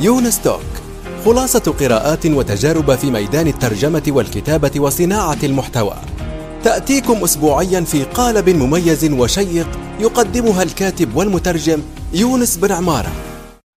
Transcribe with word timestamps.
يونس 0.00 0.42
توك 0.42 0.60
خلاصة 1.24 1.72
قراءات 1.80 2.26
وتجارب 2.26 2.94
في 2.94 3.10
ميدان 3.10 3.46
الترجمة 3.46 4.02
والكتابة 4.08 4.80
وصناعة 4.80 5.38
المحتوى. 5.42 5.96
تأتيكم 6.64 7.24
أسبوعيا 7.24 7.80
في 7.80 8.04
قالب 8.04 8.48
مميز 8.48 9.12
وشيق 9.12 9.68
يقدمها 10.00 10.62
الكاتب 10.62 11.16
والمترجم 11.16 11.82
يونس 12.12 12.56
بن 12.56 12.72
عمارة. 12.72 13.12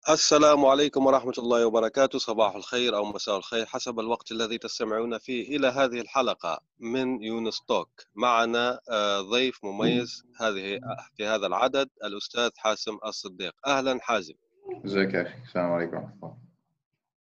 السلام 0.10 0.66
عليكم 0.66 1.06
ورحمة 1.06 1.34
الله 1.38 1.66
وبركاته. 1.66 2.20
صباح 2.20 2.56
الخير 2.56 2.96
أو 2.96 3.06
مساء 3.06 3.38
الخير 3.38 3.66
حسب 3.66 4.00
الوقت 4.00 4.32
الذي 4.32 4.58
تستمعون 4.58 5.18
فيه 5.18 5.58
إلى 5.58 5.68
هذه 5.68 6.02
الحلقة 6.02 6.60
من 6.80 7.24
يونس 7.24 7.62
توك 7.68 7.90
معنا 8.16 8.80
آه، 8.90 9.22
ضيف 9.22 9.56
مميز 9.64 10.24
هذه 10.40 10.80
في 11.18 11.26
هذا 11.26 11.48
العدد 11.48 11.90
الأستاذ 12.04 12.50
حاسم 12.58 12.98
الصديق. 13.06 13.54
أهلا 13.68 14.00
حازم. 14.02 14.34
ازيك 14.70 15.14
يا 15.14 15.22
أخي؟ 15.22 15.42
السلام 15.44 15.72
عليكم 15.72 15.96
ورحمة 15.98 16.14
الله. 16.24 16.38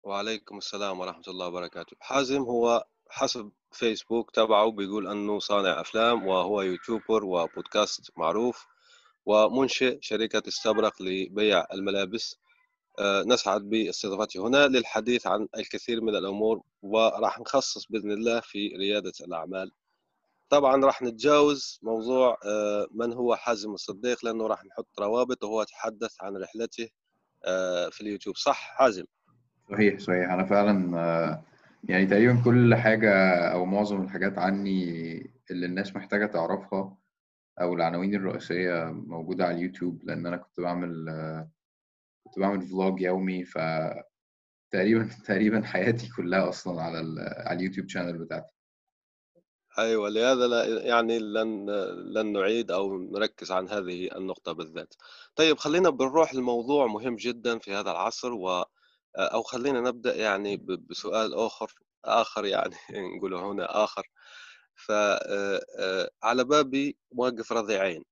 وعليكم 0.04 0.58
السلام 0.58 1.00
ورحمة 1.00 1.24
الله 1.28 1.48
وبركاته. 1.48 1.98
حازم 2.00 2.42
هو 2.42 2.86
حسب 3.10 3.52
فيسبوك 3.72 4.32
تبعه 4.32 4.72
بيقول 4.72 5.08
أنه 5.08 5.40
صانع 5.40 5.82
أفلام 5.82 6.28
وهو 6.28 6.62
يوتيوبر 6.62 7.26
وبودكاست 7.26 8.12
معروف 8.18 8.66
ومنشئ 9.26 9.98
شركة 10.02 10.44
استبرق 10.48 11.02
لبيع 11.02 11.66
الملابس. 11.74 12.36
آه، 13.00 13.24
نسعد 13.24 13.62
باستضافته 13.62 14.48
هنا 14.48 14.68
للحديث 14.68 15.28
عن 15.28 15.48
الكثير 15.58 16.02
من 16.02 16.16
الأمور 16.16 16.62
وراح 16.82 17.40
نخصص 17.40 17.86
بإذن 17.90 18.12
الله 18.12 18.40
في 18.40 18.68
ريادة 18.78 19.14
الأعمال. 19.22 19.72
طبعا 20.50 20.86
راح 20.86 21.02
نتجاوز 21.02 21.80
موضوع 21.84 22.38
آه، 22.46 22.88
من 22.92 23.14
هو 23.14 23.36
حازم 23.36 23.74
الصديق 23.74 24.26
لأنه 24.26 24.48
راح 24.48 24.66
نحط 24.66 24.88
روابط 25.00 25.44
وهو 25.44 25.62
يتحدث 25.62 26.16
عن 26.22 26.38
رحلته 26.38 26.90
في 27.92 28.02
اليوتيوب. 28.02 28.36
صح 28.36 28.58
حازم 28.78 29.04
صحيح 29.72 30.00
صحيح. 30.00 30.32
أنا 30.32 30.46
فعلا 30.46 30.98
آه، 31.00 31.44
يعني 31.84 32.06
تقريبا 32.06 32.42
كل 32.46 32.76
حاجة 32.76 33.36
أو 33.52 33.66
معظم 33.66 34.02
الحاجات 34.04 34.38
عني 34.38 34.84
اللي 35.52 35.66
الناس 35.66 35.96
محتاجة 35.96 36.26
تعرفها 36.26 36.98
أو 37.62 37.74
العناوين 37.74 38.16
الرئيسية 38.16 38.84
موجودة 38.92 39.46
على 39.46 39.56
اليوتيوب 39.58 40.04
لأن 40.04 40.26
أنا 40.26 40.38
كنت 40.38 40.60
بعمل 40.60 41.10
آه، 41.10 41.50
كنت 42.24 42.40
بعمل 42.40 42.62
vlog 42.62 43.02
يومي 43.02 43.46
ف 43.46 43.58
تقريبا 44.72 45.10
تقريبا 45.28 45.62
حياتي 45.66 46.10
كلها 46.18 46.50
أصلا 46.50 46.82
على 46.82 46.98
على 47.48 47.60
اليوتيوب 47.60 47.90
channel 47.90 48.18
بتاعتي. 48.18 48.53
أيوه 49.80 50.10
لهذا 50.10 50.48
لا 50.48 50.66
يعني 50.86 51.20
لن 51.20 51.70
لن 52.14 52.34
نعيد 52.34 52.72
أو 52.72 52.98
نركز 52.98 53.52
عن 53.52 53.70
هذه 53.70 54.10
النقطة 54.18 54.52
بالذات. 54.52 54.94
طيب 55.36 55.58
خلينا 55.58 55.90
بنروح 55.90 56.34
لموضوع 56.36 56.88
مهم 56.88 57.16
جدا 57.16 57.60
في 57.60 57.74
هذا 57.74 57.92
العصر 57.92 58.34
و 58.34 58.66
أو 59.18 59.44
خلينا 59.44 59.82
نبدأ 59.82 60.16
يعني 60.16 60.58
بسؤال 60.58 61.34
آخر 61.36 61.74
آخر 62.06 62.46
يعني 62.46 62.76
نقوله 63.18 63.52
هنا 63.52 63.84
آخر 63.84 64.10
ف 64.76 64.92
آه، 64.92 65.62
آه، 65.80 66.10
على 66.24 66.44
بابي 66.44 66.98
واقف 67.12 67.52
رضيعين 67.54 68.04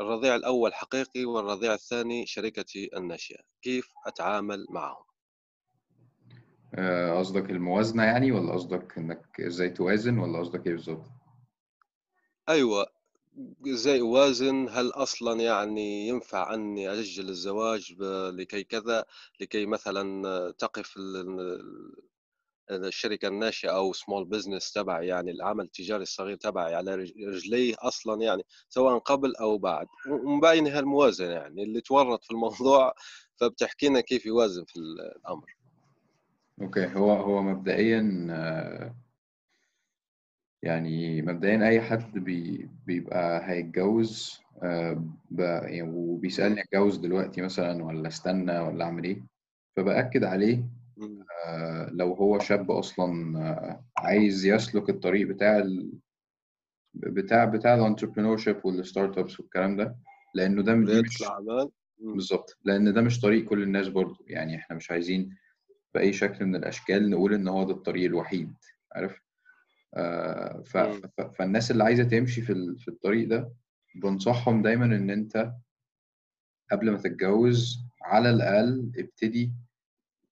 الرضيع 0.00 0.36
الأول 0.36 0.74
حقيقي 0.74 1.24
والرضيع 1.24 1.74
الثاني 1.74 2.26
شركتي 2.26 2.90
الناشئة 2.96 3.40
كيف 3.62 3.88
أتعامل 4.06 4.66
معهم؟ 4.70 5.04
آه، 6.74 7.18
قصدك 7.18 7.50
الموازنة 7.50 8.02
يعني 8.04 8.32
ولا 8.32 8.52
قصدك 8.52 8.98
إنك 8.98 9.40
إزاي 9.40 9.70
توازن 9.70 10.18
ولا 10.18 10.38
قصدك 10.38 10.66
إيه 10.66 10.72
بالظبط؟ 10.72 11.06
أيوه 12.48 12.86
إزاي 13.66 14.00
أوازن؟ 14.00 14.68
هل 14.68 14.88
أصلا 14.88 15.40
يعني 15.42 16.08
ينفع 16.08 16.54
أني 16.54 16.92
أجل 16.92 17.28
الزواج 17.28 17.92
لكي 18.32 18.64
كذا 18.64 19.04
لكي 19.40 19.66
مثلا 19.66 20.50
تقف 20.50 20.96
ال- 20.96 21.16
ال- 21.16 21.94
الشركة 22.70 23.28
الناشئة 23.28 23.70
أو 23.70 23.92
small 23.92 24.24
business 24.24 24.72
تبعي 24.72 25.06
يعني 25.06 25.30
العمل 25.30 25.64
التجاري 25.64 26.02
الصغير 26.02 26.36
تبعي 26.36 26.74
على 26.74 26.94
رج- 26.94 27.24
رجليه 27.26 27.74
أصلا 27.78 28.22
يعني 28.22 28.42
سواء 28.68 28.98
قبل 28.98 29.36
أو 29.36 29.58
بعد. 29.58 29.86
ومن 30.10 30.38
بين 30.38 30.66
هالموازنة 30.66 31.30
يعني 31.32 31.62
اللي 31.62 31.80
تورط 31.80 32.24
في 32.24 32.30
الموضوع 32.30 32.94
فبتحكي 33.36 33.88
لنا 33.88 34.00
كيف 34.00 34.26
يوازن 34.26 34.64
في 34.64 34.76
الأمر. 34.76 35.57
أوكي 36.60 36.86
هو 36.86 37.12
هو 37.12 37.42
مبدئيا 37.42 38.26
آه، 38.30 38.94
يعني 40.62 41.22
مبدئيا 41.22 41.68
أي 41.68 41.80
حد 41.80 42.18
بي 42.18 42.68
بيبقى 42.86 43.50
هيتجوز 43.50 44.40
آه، 44.62 45.04
ب- 45.30 45.40
يعني 45.40 45.82
وبيسألني 45.82 46.60
أتجوز 46.62 46.96
دلوقتي 46.96 47.42
مثلا 47.42 47.84
ولا 47.84 48.08
استنى 48.08 48.58
ولا 48.58 48.84
أعمل 48.84 49.04
إيه 49.04 49.24
فبأكد 49.76 50.24
عليه 50.24 50.64
مم. 50.96 51.24
آه، 51.46 51.90
لو 51.92 52.14
هو 52.14 52.38
شاب 52.38 52.70
أصلا 52.70 53.38
آه، 53.38 53.84
عايز 53.98 54.46
يسلك 54.46 54.90
الطريق 54.90 55.26
بتاع 55.28 55.58
ال... 55.58 55.92
بتاع 56.94 57.44
بتاع 57.44 57.74
ال 57.74 58.36
entrepreneurship 58.36 58.56
وال 58.66 59.18
startups 59.18 59.40
والكلام 59.40 59.76
ده 59.76 59.96
لأنه 60.34 60.62
ده 60.62 60.72
دي 60.74 61.02
مش 61.02 61.22
مم. 62.00 62.14
بالظبط 62.14 62.58
لأن 62.64 62.92
ده 62.94 63.00
مش 63.02 63.20
طريق 63.20 63.44
كل 63.44 63.62
الناس 63.62 63.88
برضو 63.88 64.24
يعني 64.26 64.56
إحنا 64.56 64.76
مش 64.76 64.90
عايزين 64.90 65.36
بأي 65.94 66.12
شكل 66.12 66.44
من 66.46 66.56
الأشكال 66.56 67.10
نقول 67.10 67.34
إن 67.34 67.48
هو 67.48 67.64
ده 67.64 67.72
الطريق 67.72 68.04
الوحيد 68.04 68.54
عارف 68.92 69.20
آه، 69.94 70.62
ف... 70.66 70.76
مم. 70.76 71.00
ف... 71.00 71.20
فالناس 71.20 71.70
اللي 71.70 71.84
عايزة 71.84 72.04
تمشي 72.04 72.42
في 72.42 72.52
ال... 72.52 72.78
في 72.78 72.88
الطريق 72.88 73.28
ده 73.28 73.52
بنصحهم 73.94 74.62
دايما 74.62 74.84
إن 74.84 75.10
أنت 75.10 75.52
قبل 76.72 76.90
ما 76.90 76.98
تتجوز 76.98 77.78
على 78.02 78.30
الأقل 78.30 78.92
ابتدي 78.98 79.52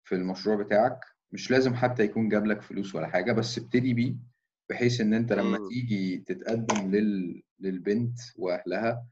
في 0.04 0.14
المشروع 0.14 0.56
بتاعك 0.56 1.00
مش 1.32 1.50
لازم 1.50 1.74
حتى 1.74 2.02
يكون 2.02 2.28
جاب 2.28 2.46
لك 2.46 2.62
فلوس 2.62 2.94
ولا 2.94 3.06
حاجة 3.06 3.32
بس 3.32 3.58
ابتدي 3.58 3.94
بيه 3.94 4.14
بحيث 4.70 5.00
إن 5.00 5.14
أنت 5.14 5.32
لما. 5.32 5.68
تيجي 5.68 6.18
تتقدم 6.18 6.90
لل... 6.90 7.42
للبنت 7.60 8.18
وأهلها 8.36 9.06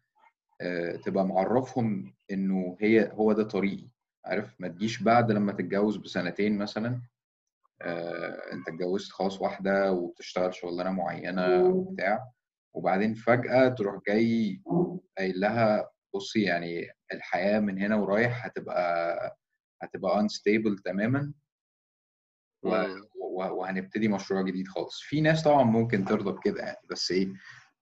آه، 0.60 0.96
تبقى 0.96 1.26
معرفهم 1.26 2.14
إنه 2.30 2.76
هي 2.80 3.10
هو 3.12 3.32
ده 3.32 3.42
طريقي 3.42 3.88
عارف 4.24 4.54
ما 4.60 4.68
تجيش 4.68 5.02
بعد 5.02 5.30
لما 5.30 5.52
تتجوز 5.52 5.96
بسنتين 5.96 6.58
مثلا 6.58 7.02
آه، 7.82 8.52
انت 8.52 8.68
اتجوزت 8.68 9.12
خلاص 9.12 9.40
واحدة 9.40 9.92
وبتشتغل 9.92 10.54
شغلانة 10.54 10.90
معينة 10.90 11.64
وبتاع 11.64 12.30
وبعدين 12.74 13.14
فجأة 13.14 13.68
تروح 13.68 14.00
جاي 14.08 14.62
قايل 15.18 15.40
لها 15.40 15.90
بصي 16.14 16.42
يعني 16.42 16.88
الحياة 17.12 17.60
من 17.60 17.78
هنا 17.78 17.96
ورايح 17.96 18.46
هتبقى 18.46 19.36
هتبقى 19.82 20.22
unstable 20.28 20.82
تماما 20.84 21.32
و- 22.62 22.68
مم. 22.68 23.08
و- 23.20 23.42
وهنبتدي 23.60 24.08
مشروع 24.08 24.42
جديد 24.42 24.68
خالص 24.68 25.00
في 25.00 25.20
ناس 25.20 25.42
طبعا 25.42 25.62
ممكن 25.62 26.04
ترضى 26.04 26.32
بكده 26.32 26.62
يعني 26.62 26.86
بس 26.90 27.10
إيه 27.10 27.32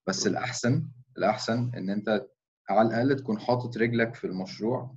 بس. 0.06 0.26
الأحسن 0.26 0.88
الأحسن 1.18 1.70
إن 1.76 1.90
أنت 1.90 2.26
على 2.70 2.88
الأقل 2.88 3.16
تكون 3.16 3.38
حاطط 3.40 3.76
رجلك 3.76 4.14
في 4.14 4.26
المشروع 4.26 4.94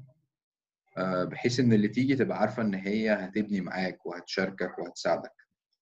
بحيث 0.98 1.60
إن 1.60 1.74
اللي 1.74 1.88
تيجي 1.88 2.16
تبقى 2.16 2.38
عارفة 2.40 2.62
إن 2.64 2.74
هي 2.76 3.14
هتبني 3.14 3.62
معاك 3.62 4.06
وهتشاركك 4.06 4.80
وهتساعدك. 4.80 5.32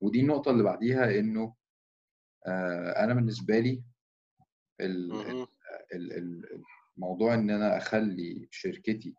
ودي 0.01 0.19
النقطة 0.21 0.51
اللي 0.51 0.63
بعديها 0.63 1.19
إنه 1.19 1.55
آه، 2.47 3.03
أنا 3.03 3.13
بالنسبة 3.13 3.59
لي 3.59 3.83
الموضوع 6.97 7.33
إن 7.33 7.49
أنا 7.49 7.77
أخلي 7.77 8.47
شركتي 8.51 9.15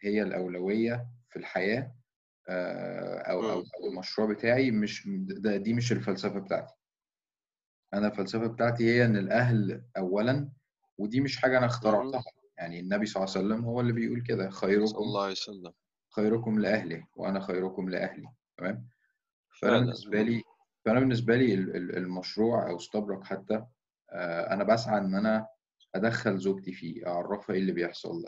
هي 0.00 0.22
الأولوية 0.22 1.06
في 1.30 1.38
الحياة 1.38 1.94
آه، 2.48 3.18
أو 3.18 3.50
أو 3.50 3.64
المشروع 3.90 4.32
بتاعي 4.32 4.70
مش 4.70 5.08
ده 5.16 5.56
دي 5.56 5.74
مش 5.74 5.92
الفلسفة 5.92 6.38
بتاعتي. 6.40 6.74
أنا 7.94 8.06
الفلسفة 8.06 8.46
بتاعتي 8.46 8.84
هي 8.84 9.04
إن 9.04 9.16
الأهل 9.16 9.84
اولا 9.96 10.50
ودي 10.98 11.20
مش 11.20 11.36
حاجة 11.36 11.58
أنا. 11.58 11.66
اخترعتها. 11.66 12.22
يعني 12.58 12.80
النبي 12.80 13.06
صلى 13.06 13.24
الله 13.24 13.36
عليه 13.36 13.46
وسلم 13.46 13.64
هو 13.64 13.80
اللي 13.80 13.92
بيقول 13.92 14.20
كده 14.22 14.50
صلى 14.50 14.60
خيركم 14.60 14.96
الله 14.98 15.22
عليه 15.22 15.32
وسلم. 15.32 15.72
خيركم 16.16 16.58
لاهله 16.58 17.06
وأنا 17.16 17.40
خيركم 17.40 17.88
لأهلي 17.88 18.28
تمام؟ 18.58 18.88
فأنا 19.60 19.78
بالنسبة 19.78 20.22
لي 20.22 20.42
فأنا 20.84 21.00
بالنسبة 21.00 21.36
لي 21.36 21.54
ال- 21.54 21.76
ال- 21.76 21.96
المشروع 21.96 22.70
أو 22.70 22.76
استبرق 22.76 23.24
حتى 23.24 23.64
آه، 24.10 24.52
أنا 24.54 24.64
بسعى 24.64 24.98
إن 24.98 25.14
أنا 25.14 25.46
أدخل 25.94 26.38
زوجتي 26.38 26.72
فيه 26.72 27.06
أعرفها 27.06 27.54
إيه 27.54 27.60
اللي 27.60 27.72
بيحصل 27.72 28.24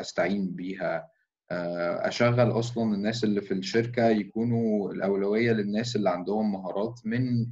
أستعين 0.00 0.50
بيها 0.54 1.08
آه، 1.50 2.08
أشغل 2.08 2.58
أصلا 2.58 2.94
الناس 2.94 3.24
اللي 3.24 3.40
في 3.40 3.54
الشركة 3.54 4.08
يكونوا 4.08 4.92
الأولوية 4.92 5.52
للناس 5.52 5.96
اللي 5.96 6.10
عندهم 6.10 6.52
مهارات 6.52 7.00
من 7.04 7.46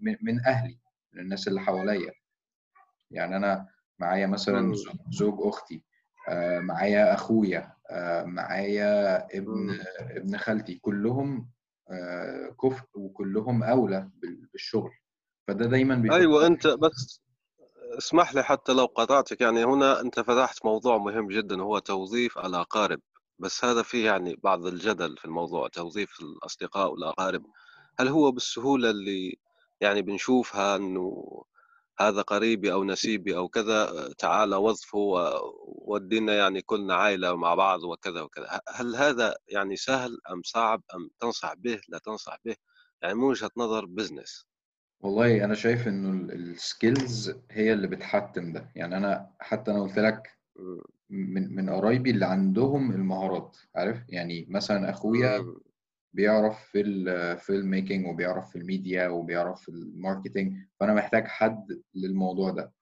من 0.00 0.16
من 0.22 0.40
أهلي 0.46 0.78
من 1.12 1.20
الناس 1.20 1.48
اللي 1.48 1.60
حواليا. 1.60 2.12
يعني 3.10 3.36
أنا 3.36 3.68
معايا 3.98 4.26
مثلا. 4.26 4.74
زوج 5.10 5.34
أختي 5.38 5.82
آه، 6.28 6.58
معايا 6.60 7.14
أخويا 7.14 7.72
آه، 7.90 8.24
معايا 8.24 9.16
ابن. 9.38 9.78
ابن 10.00 10.36
خالتي 10.38 10.74
كلهم 10.74 11.48
آه، 11.90 12.56
كفء 12.62 12.84
وكلهم 12.94 13.62
أولى 13.62 14.10
بال- 14.22 14.48
بالشغل 14.52 14.90
فده 15.48 15.66
دايما 15.66 16.14
أيوه 16.14 16.46
أنت 16.46 16.66
بس 16.66 17.20
اسمح 17.98 18.34
لي 18.34 18.42
حتى 18.44 18.72
لو 18.72 18.84
قطعتك 18.84 19.40
يعني 19.40 19.64
هنا 19.64 20.00
أنت 20.00 20.20
فتحت 20.20 20.64
موضوع 20.64 20.98
مهم 20.98 21.28
جدا 21.28 21.62
هو 21.62 21.78
توظيف 21.78 22.38
الأقارب 22.38 23.00
بس 23.38 23.64
هذا 23.64 23.82
فيه 23.82 24.06
يعني 24.06 24.36
بعض 24.42 24.66
الجدل 24.66 25.16
في 25.16 25.24
الموضوع 25.24 25.68
توظيف 25.68 26.20
الأصدقاء 26.20 26.92
والأقارب 26.92 27.46
هل 28.00 28.08
هو 28.08 28.30
بالسهولة 28.32 28.90
اللي 28.90 29.36
يعني 29.80 30.02
بنشوفها 30.02 30.76
إنه 30.76 31.42
هذا 31.98 32.22
قريبي 32.22 32.72
أو 32.72 32.84
نسيبي 32.84 33.36
أو 33.36 33.48
كذا 33.48 34.08
تعال 34.18 34.54
وظفه 34.54 34.98
وودينا 35.64 36.34
يعني 36.34 36.62
كلنا 36.62 36.94
عائلة 36.94 37.36
مع 37.36 37.54
بعض 37.54 37.84
وكذا 37.84 38.20
وكذا. 38.20 38.60
هل 38.68 38.96
هذا 38.96 39.36
يعني 39.48 39.76
سهل 39.76 40.18
أم 40.32 40.42
صعب 40.44 40.82
أم 40.94 41.10
تنصح 41.20 41.54
به؟ 41.54 41.80
لا 41.88 41.98
تنصح 41.98 42.38
به. 42.44 42.56
يعني 43.02 43.14
من 43.14 43.22
وجهة 43.22 43.50
نظر 43.56 43.84
business 43.84 44.46
والله 45.00 45.44
أنا 45.44 45.54
شايف 45.54 45.88
إنه 45.88 46.32
ال 46.34 46.48
skills 46.48 47.34
هي 47.50 47.72
اللي 47.72 47.86
بتحتم 47.86 48.52
ده. 48.52 48.72
يعني 48.74 48.96
أنا 48.96 49.30
حتى 49.40 49.70
أنا 49.70 49.82
قلت 49.82 49.98
لك 49.98 50.38
من 51.10 51.54
من 51.54 51.70
قرايبي 51.70 52.10
اللي 52.10 52.26
عندهم 52.26 52.90
المهارات 52.90 53.56
عارف؟ 53.74 53.98
يعني 54.08 54.46
مثلا 54.50 54.90
أخويا 54.90 55.54
بيعرف 56.16 56.64
في 56.64 56.80
ال 56.80 57.70
filmmaking 57.70 58.06
وبيعرف 58.06 58.50
في 58.50 58.58
الميديا 58.58 59.08
وبيعرف 59.08 59.60
في 59.60 59.68
ال 59.68 59.77
marketing 59.77 60.56
فأنا 60.80 60.94
محتاج 60.94 61.26
حد 61.26 61.82
للموضوع 61.94 62.50
ده. 62.50 62.72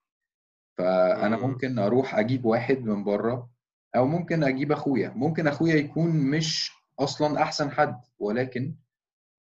فأنا 0.77 1.37
ممكن 1.37 1.79
أروح 1.79 2.15
أجيب 2.15 2.45
واحد 2.45 2.77
من 2.79 3.03
بره 3.03 3.49
أو 3.95 4.07
ممكن 4.07 4.43
أجيب 4.43 4.71
أخويا. 4.71 5.09
ممكن 5.09 5.47
أخويا 5.47 5.75
يكون 5.75 6.09
مش 6.09 6.71
أصلا 6.99 7.41
أحسن 7.41 7.71
حد 7.71 8.01
ولكن 8.19 8.75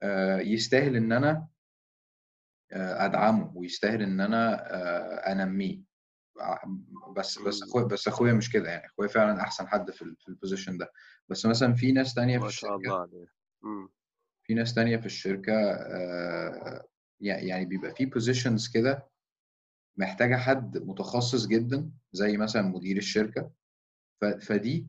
آه، 0.04 0.40
يستاهل 0.40 0.96
إن 0.96 1.12
أنا 1.12 1.48
آه، 2.72 3.06
أدعمه 3.06 3.52
ويستاهل 3.56 4.02
إن 4.02 4.22
أنا 4.22 4.74
آه، 4.76 5.32
أنميه. 5.32 5.82
بس 7.18 7.40
بس 7.40 7.64
أخويا 7.64 7.86
بس 7.86 8.08
أخويا 8.08 8.34
مش 8.34 8.52
كده 8.52 8.70
يعني. 8.70 8.86
أخويا 8.86 9.08
فعلا 9.08 9.42
أحسن 9.42 9.68
حد 9.68 9.92
في 9.92 10.16
في 10.20 10.28
ال 10.28 10.33
position 10.33 10.78
ده. 10.78 10.92
بس 11.30 11.46
مثلا 11.46 11.74
في 11.74 11.92
ناس 11.92 12.14
تانية 12.14 12.40
في 12.40 12.46
الشركة 12.46 13.10
عليه 13.66 13.90
في 14.44 14.54
ناس 14.54 14.74
تانية 14.74 14.98
في 14.98 15.06
الشركة 15.06 15.54
يعني 17.20 17.66
بيبقى 17.66 17.96
في 17.96 18.06
بوزيشنز 18.06 18.68
كده 18.68 19.10
محتاجة 19.98 20.36
حد 20.36 20.78
متخصص 20.78 21.48
جدا 21.48 21.92
زي 22.12 22.38
مثلا 22.38 22.62
مدير 22.62 22.98
الشركة. 22.98 23.52
فدي 24.42 24.88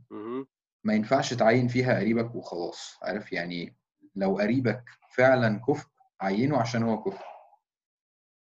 ما 0.84 0.94
ينفعش 0.94 1.34
تعين 1.34 1.68
فيها 1.68 1.98
قريبك 2.00 2.34
وخلاص 2.34 2.98
عارف؟ 3.02 3.32
يعني 3.32 3.76
لو 4.16 4.38
قريبك 4.38 4.84
فعلا 5.16 5.58
كفء 5.68 5.88
عينه 6.20 6.58
عشان 6.60 6.82
هو 6.82 7.02
كفء. 7.02 7.24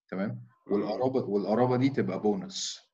تمام؟ 0.09 0.47
والقرابه 0.67 1.21
والقرابة 1.21 1.77
دي 1.77 1.89
تبقى 1.91 2.21
بونص 2.21 2.91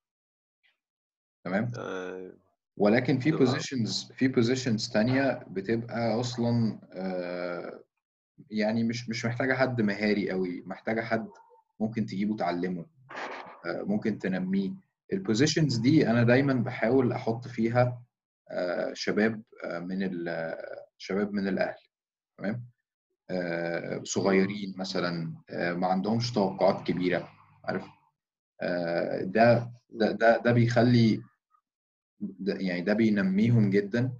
تمام؟ 1.44 1.73
آه، 1.79 2.37
ولكن 2.76 3.19
في 3.19 3.30
بوزيشنز 3.30 4.12
في 4.16 4.28
بوزيشنز 4.28 4.88
تانية 4.88 5.44
بتبقى 5.50 6.20
أصلا 6.20 6.80
آه، 6.92 7.82
يعني 8.50 8.84
مش 8.84 9.08
مش 9.08 9.24
محتاجة 9.24 9.54
حد 9.54 9.80
مهاري 9.80 10.30
قوي 10.30 10.62
محتاجة 10.66 11.00
حد 11.00 11.28
ممكن 11.80 12.06
تجيبه 12.06 12.36
تعلمه 12.36 12.86
آه، 13.66 13.82
ممكن 13.82 14.19
تنميه. 14.19 14.70
ال 15.12 15.19
positions 15.19 15.76
دي 15.76 16.10
أنا 16.10 16.22
دايما 16.22 16.52
بحاول 16.54 17.12
أحط 17.12 17.48
فيها 17.48 18.02
شباب 18.92 19.42
من 19.64 20.10
شباب 20.98 21.32
من 21.32 21.48
الأهل 21.48 21.78
تمام؟ 22.38 22.64
صغيرين 24.04 24.74
مثلا 24.76 25.34
ما 25.52 25.86
عندهمش 25.86 26.32
توقعات 26.32 26.86
كبيرة 26.86 27.28
عارف؟ 27.64 27.84
ده 29.22 29.72
ده 29.90 30.12
ده, 30.12 30.38
ده 30.38 30.52
بيخلي 30.52 31.22
ده 32.22 32.54
يعني 32.54 32.80
ده 32.80 32.92
بينميهم 32.92 33.70
جدا 33.70 34.12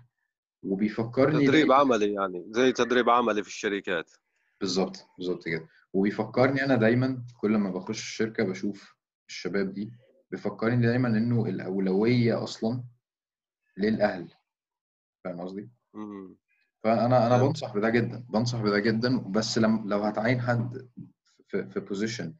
وبيفكرني 0.63 1.47
تدريب 1.47 1.73
عملي 1.73 2.13
يعني 2.13 2.45
زي 2.51 2.73
تدريب 2.73 3.11
عملي 3.11 3.43
في 3.43 3.49
الشركات. 3.49 4.11
بالظبط 4.61 5.07
بالظبط 5.19 5.45
كده. 5.45 5.69
وبيفكرني 5.93 6.65
أنا 6.65 6.77
دايما 6.77 7.25
كل 7.41 7.57
ما 7.57 7.71
بخش 7.71 8.01
الشركة 8.01 8.45
بشوف 8.45 8.95
الشباب 9.29 9.73
دي 9.73 9.93
بيفكرني 10.31 10.87
دايما 10.87 11.09
إنه 11.09 11.47
الأولوية 11.47 12.43
أصلا 12.43 12.85
للأهل. 13.77 14.29
فاهم 15.25 15.41
قصدي؟ 15.41 15.71
فأنا 16.85 17.27
أنا 17.27 17.43
بنصح 17.43 17.75
بده 17.75 17.91
جدا 17.91 18.27
بنصح 18.29 18.61
بده 18.63 18.79
جدا 18.79 19.19
بس 19.19 19.59
لم 19.59 19.89
لو 19.89 19.99
هتعين 19.99 20.41
حد 20.41 20.89
في 21.49 21.71
في 21.71 21.81
position 21.81 22.35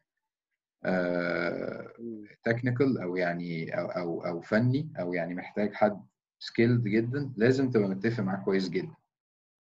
technical 2.45 2.99
أو 2.99 3.17
يعني 3.17 3.79
أو 3.79 3.87
أو 3.87 4.27
أو 4.27 4.41
فني 4.41 4.93
أو 5.01 5.13
يعني 5.13 5.35
محتاج 5.35 5.73
حد 5.75 6.07
skilled 6.39 6.85
جدا 6.85 7.33
لازم 7.37 7.71
تبقى 7.71 7.89
متفق 7.89 8.23
معاه 8.23 8.45
كويس 8.45 8.69
جدا. 8.69 8.95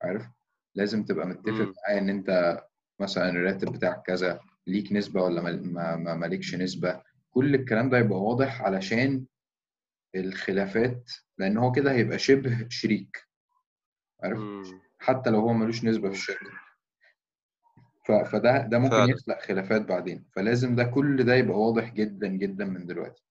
عارف؟ 0.02 0.26
لازم 0.74 1.04
تبقى 1.04 1.26
متفق 1.26 1.72
معاه 1.88 1.98
إن 1.98 2.08
أنت 2.08 2.60
مثلا 3.00 3.28
الراتب 3.30 3.72
بتاعك 3.72 4.02
كذا 4.06 4.40
ليك 4.66 4.92
نسبة 4.92 5.22
ولا 5.22 5.42
ما 5.42 5.96
ما 5.96 6.14
مالكش 6.14 6.54
نسبة. 6.54 7.02
كل 7.30 7.54
الكلام 7.54 7.90
ده 7.90 7.98
يبقى 7.98 8.20
واضح 8.22 8.62
علشان 8.62 9.24
الخلافات 10.14 11.10
لأن 11.38 11.56
هو 11.56 11.72
كده 11.72 11.92
هيبقى 11.92 12.18
شبه 12.18 12.66
شريك. 12.68 13.28
عارف؟ 14.22 14.38
حتى 14.98 15.30
لو 15.30 15.40
هو 15.40 15.52
ملوش 15.52 15.84
نسبة 15.84 16.08
في 16.08 16.14
الشركة. 16.14 16.50
فده 18.04 18.66
ده 18.66 18.78
ممكن 18.78 18.90
فعلا. 18.96 19.10
يخلق 19.10 19.40
خلافات 19.42 19.82
بعدين. 19.82 20.24
فلازم 20.36 20.76
ده 20.76 20.84
كل 20.84 21.24
ده 21.24 21.34
يبقى 21.34 21.58
واضح 21.58 21.92
جدا 21.92 22.26
جدا 22.26 22.64
من 22.64 22.86
دلوقتي. 22.86 23.22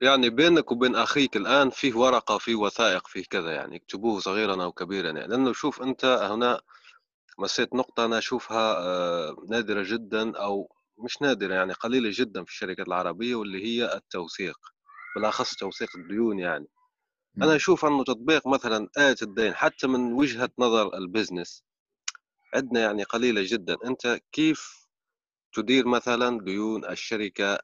يعني 0.00 0.30
بينك 0.30 0.72
وبين 0.72 0.96
أخيك 0.96 1.36
الآن 1.36 1.70
فيه 1.70 1.94
ورقة 1.94 2.38
فيه 2.38 2.54
وثائق 2.54 3.06
فيه 3.06 3.24
كذا 3.30 3.52
يعني 3.54 3.76
اكتبوه 3.76 4.20
صغيرا 4.20 4.64
أو 4.64 4.72
كبيرا 4.72 5.10
يعني. 5.10 5.26
لأنه 5.26 5.52
شوف 5.52 5.82
أنت 5.82 6.04
هنا 6.04 6.60
مسيت 7.38 7.74
نقطة 7.74 8.04
أنا 8.04 8.18
أشوفها 8.18 8.78
آه، 8.78 9.36
نادرة 9.50 9.82
جدا 9.86 10.36
أو 10.38 10.72
مش 10.98 11.22
نادرة 11.22 11.54
يعني 11.54 11.72
قليلة 11.72 12.10
جدا 12.14 12.44
في 12.44 12.50
الشركات 12.50 12.88
العربية 12.88 13.34
واللي 13.34 13.64
هي 13.64 13.94
التوثيق 13.94 14.56
بالأخص 15.16 15.54
توثيق 15.54 15.88
الديون 15.96 16.38
يعني. 16.38 16.66
أنا 17.42 17.56
أشوف 17.56 17.84
أنه 17.84 18.04
تطبيق 18.04 18.46
مثلا 18.46 18.88
آية 18.98 19.16
الدين 19.22 19.54
حتى 19.54 19.86
من 19.86 20.12
وجهة 20.12 20.50
نظر 20.58 20.94
ال 20.94 21.02
business 21.02 21.64
عندنا 22.54 22.80
يعني 22.80 23.02
قليلة 23.02 23.42
جدا. 23.44 23.76
أنت 23.86 24.20
كيف 24.32 24.86
تدير 25.52 25.86
مثلا 25.88 26.40
ديون 26.44 26.84
الشركة؟ 26.84 27.58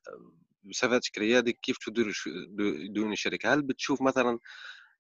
بصفتك 0.64 1.10
كريادي 1.14 1.52
كيف 1.52 1.76
تدير 1.78 2.12
ديون 2.92 3.12
الشركة؟ 3.12 3.54
هل 3.54 3.62
بتشوف 3.62 4.02
مثلا 4.02 4.38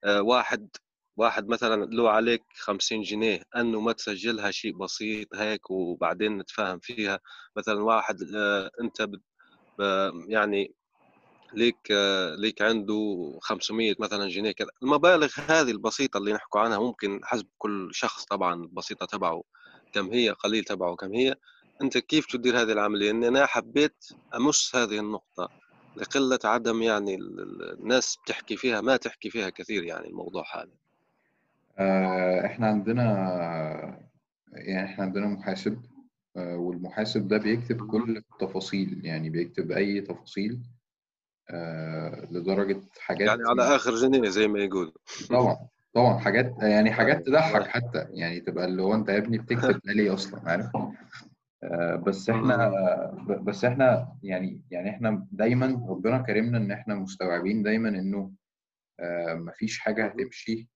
آه، 0.04 0.22
واحد 0.22 0.68
واحد 1.16 1.48
مثلا 1.48 1.84
له 1.84 2.10
عليك 2.10 2.42
خمسين 2.54 3.02
جنيه 3.02 3.42
أنه 3.56 3.80
ما 3.80 3.92
تسجلها 3.92 4.50
شيء 4.50 4.76
بسيط 4.76 5.34
هيك 5.34 5.70
وبعدين 5.70 6.38
نتفاهم 6.38 6.78
فيها؟ 6.80 7.20
مثلا 7.56 7.82
واحد 7.82 8.16
آه، 8.36 8.70
أنت 8.80 9.08
يعني 10.28 10.74
ليك 11.54 11.90
ليك 12.38 12.62
عنده 12.62 13.38
500 13.42 13.94
مثلا 13.98 14.28
جنيه 14.28 14.52
كذا. 14.52 14.68
المبالغ 14.82 15.32
هذه 15.48 15.70
البسيطة 15.70 16.18
اللي 16.18 16.32
نحكوا 16.32 16.60
عنها 16.60 16.78
ممكن 16.78 17.20
حسب 17.24 17.46
كل 17.58 17.90
شخص 17.92 18.24
طبعا 18.24 18.54
البسيطة 18.54 19.06
تبعه. 19.06 19.42
كم 19.94 20.10
هي 20.10 20.30
قليل 20.30 20.64
تبعه 20.64 20.96
كم 20.96 21.14
هي 21.14 21.34
أنت 21.82 21.98
كيف 21.98 22.26
تدير 22.26 22.60
هذه 22.62 22.72
العملية؟ 22.72 23.10
ان 23.10 23.24
أنا 23.24 23.46
حبيت 23.46 24.04
أمس 24.34 24.76
هذه 24.76 24.98
النقطة 24.98 25.48
لقلة 25.96 26.38
عدم 26.44 26.82
يعني 26.82 27.14
الناس 27.14 28.18
بتحكي 28.24 28.56
فيها 28.56 28.80
ما 28.80 28.96
تحكي 28.96 29.30
فيها 29.30 29.50
كثير 29.50 29.84
يعني 29.84 30.08
الموضوع 30.08 30.44
هذا. 30.54 30.70
آه، 31.78 32.46
إحنا 32.46 32.66
عندنا 32.66 33.04
يعني 34.52 34.84
إحنا 34.86 35.04
عندنا 35.04 35.26
محاسب 35.26 35.82
آه، 36.36 36.56
والمحاسب 36.56 37.28
ده 37.28 37.38
بيكتب 37.38 37.90
كل 37.90 38.16
التفاصيل 38.16 39.00
يعني 39.04 39.30
بيكتب 39.30 39.72
أي 39.72 40.00
تفاصيل 40.00 40.60
آه، 41.50 42.28
لدرجة 42.30 42.80
حاجات 43.00 43.28
يعني 43.28 43.42
على 43.48 43.76
آخر 43.76 43.94
جنيه 43.94 44.28
زي 44.28 44.48
ما 44.48 44.60
يقول 44.60 44.92
طبعا. 45.30 45.68
طبعا 45.94 46.18
حاجات 46.18 46.54
يعني 46.62 46.92
حاجات. 46.92 47.26
تضحك 47.26 47.66
حتى 47.66 48.06
يعني 48.10 48.40
تبقى 48.40 48.64
اللي 48.64 48.82
هو 48.82 48.94
أنت 48.94 49.08
يا 49.08 49.18
ابني 49.18 49.38
بتكتب 49.38 49.80
ده 49.84 49.92
ليه 49.92 50.14
أصلا 50.14 50.50
عارف؟ 50.50 50.66
آه، 51.64 51.96
بس 51.96 52.30
إحنا 52.30 52.68
بس 53.40 53.64
إحنا 53.64 54.16
يعني 54.22 54.62
يعني 54.70 54.90
إحنا 54.90 55.26
دايما 55.32 55.66
ربنا 55.88 56.18
كرمنا 56.18 56.58
إن 56.58 56.70
إحنا 56.72 56.94
مستوعبين 56.94 57.62
دايما 57.62 57.88
إنه 57.88 58.32
آه، 59.00 59.34
مفيش 59.34 59.78
حاجة 59.78 60.06
هتمشي 60.06 60.68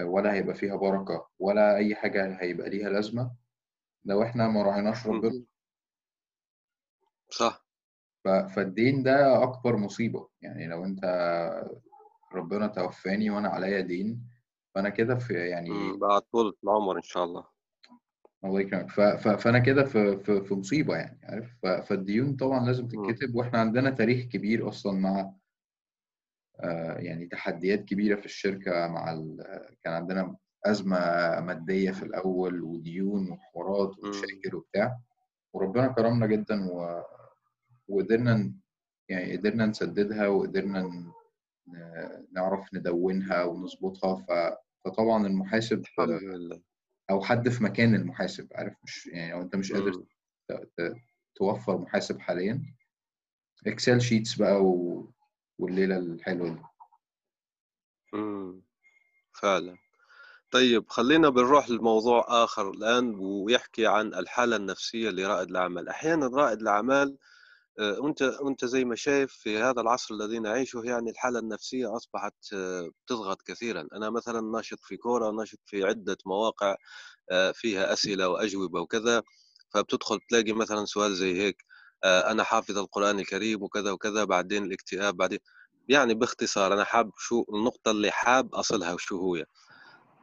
ولا 0.00 0.32
هيبقى 0.32 0.54
فيها 0.54 0.76
بركة 0.76 1.28
ولا 1.38 1.76
أي 1.76 1.94
حاجة 1.94 2.36
هيبقى 2.42 2.70
ليها 2.70 2.88
لازمة. 2.88 3.30
لو 4.04 4.22
إحنا 4.22 4.48
ما 4.48 4.62
راعيناش 4.62 5.06
ربنا. 5.06 5.42
صح. 7.30 7.66
فالدين 8.24 9.02
ده 9.02 9.42
أكبر 9.42 9.76
مصيبة. 9.76 10.28
يعني 10.42 10.66
لو 10.68 10.84
أنت 10.84 11.04
ربنا 12.32 12.66
توفاني 12.66 13.30
وأنا 13.30 13.48
عليا 13.48 13.80
دين 13.80 14.26
فأنا 14.74 14.88
كده 14.88 15.14
في 15.14 15.34
يعني 15.34 15.96
بعد 15.96 16.22
طول 16.22 16.56
العمر 16.64 16.96
إن 16.96 17.02
شاء 17.02 17.24
الله. 17.24 17.44
الله 18.44 18.60
يكرمك. 18.60 18.90
فأنا 19.38 19.58
كده 19.58 19.84
في, 19.84 20.18
في 20.18 20.44
في 20.44 20.54
مصيبة 20.54 20.96
يعني 20.96 21.20
عارف؟ 21.24 21.58
فالديون 21.86 22.36
طبعا 22.36 22.66
لازم 22.66 22.88
تتكتب 22.88 23.34
وإحنا 23.34 23.58
عندنا 23.60 23.90
تاريخ 23.90 24.26
كبير 24.26 24.68
أصلا 24.68 24.98
مع 24.98 25.32
آه، 26.60 26.98
يعني 26.98 27.26
تحديات 27.26 27.84
كبيرة 27.84 28.16
في 28.16 28.26
الشركة 28.26 28.88
مع 28.88 29.12
ال... 29.12 29.44
كان 29.82 29.92
عندنا 29.92 30.36
أزمة 30.66 30.98
مادية 31.40 31.90
في 31.90 32.02
الأول 32.02 32.62
وديون 32.62 33.30
وحوارات 33.30 33.98
ومشاكل 33.98 34.54
وبتاع. 34.54 34.98
وربنا 35.52 35.88
كرمنا 35.88 36.26
جدا 36.26 36.70
و... 36.72 37.02
وقدرنا 37.88 38.54
يعني 39.08 39.36
قدرنا 39.36 39.66
نسددها 39.66 40.28
وقدرنا. 40.28 41.12
نعرف 42.32 42.74
ندونها 42.74 43.44
ونظبطها. 43.44 44.58
فطبعا 44.84 45.26
المحاسب 45.26 45.84
أو 47.10 47.20
حد 47.22 47.48
في 47.48 47.64
مكان 47.64 47.94
المحاسب 47.94 48.48
عارف 48.54 48.74
مش 48.84 49.06
يعني 49.06 49.32
لو 49.32 49.42
أنت 49.42 49.56
مش 49.56 49.72
قادر 49.72 50.04
توفر 51.34 51.78
محاسب 51.78 52.18
حاليا. 52.20 52.62
Excel 53.66 54.00
sheets 54.00 54.34
بقى 54.34 54.64
و... 54.64 55.12
والليلة 55.58 55.96
الحلوة 55.96 56.48
دي. 56.48 56.60
فعلا. 59.32 59.76
طيب 60.50 60.88
خلينا 60.88 61.28
بنروح 61.28 61.70
لموضوع 61.70 62.24
آخر 62.28 62.70
الآن 62.70 63.14
ويحكي 63.14 63.86
عن 63.86 64.14
الحالة 64.14 64.56
النفسية 64.56 65.10
لرائد 65.10 65.48
الأعمال. 65.50 65.88
أحيانا 65.88 66.26
رائد 66.26 66.60
الأعمال 66.60 67.08
آه، 67.08 67.18
وأنت 67.78 68.22
وأنت 68.22 68.64
زي 68.64 68.84
ما 68.84 68.94
شايف 68.96 69.32
في 69.32 69.58
هذا 69.58 69.80
العصر 69.80 70.14
الذي 70.14 70.38
نعيشه 70.38 70.82
يعني 70.84 71.10
الحالة 71.10 71.38
النفسية 71.38 71.96
أصبحت 71.96 72.34
آه، 72.54 72.90
بتضغط 73.06 73.42
كثيرا. 73.42 73.88
أنا 73.92 74.10
مثلا 74.10 74.40
ناشط 74.40 74.78
في 74.82 74.96
Quora 74.96 75.30
ناشط 75.30 75.58
في 75.66 75.84
عدة 75.84 76.16
مواقع 76.26 76.76
آه، 77.30 77.52
فيها 77.52 77.92
أسئلة 77.92 78.28
وأجوبة 78.28 78.80
وكذا 78.80 79.22
فبتدخل 79.74 80.18
تلاقي 80.30 80.52
مثلا 80.52 80.84
سؤال 80.84 81.14
زي 81.16 81.42
هيك 81.42 81.64
آه، 82.04 82.30
أنا 82.30 82.44
حافظ 82.44 82.78
القرآن 82.78 83.18
الكريم 83.20 83.62
وكذا 83.62 83.90
وكذا 83.92 84.24
بعدين 84.24 84.64
الاكتئاب 84.64 85.16
بعدين 85.16 85.38
يعني 85.88 86.14
باختصار 86.14 86.74
أنا 86.74 86.84
حاب 86.84 87.10
شو 87.18 87.44
النقطة 87.54 87.90
اللي 87.90 88.10
حاب 88.10 88.54
أصلها 88.54 88.92
وشو 88.94 89.16
هو؟ 89.16 89.44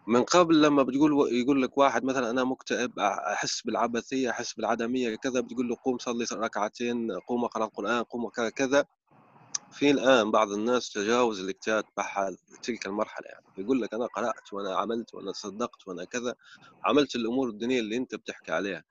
من 0.07 0.23
قبل 0.23 0.61
لما 0.61 0.83
بتقول 0.83 1.33
يقول 1.33 1.61
لك 1.61 1.77
واحد 1.77 2.03
مثلا 2.03 2.29
أنا 2.29 2.43
مكتئب 2.43 2.99
أحس 2.99 3.61
بالعبثية 3.61 4.29
أحس 4.29 4.53
بالعدمية 4.53 5.15
كذا 5.15 5.39
بتقول 5.41 5.67
له 5.69 5.77
قوم 5.83 5.97
صلي 5.97 6.25
ركعتين 6.33 7.11
قوم 7.11 7.45
أقرأ 7.45 7.65
القرآن 7.65 8.03
قوم 8.03 8.29
كذا 8.29 8.49
كذا. 8.49 8.85
في 9.71 9.91
الآن 9.91 10.31
بعض 10.31 10.51
الناس 10.51 10.93
تجاوز 10.93 11.39
الاكتئاب 11.43 11.83
بحال 11.97 12.37
تلك 12.63 12.85
المرحلة 12.87 13.27
يعني. 13.27 13.45
يقول 13.57 13.81
لك 13.81 13.93
أنا 13.93 14.05
قرأت 14.05 14.53
وأنا 14.53 14.75
عملت 14.75 15.13
وأنا 15.15 15.31
صدقت 15.31 15.87
وأنا 15.87 16.03
كذا 16.05 16.35
عملت 16.85 17.15
الأمور 17.15 17.49
الدينية 17.49 17.79
اللي 17.79 17.97
أنت 17.97 18.15
بتحكي 18.15 18.51
عليها. 18.51 18.83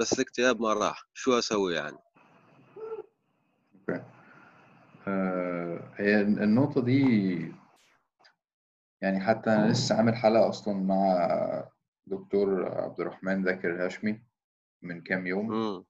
بس 0.00 0.12
الاكتئاب 0.12 0.60
ما 0.60 0.72
راح. 0.72 1.08
شو 1.14 1.38
أسوي 1.38 1.74
يعني؟ 1.74 1.98
آه، 5.08 5.92
هي 5.96 6.20
النقطة 6.20 6.80
دي 6.82 7.52
يعني 9.02 9.20
حتى 9.20 9.50
أنا 9.50 9.72
لسه 9.72 9.94
عامل 9.96 10.16
حلقة 10.16 10.48
أصلا 10.48 10.74
مع 10.74 11.28
دكتور 12.06 12.68
عبد 12.80 13.00
الرحمن 13.00 13.44
ذاكر 13.44 13.74
الهاشمي 13.74 14.22
من 14.82 15.00
كام 15.00 15.26
يوم. 15.26 15.52
امم 15.52 15.84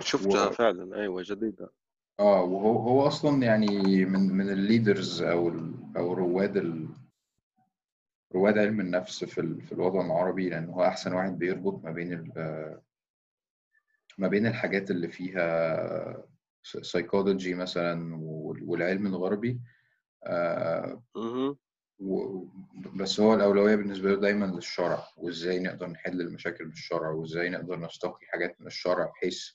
شفتها 0.00 0.46
و... 0.46 0.50
فعلا. 0.50 0.96
أيوه 0.96 1.22
جديده 1.26 1.70
آه 2.20 2.42
وهو 2.42 2.78
هو 2.78 3.06
أصلا 3.06 3.42
يعني 3.42 4.04
من 4.04 4.20
من 4.32 4.50
الليدرز 4.50 5.22
أو 5.22 5.48
ال 5.48 5.74
أو 5.96 6.12
رواد 6.12 6.56
ال 6.56 6.88
رواد 8.34 8.58
علم 8.58 8.80
النفس 8.80 9.24
في 9.24 9.40
ال 9.40 9.62
في 9.62 9.72
الوطن 9.72 10.06
العربي 10.06 10.48
لأن 10.48 10.68
هو 10.68 10.84
أحسن 10.84 11.12
واحد 11.12 11.38
بيربط 11.38 11.84
ما 11.84 11.90
بين 11.90 12.12
ال 12.12 12.80
ما 14.18 14.28
بين 14.28 14.46
الحاجات 14.46 14.90
اللي 14.90 15.08
فيها 15.08 16.24
سايكولوجي 16.62 17.54
مثلا 17.54 18.16
وال- 18.16 18.62
والعلم 18.64 19.06
الغربي. 19.06 19.60
آه، 20.24 21.02
و- 22.00 22.44
بس 22.96 23.20
هو 23.20 23.34
الأولوية 23.34 23.76
بالنسبة 23.76 24.10
له 24.10 24.20
دايما 24.20 24.44
للشرع 24.46 25.04
وإزاي 25.16 25.58
نقدر 25.58 25.86
نحل 25.86 26.20
المشاكل 26.20 26.64
بالشرع 26.68 27.10
وإزاي 27.10 27.50
نقدر 27.50 27.78
نستقي 27.80 28.26
حاجات 28.26 28.60
من 28.60 28.66
الشرع 28.66 29.06
بحيث 29.06 29.50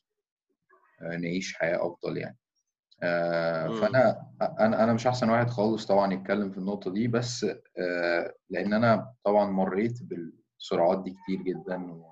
آه، 1.01 1.17
نعيش 1.17 1.55
حياة 1.55 1.87
أفضل 1.87 2.17
يعني. 2.17 2.37
آه، 3.03 3.67
فأنا 3.81 4.31
أنا 4.59 4.83
أنا 4.83 4.93
مش 4.93 5.07
أحسن 5.07 5.29
واحد 5.29 5.49
خالص 5.49 5.85
طبعا 5.85 6.13
يتكلم 6.13 6.51
في 6.51 6.57
النقطة 6.57 6.91
دي 6.93 7.07
بس 7.07 7.45
آه، 7.77 8.35
لأن 8.49 8.73
أنا 8.73 9.13
طبعا 9.23 9.51
مريت 9.51 9.99
بالصراعات 10.03 11.03
دي 11.03 11.11
كتير 11.23 11.41
جدا 11.41 11.91
و- 11.91 12.05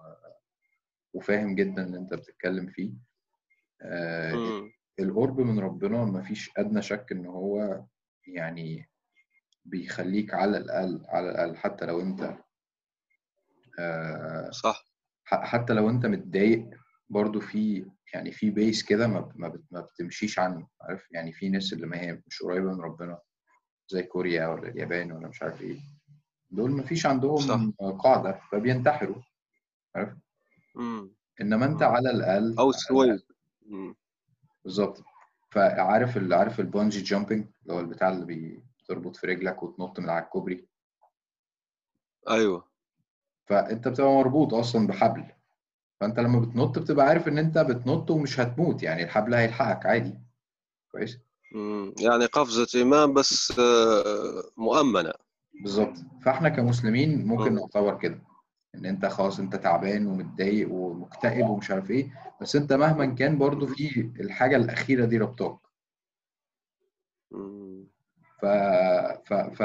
وفاهم 1.13 1.55
جدا 1.55 1.83
اللي 1.85 1.97
أنت 1.97 2.13
بتتكلم 2.13 2.67
فيه. 2.67 2.93
القرب 4.99 5.39
من 5.41 5.59
ربنا 5.59 6.05
مفيش 6.05 6.51
أدنى 6.57 6.81
شك 6.81 7.05
إن 7.11 7.25
هو 7.25 7.83
يعني 8.27 8.89
بيخليك 9.65 10.33
على 10.33 10.57
الأقل 10.57 11.05
على 11.09 11.29
الأقل 11.29 11.55
حتى 11.57 11.85
لو 11.85 12.01
أنت 12.01 12.37
آه، 13.79 14.49
صح. 14.51 14.85
حتى 15.25 15.73
لو 15.73 15.89
أنت 15.89 16.05
متضايق 16.05 16.69
برضو 17.09 17.39
في 17.39 17.85
يعني 18.13 18.31
في 18.31 18.49
base 18.49 18.83
كده 18.83 19.07
ما 19.07 19.31
ما 19.35 19.47
بت- 19.47 19.65
ما 19.71 19.81
بتمشيش 19.81 20.39
عنه 20.39 20.67
عارف؟ 20.81 21.07
يعني 21.11 21.33
في 21.33 21.49
ناس 21.49 21.73
اللي 21.73 21.87
ما 21.87 22.01
هي 22.01 22.21
مش 22.27 22.41
قريبة 22.43 22.73
من 22.73 22.81
ربنا 22.81 23.19
زي 23.87 24.03
كوريا 24.03 24.47
ولا 24.47 24.67
اليابان 24.69 25.11
ولا 25.11 25.27
مش 25.27 25.41
عارف 25.43 25.61
إيه 25.61 25.79
دول 26.51 26.71
ما 26.71 26.83
فيش 26.83 27.03
صح. 27.03 27.09
عندهم 27.09 27.71
قاعدة 27.99 28.39
فبينتحروا 28.51 29.15
عارف؟ 29.95 30.13
إنما 31.41 31.65
أنت 31.65 31.81
امم 31.81 31.95
على 31.95 32.11
الأقل 32.11 32.55
أو 32.59 32.71
امم 33.69 33.95
بالظبط. 34.63 35.03
فعارف 35.51 36.17
ال- 36.17 36.33
عارف 36.33 36.59
ال 36.59 36.65
bungee 36.65 37.01
jumping 37.01 37.47
اللي 37.63 37.73
هو 37.73 37.79
البتاع 37.79 38.09
اللي 38.09 38.25
بي- 38.25 38.63
بتربط 38.83 39.15
في 39.15 39.27
رجلك 39.27 39.63
وتنط 39.63 39.99
من 39.99 40.09
على 40.09 40.23
الكوبري 40.25 40.67
أيوه 42.29 42.67
فأنت 43.45 43.87
بتبقى 43.87 44.09
مربوط 44.11 44.53
أصلا 44.53 44.87
بحبل 44.87 45.25
فأنت 45.99 46.19
لما 46.19 46.39
بتنط 46.39 46.79
بتبقى 46.79 47.05
عارف 47.05 47.27
إن 47.27 47.37
أنت 47.37 47.57
بتنط 47.57 48.11
ومش 48.11 48.39
هتموت 48.39 48.83
يعني 48.83 49.03
الحبل 49.03 49.33
هيلحقك 49.33 49.85
عادي 49.85 50.13
كويس. 50.91 51.19
يعني 51.99 52.25
قفزة 52.25 52.79
إيمان 52.79 53.13
بس 53.13 53.59
آه، 53.59 54.43
مؤمنة 54.57 55.13
بالظبط 55.61 55.97
فإحنا 56.21 56.49
كمسلمين 56.49 57.25
ممكن 57.27 57.51
مم. 57.51 57.59
نعتبر 57.59 57.97
كده 57.99 58.21
إن 58.75 58.85
أنت 58.85 59.05
خلاص 59.05 59.39
أنت 59.39 59.55
تعبان 59.55 60.07
ومتضايق 60.07 60.71
ومكتئب 60.71 61.49
ومش 61.49 61.71
عارف 61.71 61.91
إيه 61.91 62.11
بس 62.41 62.55
أنت 62.55 62.73
مهما 62.73 63.05
كان 63.05 63.37
برضو. 63.37 63.67
في 63.67 64.11
الحاجة 64.19 64.55
الأخيرة 64.55 65.05
دي 65.05 65.17
ربطاك. 65.17 65.59
ف 68.43 68.45
ف 69.25 69.33
ف 69.33 69.61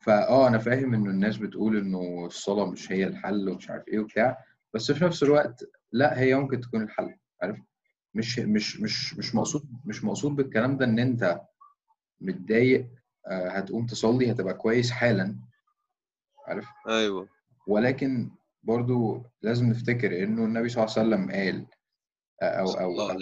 فا 0.00 0.28
آه 0.28 0.48
أنا 0.48 0.58
فاهم 0.58 0.94
إنه 0.94 1.10
الناس 1.10 1.36
بتقول 1.36 1.76
إنه 1.76 2.26
الصلاة 2.26 2.70
مش 2.70 2.92
هي 2.92 3.06
الحل 3.06 3.48
ومش 3.48 3.70
عارف 3.70 3.88
إيه 3.88 3.98
وبتاع 3.98 4.44
بس 4.74 4.92
في 4.92 5.04
نفس 5.04 5.22
الوقت 5.22 5.64
لأ 5.92 6.18
هي 6.20 6.34
ممكن 6.34 6.60
تكون 6.60 6.82
الحل 6.82 7.14
عارف؟ 7.42 7.58
مش 8.14 8.38
مش 8.38 8.80
مش 8.80 9.14
مش 9.18 9.34
مقصود 9.34 9.62
مش 9.84 10.04
مقصود 10.04 10.36
بالكلام 10.36 10.76
ده 10.76 10.84
إن 10.84 10.98
أنت 10.98 11.40
متضايق 12.20 12.88
آه، 13.26 13.48
هتقوم 13.48 13.86
تصلي 13.86 14.30
هتبقى 14.32 14.54
كويس 14.54 14.90
حالا 14.90 15.36
عارف؟ 16.46 16.66
أيوة. 16.88 17.28
ولكن 17.66 18.30
برضو 18.62 19.22
لازم 19.42 19.66
نفتكر 19.66 20.22
إنه 20.22 20.44
النبي 20.44 20.68
صلى 20.68 20.84
الله 20.84 20.94
عليه 20.98 21.08
وسلم 21.08 21.30
قال 21.32 21.66
أو 22.42 22.70
أو 22.70 23.00
أو 23.00 23.18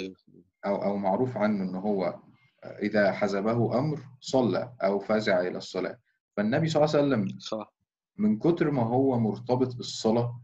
أو, 0.67 0.83
أو 0.85 0.97
معروف 0.97 1.37
عنه 1.37 1.65
إن 1.65 1.75
هو 1.75 2.21
إذا 2.65 3.13
حزبه 3.13 3.79
أمر 3.79 4.01
صلى 4.21 4.73
أو 4.83 4.99
فزع 4.99 5.41
إلى 5.41 5.59
الصلاة. 5.59 5.99
فالنبي 6.37 6.69
صلى 6.69 6.85
الله 6.85 6.97
عليه 6.97 7.07
وسلم 7.07 7.39
صح. 7.39 7.73
من 8.17 8.39
كتر 8.39 8.71
ما 8.71 8.83
هو 8.83 9.19
مرتبط 9.19 9.77
بالصلاة 9.77 10.41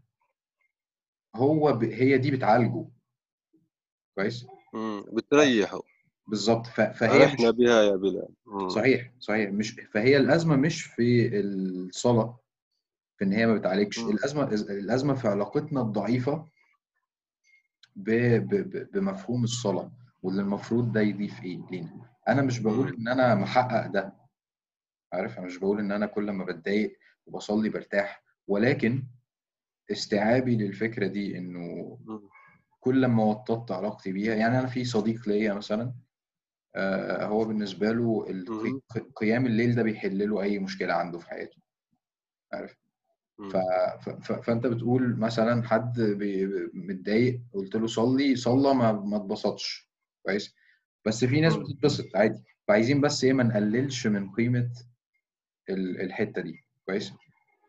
هو 1.37 1.73
ب... 1.73 1.85
هي 1.85 2.19
دي 2.19 2.31
بتعالجه. 2.31 2.89
كويس؟ 4.15 4.47
مم. 4.75 5.05
بتريحوا 5.13 5.83
بالظبط. 6.27 6.67
ف... 6.67 6.81
فهي 6.81 7.23
أرحنا 7.23 7.51
مش 7.51 7.57
بها 7.57 7.83
يا 7.83 7.97
بلال. 7.97 8.29
مم. 8.47 8.69
صحيح 8.69 9.13
صحيح. 9.19 9.51
مش 9.51 9.71
فهي 9.71 10.17
الأزمة 10.17 10.57
مش 10.57 10.83
في 10.83 11.39
الصلاة 11.41 12.39
في 13.19 13.25
إن 13.25 13.33
هي 13.33 13.47
ما 13.47 13.55
بتعالجش. 13.55 13.99
مم. 13.99 14.11
الأزمة 14.11 14.45
الأزمة 14.55 15.15
في 15.15 15.29
علاقتنا 15.29 15.81
الضعيفة 15.81 16.49
ب... 17.97 18.11
ب... 18.37 18.55
ب... 18.55 18.91
بمفهوم 18.93 19.45
الصلاة. 19.45 19.93
واللي 20.23 20.43
المفروض 20.43 20.93
ده 20.93 21.01
يضيف 21.01 21.45
إيه 21.45 21.61
لينا 21.71 22.11
أنا 22.29 22.43
مش 22.43 22.59
بقول. 22.59 22.95
إن 22.95 23.09
أنا 23.09 23.35
محقق 23.35 23.87
ده 23.87 24.15
عارف 25.13 25.39
أنا 25.39 25.47
مش 25.47 25.57
بقول 25.57 25.79
إن 25.81 25.93
أنا 25.93 26.07
كل 26.07 26.31
ما 26.31 26.45
بتضايق 26.45 26.99
وبصلي 27.27 27.69
برتاح 27.69 28.23
ولكن 28.47 29.07
استيعابي 29.91 30.57
للفكرة 30.57 31.07
دي 31.07 31.39
إنه. 31.39 31.99
كل 32.81 33.07
ما 33.07 33.25
وطدت 33.25 33.71
علاقتي 33.73 34.13
بيها 34.13 34.35
يعني 34.35 34.59
أنا 34.59 34.67
في 34.67 34.85
صديق 34.85 35.29
ليا 35.29 35.55
مثلا 35.55 35.95
آه، 36.75 37.25
هو 37.27 37.45
بالنسبة 37.45 37.93
له. 37.93 38.27
قيام 39.17 39.47
الليل 39.47 39.75
ده 39.75 39.83
بيحل 39.83 40.31
له 40.31 40.43
أي 40.43 40.59
مشكلة 40.59 40.93
عنده 40.95 41.19
في 41.19 41.29
حياته 41.29 41.59
عارف. 42.53 42.77
ف... 43.53 43.57
ف... 44.11 44.33
فأنت 44.33 44.67
بتقول 44.67 45.17
مثلا 45.19 45.63
حد 45.69 46.01
بي... 46.01 46.47
متضايق 46.75 47.41
قلت 47.55 47.75
له 47.77 47.87
صلي 47.87 48.37
صلى 48.37 48.75
ما 48.75 48.93
ما 48.93 49.17
اتبسطش 49.17 49.88
كويس؟ 50.29 50.55
بس 51.07 51.25
في 51.25 51.41
ناس. 51.41 51.57
بتتبسط 51.57 52.17
عادي. 52.17 52.43
فعايزين 52.69 53.01
بس 53.01 53.25
إيه 53.25 53.33
ما 53.33 53.43
نقللش 53.43 54.07
من 54.07 54.31
قيمة 54.31 54.71
ال- 55.71 56.01
الحتة 56.01 56.43
دي. 56.43 56.65
كويس؟ 56.87 57.13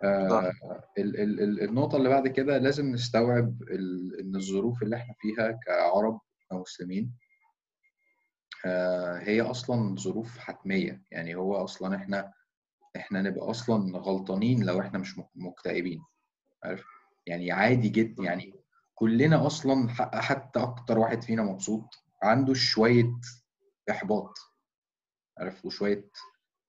آه 0.03 0.51
ال- 0.97 1.19
ال- 1.19 1.39
ال- 1.41 1.61
النقطة 1.63 1.95
اللي 1.97 2.09
بعد 2.09 2.27
كده 2.27 2.57
لازم 2.57 2.91
نستوعب 2.91 3.61
ال- 3.61 4.19
إن 4.19 4.35
الظروف 4.35 4.83
اللي 4.83 4.95
إحنا 4.95 5.13
فيها 5.19 5.51
كعرب 5.65 6.19
كمسلمين 6.49 7.11
آه 8.65 9.17
هي 9.19 9.41
أصلا 9.41 9.95
ظروف 9.95 10.37
حتمية. 10.37 11.01
يعني 11.11 11.35
هو 11.35 11.55
أصلا 11.55 11.95
إحنا 11.95 12.33
إحنا 12.95 13.21
نبقى 13.21 13.49
أصلا 13.49 13.97
غلطانين 13.97 14.63
لو 14.63 14.81
إحنا 14.81 14.99
مش 14.99 15.17
مك- 15.17 15.29
مكتئبين. 15.35 16.01
عارف؟ 16.63 16.85
يعني 17.27 17.51
عادي 17.51 17.89
جدا 17.89 18.23
يعني 18.23 18.53
كلنا 18.95 19.47
أصلا 19.47 19.89
حتى 20.21 20.59
أكتر 20.59 20.99
واحد 20.99 21.23
فينا 21.23 21.43
مبسوط. 21.43 21.83
عنده 22.23 22.53
شوية 22.53 23.19
إحباط 23.89 24.38
عارف 25.38 25.65
وشوية 25.65 26.09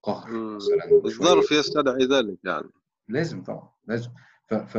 قهر. 0.03 0.31
مثلا 0.31 1.01
الظرف 1.05 1.51
يستدعي 1.51 2.05
ذلك 2.05 2.37
يعني. 2.43 2.69
لازم 3.07 3.43
طبعا 3.43 3.69
لازم. 3.87 4.11
ف 4.47 4.53
ف 4.53 4.77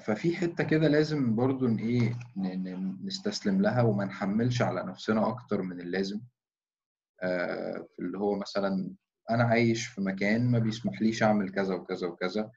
ففي 0.00 0.36
حتة 0.36 0.64
كده 0.64 0.88
لازم 0.88 1.36
برضو 1.36 1.68
إيه 1.68 2.18
نستسلم 3.04 3.62
لها 3.62 3.82
وما 3.82 4.04
نحملش 4.04 4.62
على 4.62 4.82
نفسنا 4.82 5.28
أكتر 5.28 5.62
من 5.62 5.80
اللازم. 5.80 6.20
آه 7.22 7.86
في 7.96 8.02
اللي 8.02 8.18
هو 8.18 8.36
مثلا 8.36 8.94
أنا 9.30 9.44
عايش 9.44 9.86
في 9.86 10.00
مكان 10.00 10.50
ما 10.50 10.58
بيسمحليش 10.58 11.22
أعمل 11.22 11.50
كذا 11.52 11.74
وكذا 11.74 12.06
وكذا 12.06 12.50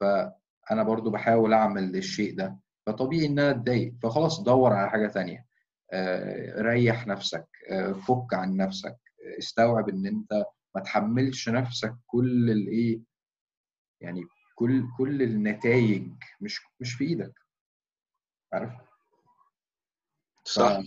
فأنا 0.00 0.82
برضو 0.82 1.10
بحاول 1.10 1.52
أعمل 1.52 1.96
الشيء 1.96 2.36
ده 2.36 2.58
فطبيعي 2.86 3.26
إن 3.26 3.38
أنا 3.38 3.50
أتضايق 3.50 3.94
فخلاص 4.02 4.40
دور 4.40 4.72
على 4.72 4.90
حاجة 4.90 5.06
تانية. 5.08 5.46
ريح 6.62 7.06
نفسك 7.06 7.46
آه 7.70 7.92
فك 7.92 8.34
عن 8.34 8.56
نفسك 8.56 8.96
آه، 9.24 9.38
استوعب 9.38 9.88
إن 9.88 10.06
أنت 10.06 10.44
ما 10.74 10.80
تحملش 10.80 11.48
نفسك 11.48 11.94
كل 12.06 12.50
الايه 12.50 13.00
يعني 14.00 14.22
كل 14.54 14.84
كل 14.98 15.22
النتائج 15.22 16.08
مش 16.40 16.60
مش 16.80 16.94
في 16.94 17.04
إيدك. 17.04 17.32
عارف؟ 18.52 18.72
صح. 20.44 20.80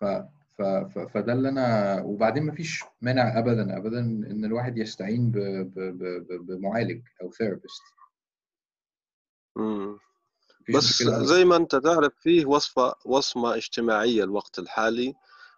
ف 0.00 0.04
ف 0.58 0.62
ف 0.62 0.98
فده 0.98 1.32
اللي 1.32 1.48
أنا 1.48 2.00
وبعدين 2.02 2.42
ما 2.42 2.52
فيش 2.52 2.84
مانع 3.00 3.38
ابدا 3.38 3.76
ابدا 3.76 4.00
إن 4.00 4.44
الواحد 4.44 4.78
يستعين 4.78 5.30
ب... 5.30 5.38
ب... 5.38 5.74
ب... 5.74 6.02
ب- 6.28 6.46
بمعالج 6.46 7.02
أو 7.22 7.30
ثيرابيست 7.32 7.82
بس 10.74 11.02
زي 11.02 11.44
ما 11.44 11.56
أنت 11.56 11.76
تعرف 11.76 12.12
فيه 12.20 12.46
وصفة 12.46 12.94
وصمة 13.04 13.54
اجتماعية 13.56 14.24
الوقت 14.24 14.58
الحالي. 14.58 15.14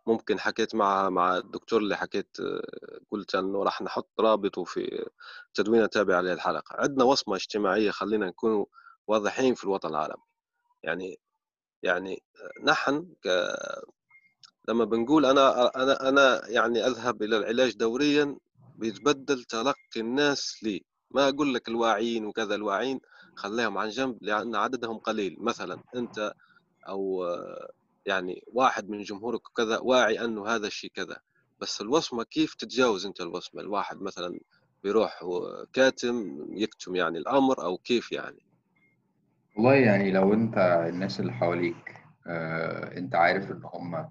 ممكن 0.07 0.41
حكيت 0.41 0.75
معها 0.75 1.09
مع 1.09 1.37
الدكتور 1.37 1.81
اللي 1.81 1.97
حكيت 1.97 2.37
قلت 3.11 3.35
إنه 3.35 3.63
راح 3.63 3.83
نحط 3.83 4.11
رابطه 4.21 4.65
في 4.65 5.07
تدوينة 5.55 5.87
تابعة 5.87 6.21
للحلقة. 6.21 6.77
عندنا 6.77 7.05
وصمة 7.05 7.37
اجتماعية 7.37 7.91
خلينا 7.91 8.27
نكون 8.27 8.67
واضحين 9.07 9.55
في 9.55 9.65
الوطن 9.65 9.89
العربي. 9.89 10.23
يعني 10.83 11.19
يعني 11.83 12.23
نحن 12.65 13.15
ك... 13.25 13.29
لما 14.69 14.85
بنقول 14.85 15.27
أنا 15.27 15.67
أنا 15.83 16.09
أنا 16.09 16.49
يعني 16.49 16.87
أذهب 16.87 17.23
إلى 17.23 17.37
العلاج 17.37 17.77
دوريا 17.77 18.37
بيتبدل 18.77 19.45
تلقي 19.45 19.75
الناس 19.97 20.59
لي. 20.63 20.85
ما 21.11 21.29
أقول 21.29 21.55
لك 21.55 21.69
الواعيين 21.69 22.27
وكذا 22.27 22.55
الواعيين 22.55 23.01
خليهم 23.41 23.79
عن 23.79 23.89
جنب 23.89 24.19
لأن 24.21 24.57
عددهم 24.57 24.99
قليل. 24.99 25.37
مثلا 25.41 25.83
أو 26.89 27.25
آه، 27.25 27.71
يعني 28.07 28.45
واحد 28.53 28.89
من 28.91 29.03
جمهورك 29.03 29.41
كذا 29.57 29.79
واعي 29.79 30.25
أنه 30.25 30.47
هذا 30.47 30.67
الشيء 30.67 30.91
كذا 30.95 31.17
بس 31.61 31.81
الوصمة 31.81 32.25
كيف 32.25 32.55
تتجاوز 32.55 33.07
أنت 33.07 33.21
الوصمة؟ 33.21 33.61
الواحد 33.63 34.03
مثلا 34.03 34.41
بيروح 34.85 35.21
كاتم 35.73 36.47
يكتم 36.57 36.97
يعني 36.97 37.19
الأمر 37.19 37.65
أو 37.65 37.79
كيف 37.79 38.13
يعني؟ 38.13 38.43
والله 39.57 39.75
يعني 39.75 40.11
لو 40.11 40.35
أنت 40.35 40.59
الناس 40.89 41.21
اللي 41.21 41.33
حواليك 41.33 42.05
آه 42.27 42.99
أنت 42.99 43.15
عارف 43.15 43.51
إن 43.51 43.63
هم 43.65 44.11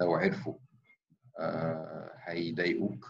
لو 0.00 0.14
عرفوا 0.14 0.54
آه 1.38 2.10
هيضايقوك. 2.24 3.06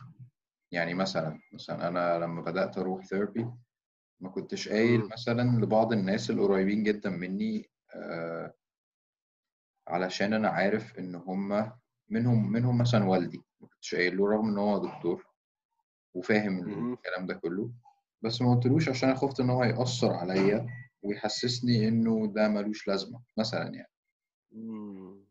يعني 0.73 0.95
مثلا 0.95 1.39
مثلا 1.53 1.89
أنا 1.89 2.19
لما 2.19 2.43
بدأت 2.43 2.79
أروح 2.79 3.05
ثيرابي 3.05 3.47
ما 4.23 4.29
كنتش 4.31 4.69
قايل 4.69 5.01
مم. 5.01 5.09
مثلا 5.13 5.61
لبعض 5.65 5.93
الناس 5.93 6.31
القريبين 6.31 6.83
جدا 6.83 7.11
مني 7.11 7.71
آه 7.95 8.55
علشان 9.89 10.33
أنا 10.33 10.49
عارف 10.49 10.99
إن 10.99 11.15
هم 11.15 11.73
منهم 12.09 12.53
منهم 12.53 12.79
مثلا 12.79 13.05
والدي 13.05 13.43
ما 13.61 13.69
كنتش 13.69 13.95
قايل 13.95 14.17
له 14.17 14.29
رغم 14.29 14.49
إن 14.49 14.59
هو 14.59 14.79
دكتور 14.79 15.27
وفاهم. 16.15 16.93
الكلام 16.93 17.27
ده 17.27 17.35
كله 17.35 17.71
بس 18.23 18.43
ما 18.43 18.55
قلتلوش 18.55 18.89
عشان 18.89 19.09
أنا 19.09 19.19
خفت 19.19 19.41
إن 19.41 19.51
هو 19.51 19.65
يأثر 19.65 20.13
عليا 20.13 20.67
ويحسسني 21.03 21.89
إنه 21.89 22.33
ده 22.35 22.49
ملوش 22.49 22.89
لازمة 22.89 23.23
مثلا 23.39 23.75
يعني 23.75 23.93
مم. 24.53 25.23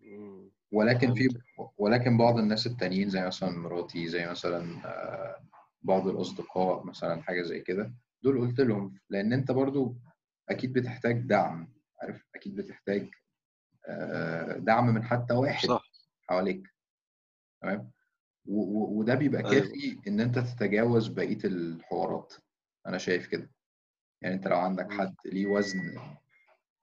ولكن 0.72 1.14
في 1.14 1.30
ولكن 1.78 2.18
بعض 2.18 2.38
الناس 2.38 2.68
التانيين 2.68 3.10
زي 3.10 3.26
مثلا 3.26 3.50
مراتي 3.50 4.08
زي 4.08 4.28
مثلا 4.30 4.86
آه، 4.86 5.44
بعض 5.82 6.08
الأصدقاء 6.08 6.84
مثلا 6.84 7.22
حاجة 7.22 7.42
زي 7.42 7.60
كده 7.60 7.94
دول 8.24 8.40
قلت 8.40 8.60
لهم 8.60 8.94
لأن 9.10 9.34
أنت 9.34 9.52
برضو 9.52 9.96
أكيد 10.50 10.74
بتحتاج 10.74 11.20
دعم 11.22 11.74
عارف؟ 12.02 12.26
أكيد 12.36 12.56
بتحتاج 12.56 13.10
آه، 13.88 14.58
دعم 14.58 14.86
من 14.94 15.04
حتى 15.04 15.34
واحد 15.34 15.68
صح. 15.68 15.84
حواليك. 16.30 16.68
تمام؟ 17.62 17.92
وده 18.46 19.16
بيبقى 19.16 19.42
أيوه. 19.42 19.52
كافي 19.52 19.98
إن 20.08 20.20
أنت 20.20 20.40
تتجاوز 20.40 21.08
بقية 21.08 21.38
الحوارات. 21.46 22.34
أنا 22.88 22.98
شايف 22.98 23.28
كده. 23.28 23.52
يعني 24.22 24.36
أنت 24.36 24.48
لو 24.48 24.58
عندك. 24.58 24.92
حد 24.92 25.16
ليه 25.26 25.46
وزن 25.48 25.80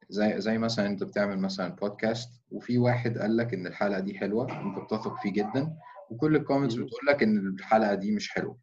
زي 0.09 0.41
زي 0.41 0.59
مثلا 0.59 0.87
أنت 0.87 1.03
بتعمل 1.05 1.39
مثلا 1.39 1.69
بودكاست 1.69 2.43
وفي 2.51 2.79
واحد 2.79 3.19
قال 3.19 3.37
لك 3.37 3.55
إن 3.55 3.67
الحلقة 3.67 4.01
دي 4.01 4.19
حلوة 4.19 4.61
أنت 4.61 4.79
بتثق 4.79 5.23
فيه 5.23 5.33
جدا 5.33 5.77
وكل 6.11 6.37
ال 6.37 6.41
comments. 6.41 6.75
بتقول 6.75 7.07
لك 7.09 7.23
إن 7.23 7.39
الحلقة 7.39 7.95
دي 7.95 8.11
مش 8.17 8.31
حلوة. 8.31 8.59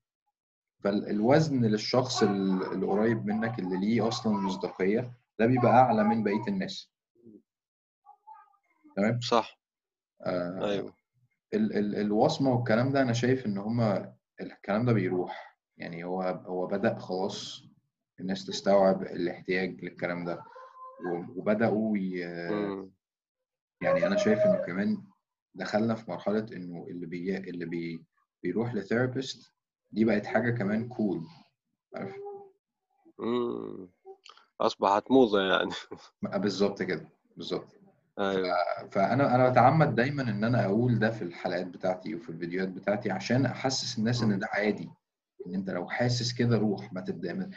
فالوزن 0.85 1.65
للشخص 1.65 2.23
ال- 2.23 2.63
القريب 2.73 3.25
منك 3.25 3.59
اللي 3.59 3.77
ليه 3.79 4.07
أصلا 4.07 4.33
مصداقية 4.33 5.13
ده 5.39 5.45
بيبقى 5.45 5.71
أعلى 5.71 6.03
من 6.03 6.23
بقية 6.23 6.47
الناس. 6.47 6.91
تمام؟ 8.95 9.19
صح. 9.21 9.59
آه 10.21 10.65
أيوه. 10.71 10.93
ال 11.53 11.75
ال 11.77 11.95
الوصمة 11.95 12.51
والكلام 12.55 12.91
ده 12.91 13.01
أنا 13.01 13.13
شايف 13.13 13.45
إن 13.45 13.57
هما 13.57 14.13
الكلام 14.41 14.85
ده 14.85 14.93
بيروح. 14.93 15.57
يعني 15.77 16.03
هو 16.03 16.21
هو 16.21 16.67
بدأ 16.67 16.99
خلاص 16.99 17.63
الناس 18.19 18.45
تستوعب 18.45 19.01
الاحتياج 19.03 19.83
للكلام 19.83 20.25
ده 20.25 20.43
و- 21.07 21.39
وبدأوا 21.39 21.97
ي- 21.97 22.25
مم. 22.51 22.91
يعني 23.81 24.07
أنا 24.07 24.17
شايف 24.17 24.39
إنه 24.39 24.55
كمان 24.65 25.03
دخلنا 25.55 25.95
في 25.95 26.11
مرحلة 26.11 26.45
إنه 26.53 26.85
اللي 26.89 27.05
بي 27.05 27.37
اللي 27.37 27.65
بي 27.65 28.05
بيروح 28.43 28.73
ل 28.73 28.82
therapist 28.82 29.54
دي 29.95 30.05
بقت 30.05 30.25
حاجة 30.25 30.51
كمان 30.51 30.87
cool 30.87 31.21
عارف. 31.95 32.15
اصبحت 34.61 35.11
موضه 35.11 35.41
يعني. 35.41 35.71
بالظبط 36.21 36.81
كده 36.83 37.09
بالظبط. 37.37 37.67
أيوه. 38.19 38.55
فأنا 38.91 39.35
أنا 39.35 39.49
بتعمد 39.49 39.95
دايما 39.95 40.21
إن 40.21 40.43
أنا 40.43 40.65
أقول 40.65 40.99
ده 40.99 41.09
في 41.11 41.21
الحلقات 41.21 41.67
بتاعتي 41.67 42.15
وفي 42.15 42.29
الفيديوهات 42.29 42.69
بتاعتي 42.69 43.11
عشان 43.11 43.45
أحسس 43.45 43.97
الناس 43.99 44.23
إن. 44.23 44.39
ده 44.39 44.47
عادي. 44.51 44.89
إن 45.47 45.55
أنت 45.55 45.69
لو 45.69 45.87
حاسس 45.89 46.33
كده 46.33 46.57
روح 46.57 46.93
ما 46.93 47.01
تبدا 47.01 47.49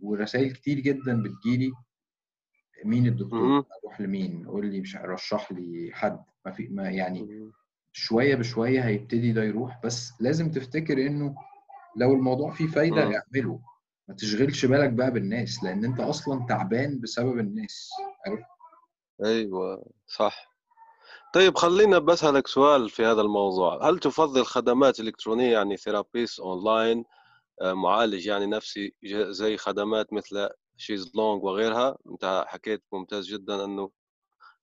ورسائل 0.00 0.52
كتير 0.52 0.80
جدا 0.80 1.22
بتجيلي 1.22 1.72
مين 2.84 3.06
الدكتور. 3.06 3.64
أروح 3.84 4.00
لمين؟ 4.00 4.46
قول 4.46 4.66
لي 4.66 4.80
مش 4.80 4.96
رشح 4.96 5.52
لي 5.52 5.90
حد. 5.92 6.24
ما 6.46 6.52
في 6.52 6.68
ما 6.68 6.90
يعني. 6.90 7.52
شوية 7.92 8.34
بشوية 8.34 8.80
هيبتدي 8.80 9.32
ده 9.32 9.44
يروح 9.44 9.80
بس 9.84 10.12
لازم 10.20 10.50
تفتكر 10.50 11.06
إنه 11.06 11.34
لو 11.96 12.12
الموضوع 12.14 12.52
فيه 12.52 12.66
فايدة 12.66 13.04
مم. 13.08 13.14
اعمله. 13.14 13.60
ما 14.08 14.14
تشغلش 14.14 14.64
بالك 14.66 14.90
بقى 14.90 15.10
بالناس 15.10 15.64
لأن 15.64 15.84
أنت 15.84 16.00
أصلا 16.00 16.46
تعبان 16.48 17.00
بسبب 17.00 17.38
الناس. 17.38 17.90
عارف؟ 18.26 18.40
أيوه 19.24 19.84
صح. 20.06 20.52
طيب 21.34 21.58
خلينا 21.58 21.98
بسألك 21.98 22.46
سؤال 22.46 22.90
في 22.90 23.04
هذا 23.04 23.20
الموضوع. 23.20 23.88
هل 23.88 23.98
تفضل 23.98 24.44
خدمات 24.44 25.00
إلكترونية 25.00 25.52
يعني 25.52 25.76
therapist 25.76 26.40
online 26.40 27.04
آه، 27.62 27.72
معالج 27.72 28.26
يعني 28.26 28.46
نفسي 28.46 28.94
زي 29.28 29.56
خدمات 29.56 30.12
مثل 30.12 30.48
شيز 30.76 31.12
لونج 31.14 31.44
وغيرها؟ 31.44 31.96
أنت 32.10 32.44
حكيت 32.48 32.82
ممتاز 32.92 33.26
جدا 33.26 33.64
أنه 33.64 33.90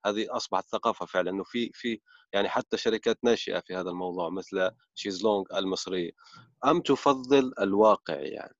هذه 0.05 0.27
أصبحت 0.29 0.69
ثقافة 0.69 1.05
فعلا 1.05 1.31
أنه 1.31 1.43
في 1.43 1.71
في 1.73 2.01
يعني 2.33 2.49
حتى 2.49 2.77
شركات 2.77 3.17
ناشئة 3.23 3.59
في 3.59 3.75
هذا 3.75 3.89
الموضوع 3.89 4.29
مثل 4.29 4.71
شيز 4.95 5.23
لونج 5.23 5.45
المصرية. 5.55 6.11
أم 6.65 6.81
تفضل 6.81 7.53
الواقع 7.59 8.13
يعني؟ 8.15 8.55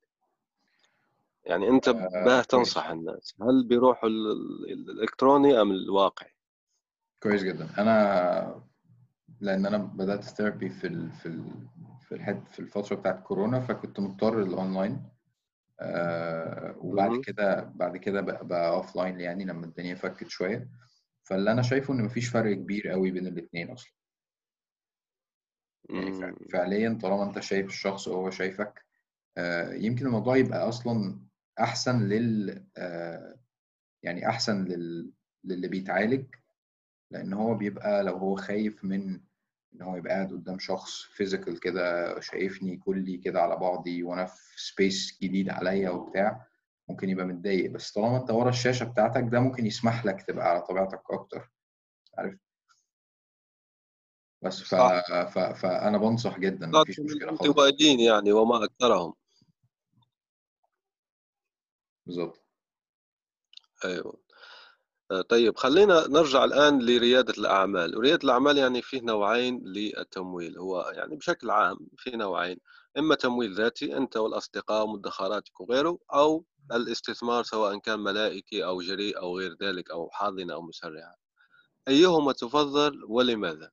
يعني 1.43 1.69
أنت 1.69 1.87
آه 1.87 2.23
باه 2.25 2.41
تنصح 2.41 2.89
الناس 2.89 3.35
هل 3.41 3.67
بيروحوا 3.67 4.09
ال- 4.09 4.31
ال- 4.71 4.89
الإلكتروني 4.89 5.61
أم 5.61 5.71
الواقعي 5.71 6.31
كويس 7.23 7.43
جدا. 7.43 7.69
أنا 7.77 8.61
لأن 9.41 9.65
أنا 9.65 9.77
بدأت 9.77 10.23
therapy 10.23 10.69
في 10.69 10.87
ال 10.87 11.11
في 11.11 11.25
ال 11.25 11.43
في 12.07 12.15
الحد 12.15 12.47
في 12.47 12.59
الفترة 12.59 12.95
بتاعت 12.95 13.23
كورونا 13.23 13.59
فكنت 13.59 13.99
مضطر 13.99 14.43
للأونلاين. 14.43 15.03
آه 15.79 16.75
وبعد. 16.77 17.21
كده 17.21 17.71
بعد 17.75 17.97
كده 17.97 18.21
بقى, 18.21 18.47
بقى 18.47 18.69
offline 18.69 19.19
يعني 19.19 19.45
لما 19.45 19.65
الدنيا 19.65 19.95
فكت 19.95 20.27
شوية. 20.27 20.69
فاللي 21.29 21.51
أنا 21.51 21.61
شايفه 21.61 21.93
إن 21.93 22.03
مفيش 22.03 22.29
فرق 22.29 22.53
كبير 22.55 22.87
قوي 22.87 23.11
بين 23.11 23.27
الاتنين 23.27 23.71
أصلا 23.71 23.91
يعني. 25.89 26.35
فعليا 26.51 26.99
طالما 27.01 27.23
أنت 27.23 27.39
شايف 27.39 27.67
الشخص 27.67 28.07
وهو 28.07 28.29
شايفك 28.29 28.85
آه 29.37 29.73
يمكن 29.73 30.05
الموضوع 30.05 30.37
يبقى 30.37 30.69
أصلا 30.69 31.19
أحسن 31.59 32.07
لل 32.07 32.65
آه 32.77 33.39
يعني 34.03 34.29
أحسن 34.29 34.65
لل 34.65 35.11
للي 35.43 35.67
بيتعالج 35.67 36.25
لأن 37.11 37.33
هو 37.33 37.53
بيبقى 37.55 38.03
لو 38.03 38.17
هو 38.17 38.35
خايف 38.35 38.83
من 38.85 39.21
إن 39.73 39.81
هو 39.81 39.95
يبقى 39.95 40.13
قاعد 40.13 40.31
قدام 40.31 40.59
شخص 40.59 41.01
physical 41.01 41.59
كده 41.59 42.19
شايفني 42.19 42.77
كلي 42.77 43.17
كده 43.17 43.41
على 43.41 43.55
بعضي 43.55 44.03
وأنا 44.03 44.25
في 44.25 44.63
space 44.63 45.19
جديد 45.21 45.49
عليا 45.49 45.89
وبتاع 45.89 46.48
ممكن 46.89 47.09
يبقى 47.09 47.25
متضايق 47.25 47.71
بس 47.71 47.91
طالما 47.91 48.17
أنت 48.17 48.31
ورا 48.31 48.49
الشاشة 48.49 48.83
بتاعتك 48.83 49.23
ده 49.31 49.39
ممكن 49.39 49.65
يسمح 49.65 50.05
لك 50.05 50.21
تبقى 50.21 50.49
على 50.49 50.61
طبيعتك 50.61 51.01
أكتر 51.11 51.51
عارف؟ 52.17 52.39
بس 54.41 54.61
ف... 54.61 54.75
ف... 54.75 55.39
فانا 55.39 55.97
بنصح 55.97 56.39
جدا 56.39 56.67
مفيش 56.67 56.99
مشكلة 56.99 57.27
خالص. 57.27 57.41
الانطوائيين 57.41 57.99
يعني 57.99 58.31
وما 58.31 58.63
أكثرهم. 58.63 59.13
بالظبط 62.05 62.41
أيوه. 63.85 64.19
آه، 65.11 65.21
طيب 65.21 65.57
خلينا 65.57 66.07
نرجع 66.07 66.43
الآن 66.43 66.79
لريادة 66.81 67.33
الأعمال. 67.37 67.97
وريادة 67.97 68.23
الأعمال 68.23 68.57
يعني 68.57 68.81
فيه 68.81 69.01
نوعين 69.01 69.63
للتمويل. 69.65 70.57
هو 70.57 70.93
يعني 70.95 71.15
بشكل 71.15 71.49
عام 71.49 71.77
في 71.97 72.11
نوعين 72.11 72.57
إما 72.97 73.15
تمويل 73.15 73.55
ذاتي 73.55 73.97
أنت 73.97 74.17
والأصدقاء 74.17 74.83
ومدخراتك 74.83 75.61
وغيره 75.61 75.99
أو 76.13 76.45
الاستثمار 76.71 77.43
سواء 77.43 77.79
كان 77.79 77.99
ملائكي 77.99 78.65
أو 78.65 78.81
جريء 78.81 79.17
أو 79.19 79.37
غير 79.37 79.55
ذلك 79.61 79.91
أو 79.91 80.09
حاضنة 80.09 80.53
أو 80.53 80.61
مسرعة 80.61 81.15
أيهما 81.87 82.31
تفضل 82.31 83.03
ولماذا؟ 83.07 83.71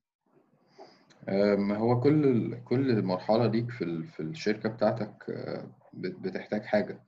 أم، 1.29 1.73
هو 1.73 2.01
كل 2.01 2.55
كل 2.65 3.03
مرحلة 3.03 3.47
ليك 3.47 3.71
في. 3.71 4.03
في 4.03 4.21
الشركة 4.21 4.69
بتاعتك 4.69 5.31
آه، 5.31 5.71
بت- 5.93 6.19
بتحتاج 6.21 6.63
حاجة 6.63 7.05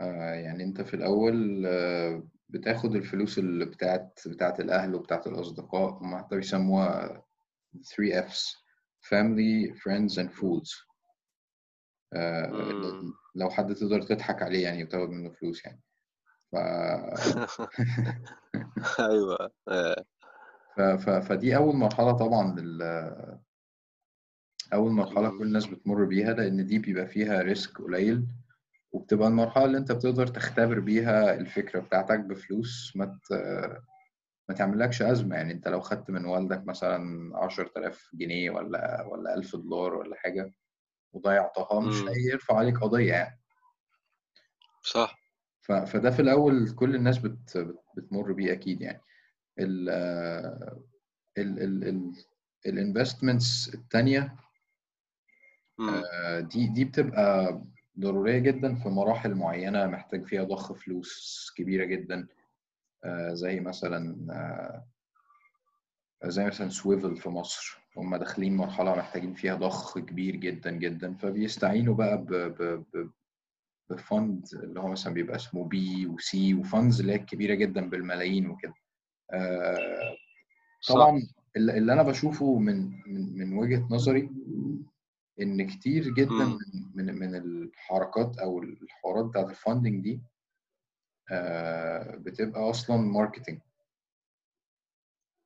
آه، 0.00 0.34
يعني 0.34 0.64
أنت 0.64 0.80
في 0.82 0.94
الأول 0.94 1.66
آه، 1.66 2.22
بتاخد 2.48 2.94
الفلوس 2.96 3.38
اللي 3.38 3.64
بتاعت 3.64 4.20
بتاعت 4.26 4.60
الأهل 4.60 4.94
وبتاعت 4.94 5.26
الأصدقاء 5.26 5.90
هم 5.90 6.16
حتى 6.18 6.36
بيسموها 6.36 7.22
3 7.96 8.28
F's 8.28 8.56
family 9.08 9.72
friends 9.74 10.18
and 10.18 10.30
fools. 10.32 10.86
لو 13.36 13.50
حد 13.50 13.74
تقدر 13.74 14.02
تضحك 14.02 14.42
عليه 14.42 14.62
يعني 14.64 14.84
وتاخد 14.84 15.10
منه 15.10 15.30
فلوس 15.30 15.64
يعني. 15.64 15.80
ف... 16.52 16.56
أيوة. 19.00 19.52
آه، 19.68 20.04
ف... 20.76 20.80
ف... 20.80 21.10
فدي 21.10 21.56
أول 21.56 21.76
مرحلة 21.76 22.12
طبعا 22.12 22.60
لل... 22.60 22.82
أول 24.72 24.92
مرحلة 24.92 25.38
كل 25.38 25.46
الناس 25.46 25.66
بتمر 25.66 26.04
بيها 26.04 26.32
لأن 26.32 26.66
دي 26.66 26.78
بيبقى 26.78 27.06
فيها 27.06 27.42
ريسك 27.42 27.78
قليل 27.78 28.26
وبتبقى 28.92 29.28
المرحلة 29.28 29.64
اللي 29.64 29.78
أنت 29.78 29.92
بتقدر 29.92 30.26
تختبر 30.26 30.80
بيها 30.80 31.34
الفكرة 31.34 31.80
بتاعتك 31.80 32.20
بفلوس 32.20 32.92
ما 32.96 33.04
ت... 33.04 33.32
ما 34.48 34.54
تعملكش 34.54 35.02
أزمة. 35.02 35.36
يعني 35.36 35.52
أنت 35.52 35.68
لو 35.68 35.80
خدت 35.80 36.10
من 36.10 36.24
والدك 36.24 36.66
مثلا 36.66 37.30
عشرة 37.38 37.70
آلاف 37.76 38.10
جنيه 38.14 38.50
ولا 38.50 39.02
ولا 39.06 39.34
ألف 39.34 39.56
دولار 39.56 39.94
ولا 39.94 40.16
حاجة 40.16 40.52
وضيعتها 41.16 41.80
مش. 41.80 42.04
هيرفع 42.08 42.56
عليك 42.56 42.78
قضية 42.78 43.12
يعني 43.12 43.40
صح. 44.82 45.18
فده 45.62 46.10
في 46.10 46.22
الأول 46.22 46.70
كل 46.74 46.94
الناس 46.94 47.18
بت... 47.18 47.56
بت- 47.58 47.78
بتمر 47.96 48.32
بيه 48.32 48.52
أكيد 48.52 48.80
يعني 48.82 49.00
ال 49.58 49.88
ال 51.38 51.62
ال 51.62 51.84
ال 51.88 52.12
ال 52.66 52.75
investments 52.75 53.74
التانية 53.74 54.36
مم. 55.78 55.88
آه، 56.12 56.40
دي 56.40 56.66
دي 56.66 56.84
بتبقى 56.84 57.60
ضرورية 58.00 58.38
جدا 58.38 58.74
في 58.74 58.88
مراحل 58.88 59.34
معينة 59.34 59.86
محتاج 59.86 60.26
فيها 60.26 60.44
ضخ 60.44 60.72
فلوس 60.72 61.52
كبيرة 61.56 61.84
جدا 61.84 62.28
آه، 63.04 63.34
زي 63.34 63.60
مثلا 63.60 64.26
آه، 64.32 66.28
زي 66.28 66.44
مثلا 66.44 66.68
Swvl 66.68 67.16
في 67.16 67.28
مصر 67.28 67.85
هم 67.96 68.16
داخلين 68.16 68.56
مرحلة 68.56 68.96
محتاجين 68.96 69.34
فيها 69.34 69.54
ضخ 69.54 69.98
كبير 69.98 70.36
جدا 70.36 70.70
جدا 70.70 71.14
فبيستعينوا 71.14 71.94
بقى 71.94 72.18
ب 72.18 72.26
ب 72.32 72.84
ب 72.94 73.10
ب 73.90 74.01
fund 74.01 74.46
اللي 74.54 74.80
هو 74.80 74.88
مثلا 74.88 75.14
بيبقى 75.14 75.36
اسمه 75.36 75.64
VC 75.64 76.06
و 76.06 76.54
funds 76.54 77.00
اللي 77.00 77.12
هي 77.12 77.18
كبيرة 77.18 77.54
جدا 77.54 77.90
بالملايين 77.90 78.50
وكده. 78.50 78.74
آه، 79.32 80.16
طبعا 80.88 81.22
اللي 81.56 81.92
أنا 81.92 82.02
بشوفه 82.02 82.58
من 82.58 82.90
من 83.06 83.38
من 83.38 83.58
وجهة 83.58 83.86
نظري 83.90 84.30
إن 85.40 85.66
كتير 85.66 86.14
جدا 86.14 86.58
من 86.94 87.14
من 87.18 87.34
الحركات 87.34 88.38
أو 88.38 88.62
الحوارات 88.62 89.24
بتاعت 89.24 89.50
ال 89.50 89.57
funding 89.57 90.02
دي 90.02 90.20
آه، 91.30 92.16
بتبقى 92.16 92.70
أصلا 92.70 92.96
marketing 92.96 93.60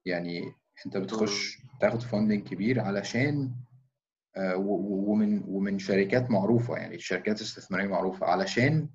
يعني 0.07 0.55
انت 0.87 0.97
بتخش 0.97 1.59
تاخد 1.81 2.03
funding 2.03 2.49
كبير 2.49 2.81
علشان 2.81 3.55
آه، 4.37 4.57
ومن 4.57 5.43
ومن 5.47 5.79
شركات 5.79 6.31
معروفة 6.31 6.77
يعني 6.77 6.99
شركات 6.99 7.41
استثمارية 7.41 7.87
معروفة 7.87 8.27
علشان 8.27 8.89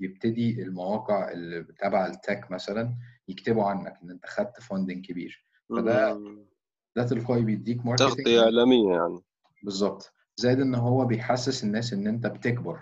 يبتدي 0.00 0.62
المواقع 0.62 1.32
اللي 1.32 1.62
تبع 1.78 2.06
ال 2.06 2.15
tech 2.15 2.50
مثلا 2.50 2.96
يكتبوا 3.28 3.64
عنك 3.64 3.98
إن 4.02 4.10
أنت 4.10 4.26
خدت 4.26 4.60
funding 4.60 5.06
كبير. 5.06 5.44
فده. 5.68 6.20
ده 6.96 7.06
تلقائي 7.06 7.44
بيديك 7.44 7.86
marketing 7.86 8.08
تغطية 8.08 8.40
إعلامية 8.40 8.92
يعني. 8.92 9.20
بالظبط. 9.62 10.12
زائد 10.36 10.60
إن 10.60 10.74
هو 10.74 11.04
بيحسس 11.04 11.64
الناس 11.64 11.92
إن 11.92 12.06
أنت 12.06 12.26
بتكبر. 12.26 12.80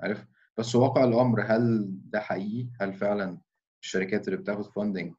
عارف؟ 0.00 0.26
بس 0.56 0.74
واقع 0.74 1.04
الأمر 1.04 1.42
هل 1.42 1.88
ده 2.10 2.20
حقيقي؟ 2.20 2.68
هل 2.80 2.94
فعلا 2.94 3.38
الشركات 3.82 4.28
اللي 4.28 4.38
بتاخد 4.38 4.64
funding 4.64 5.14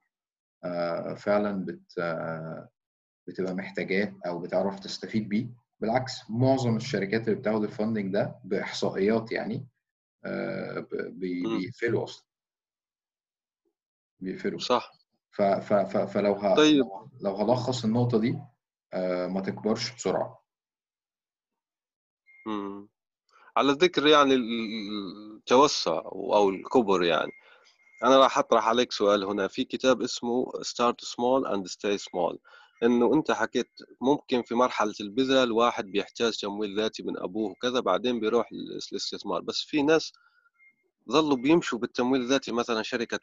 فعلا 1.16 1.66
بت 1.66 1.98
آه، 2.00 2.70
بتبقى 3.28 3.54
محتاجاه 3.54 4.16
أو 4.26 4.40
بتعرف 4.40 4.80
تستفيد 4.80 5.30
بيه. 5.30 5.48
بالعكس 5.80 6.30
معظم 6.30 6.76
الشركات 6.76 7.28
اللي 7.28 7.40
بتاخد 7.40 7.64
الفاندنج 7.64 8.14
ده 8.14 8.40
بإحصائيات 8.44 9.32
يعني 9.32 9.68
آه،. 10.26 10.88
بيقفلوا 10.92 12.04
أصلا. 12.04 12.26
بيقفلوا. 14.20 14.60
صح. 14.60 14.92
ف- 15.32 15.42
ف- 15.42 15.74
ف- 15.74 16.12
فلو 16.14 16.34
ه- 16.34 16.56
طيب. 16.56 16.84
لو 17.22 17.36
هلخص 17.36 17.86
النقطة 17.86 18.20
دي 18.20 18.40
آه، 18.94 19.28
ما 19.28 19.42
تكبرش 19.42 19.96
بسرعة. 19.96 20.44
مم. 22.48 22.90
على 23.58 23.72
ذكر 23.72 24.08
يعني 24.08 24.34
ال- 24.34 24.42
ال- 24.42 25.36
التوسع 25.38 26.02
أو 26.06 26.50
الكبر 26.50 27.04
يعني. 27.04 27.32
أنا 28.04 28.18
راح 28.18 28.38
أطرح 28.38 28.68
عليك 28.68 28.92
سؤال 28.92 29.24
هنا. 29.24 29.48
في 29.48 29.64
كتاب 29.64 30.02
اسمه 30.02 30.52
Start 30.52 31.06
Small 31.06 31.52
and 31.52 31.72
Stay 31.72 31.98
Small. 31.98 32.38
إنه 32.84 33.14
أنت 33.14 33.32
حكيت 33.32 33.70
ممكن 34.02 34.42
في 34.42 34.56
مرحلة 34.56 34.94
البذرة 35.02 35.44
الواحد 35.44 35.86
بيحتاج 35.86 36.38
تمويل 36.38 36.80
ذاتي 36.80 37.04
من 37.04 37.20
أبوه 37.20 37.52
وكذا 37.52 37.80
بعدين 37.80 38.20
بيروح 38.20 38.50
للاستثمار. 38.52 39.42
بس 39.42 39.62
في 39.62 39.82
ناس 39.82 40.14
ظلوا 41.12 41.38
بيمشوا 41.38 41.80
بالتمويل 41.80 42.22
الذاتي. 42.22 42.52
مثلا 42.52 42.84
شركة 42.84 43.20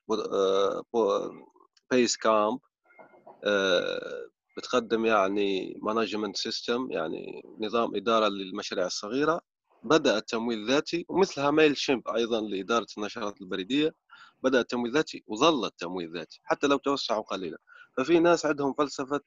Basecamp 1.91 2.59
بتقدم 4.57 5.07
يعني 5.07 5.79
management 5.83 6.37
system 6.37 6.91
يعني 6.91 7.43
نظام 7.61 7.97
إدارة 7.97 8.29
للمشاريع 8.29 8.87
الصغيرة. 8.87 9.41
بدأ 9.85 10.19
التمويل 10.19 10.67
ذاتي 10.67 11.07
ومثلها 11.09 11.51
ميل 11.51 11.77
شيمب 11.77 12.09
أيضا 12.09 12.41
لإدارة 12.41 12.87
النشرات 12.99 13.41
البريدية. 13.41 13.95
بدأ 14.43 14.61
التمويل 14.61 14.93
ذاتي 14.93 15.25
وظل 15.27 15.65
التمويل 15.65 16.13
ذاتي 16.13 16.41
حتى 16.45 16.67
لو 16.67 16.77
توسعوا 16.77 17.23
قليلا. 17.23 17.59
ففي 17.97 18.19
ناس 18.19 18.47
عندهم 18.47 18.73
فلسفة 18.73 19.21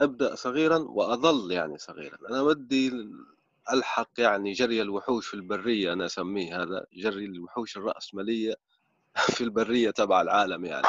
أبدأ 0.00 0.34
صغيرا 0.34 0.78
وأظل 0.78 1.52
يعني 1.52 1.78
صغيرا. 1.78 2.18
أنا 2.30 2.42
بدي 2.42 2.92
ألحق 3.72 4.10
يعني 4.18 4.52
جري 4.52 4.82
الوحوش 4.82 5.26
في 5.26 5.34
البرية 5.34 5.92
أنا 5.92 6.06
أسميه 6.06 6.62
هذا 6.62 6.86
جري 6.92 7.24
الوحوش 7.24 7.76
الرأسمالية 7.76 8.54
في 9.36 9.44
البرية 9.44 9.90
تبع 9.90 10.20
العالم 10.20 10.64
يعني. 10.64 10.86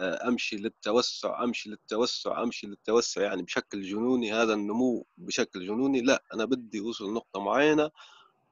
أمشي 0.00 0.56
للتوسع 0.56 1.44
أمشي 1.44 1.70
للتوسع 1.70 2.42
أمشي 2.42 2.66
للتوسع 2.66 3.22
يعني 3.22 3.42
بشكل 3.42 3.82
جنوني 3.82 4.32
هذا 4.32 4.54
النمو 4.54 5.06
بشكل 5.16 5.66
جنوني. 5.66 6.00
لا 6.00 6.24
أنا 6.34 6.44
بدي 6.44 6.80
أوصل 6.80 7.10
لنقطة 7.10 7.40
معينة 7.40 7.90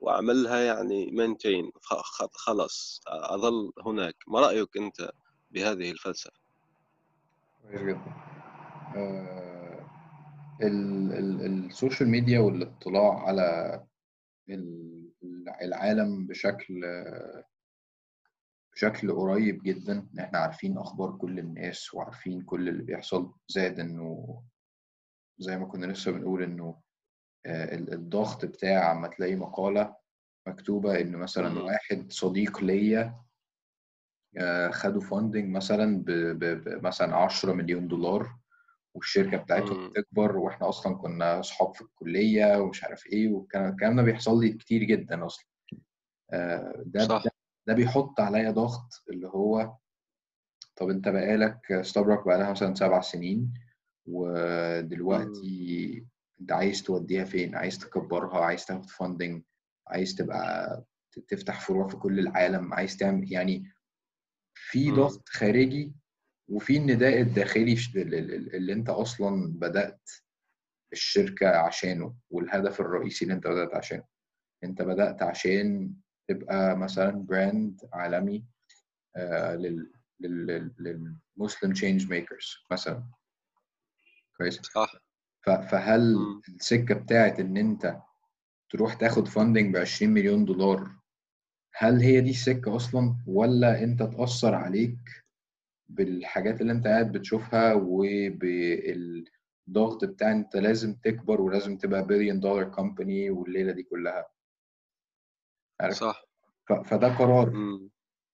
وأعملها 0.00 0.60
يعني 0.60 1.10
maintain 1.10 1.70
خلاص 2.32 3.00
أظل 3.06 3.72
هناك. 3.86 4.14
ما 4.28 4.40
رأيك 4.40 4.76
أنت 4.76 5.10
بهذه 5.50 5.90
الفلسفة؟ 5.90 6.40
كويس 7.62 7.80
جدا. 7.82 8.14
آه، 8.96 9.86
ال- 10.62 11.12
ال- 11.12 11.66
ال 11.66 11.72
social 11.72 12.08
media 12.08 12.40
والاطلاع 12.40 13.18
على 13.18 13.80
ال- 14.50 15.10
العالم 15.62 16.26
بشكل 16.26 16.80
بشكل 18.74 19.12
قريب 19.12 19.62
جدا. 19.62 20.08
إحنا 20.20 20.38
عارفين 20.38 20.78
أخبار 20.78 21.16
كل 21.16 21.38
الناس 21.38 21.94
وعارفين 21.94 22.42
كل 22.42 22.68
اللي 22.68 22.82
بيحصل. 22.82 23.32
زائد 23.48 23.80
إنه 23.80 24.42
زي 25.38 25.58
ما 25.58 25.66
كنا 25.66 25.86
لسه 25.86 26.12
بنقول 26.12 26.42
إنه 26.42 26.80
الضغط 27.46 28.44
بتاع 28.44 28.92
اما 28.92 29.08
تلاقي 29.08 29.34
مقالة 29.36 29.96
مكتوبة 30.46 31.00
إن 31.00 31.16
مثلا. 31.16 31.62
واحد 31.62 32.12
صديق 32.12 32.60
ليا 32.64 33.20
آه، 34.38 34.70
خدوا 34.70 35.00
فاندنج 35.00 35.56
مثلا 35.56 35.98
ب- 36.04 36.10
ب- 36.10 36.64
ب- 36.68 36.84
مثلا 36.84 37.16
10 37.16 37.52
مليون 37.52 37.88
دولار 37.88 38.36
والشركة 38.94 39.36
بتاعتهم. 39.36 39.88
بتكبر 39.90 40.36
وإحنا 40.36 40.68
أصلا 40.68 40.94
كنا 40.96 41.40
أصحاب 41.40 41.74
في 41.74 41.80
الكلية 41.82 42.56
ومش 42.60 42.84
عارف 42.84 43.06
إيه 43.06 43.28
والكلام 43.28 43.70
الكلام 43.70 43.96
ده 43.96 44.02
بيحصل 44.02 44.40
لي 44.40 44.52
كتير 44.52 44.84
جدا 44.84 45.26
أصلا 45.26 45.46
آه، 46.32 46.82
ده 46.86 47.06
صح 47.06 47.24
ده 47.24 47.30
ده 47.66 47.74
بيحط 47.74 48.20
عليا 48.20 48.50
ضغط 48.50 49.04
اللي 49.10 49.28
هو 49.28 49.76
طب 50.76 50.88
أنت 50.90 51.08
بقالك 51.08 51.80
ستاربك 51.82 52.26
بقالها 52.26 52.50
مثلا 52.50 52.74
سبع 52.74 53.00
سنين 53.00 53.54
ودلوقتي 54.06 56.04
انت 56.40 56.52
عايز 56.52 56.82
توديها 56.82 57.24
فين؟ 57.24 57.54
عايز 57.54 57.78
تكبرها؟ 57.78 58.44
عايز 58.44 58.64
تاخد 58.66 58.90
فاندنج 58.90 59.42
عايز 59.88 60.14
تبقى 60.14 60.84
تفتح 61.28 61.60
فروع 61.60 61.88
في 61.88 61.96
كل 61.96 62.18
العالم؟ 62.18 62.74
عايز 62.74 62.96
تعمل 62.96 63.32
يعني 63.32 63.70
في. 64.54 64.90
ضغط 64.90 65.28
خارجي 65.28 65.92
وفي 66.48 66.76
النداء 66.76 67.20
الداخلي 67.20 67.76
اللي 67.96 68.72
انت 68.72 68.88
أصلا 68.88 69.52
بدأت 69.52 70.10
الشركة 70.92 71.48
عشانه 71.48 72.14
والهدف 72.30 72.80
الرئيسي 72.80 73.24
اللي 73.24 73.34
انت 73.34 73.46
بدأت 73.46 73.74
عشانه. 73.74 74.04
انت 74.64 74.82
بدأت 74.82 75.22
عشان 75.22 75.94
تبقى 76.28 76.76
مثلا 76.78 77.10
brand 77.10 77.80
عالمي 77.92 78.44
آه، 79.16 79.54
لل 79.54 79.92
لل- 80.20 80.46
لل- 80.78 81.16
لل 81.36 81.45
Muslim 81.45 81.72
change 81.72 82.10
makers 82.10 82.56
مثلا. 82.70 83.04
كويس؟ 84.36 84.60
صح. 84.60 84.92
فهل 85.42 86.14
مم. 86.16 86.40
السكة 86.48 86.94
بتاعت 86.94 87.40
إن 87.40 87.56
أنت 87.56 87.96
تروح 88.70 88.94
تاخد 88.94 89.28
funding 89.28 89.74
ب 89.74 89.76
20 89.76 90.12
مليون 90.12 90.44
دولار 90.44 90.90
هل 91.74 92.00
هي 92.00 92.20
دي 92.20 92.30
السكة 92.30 92.76
أصلا 92.76 93.16
ولا 93.26 93.82
أنت 93.84 94.02
تأثر 94.02 94.54
عليك 94.54 94.98
بالحاجات 95.88 96.60
اللي 96.60 96.72
أنت 96.72 96.86
قاعد 96.86 97.12
بتشوفها 97.12 97.74
وبالضغط 97.74 99.24
بتاع 100.04 100.32
أنت 100.32 100.56
لازم 100.56 100.94
تكبر 100.94 101.40
ولازم 101.40 101.76
تبقى 101.76 102.06
billion 102.06 102.40
dollar 102.40 102.64
company 102.64 103.30
والليلة 103.30 103.72
دي 103.72 103.82
كلها 103.82 104.26
عارف 105.80 105.94
صح 105.96 106.24
فده 106.84 107.08
قرار. 107.08 107.52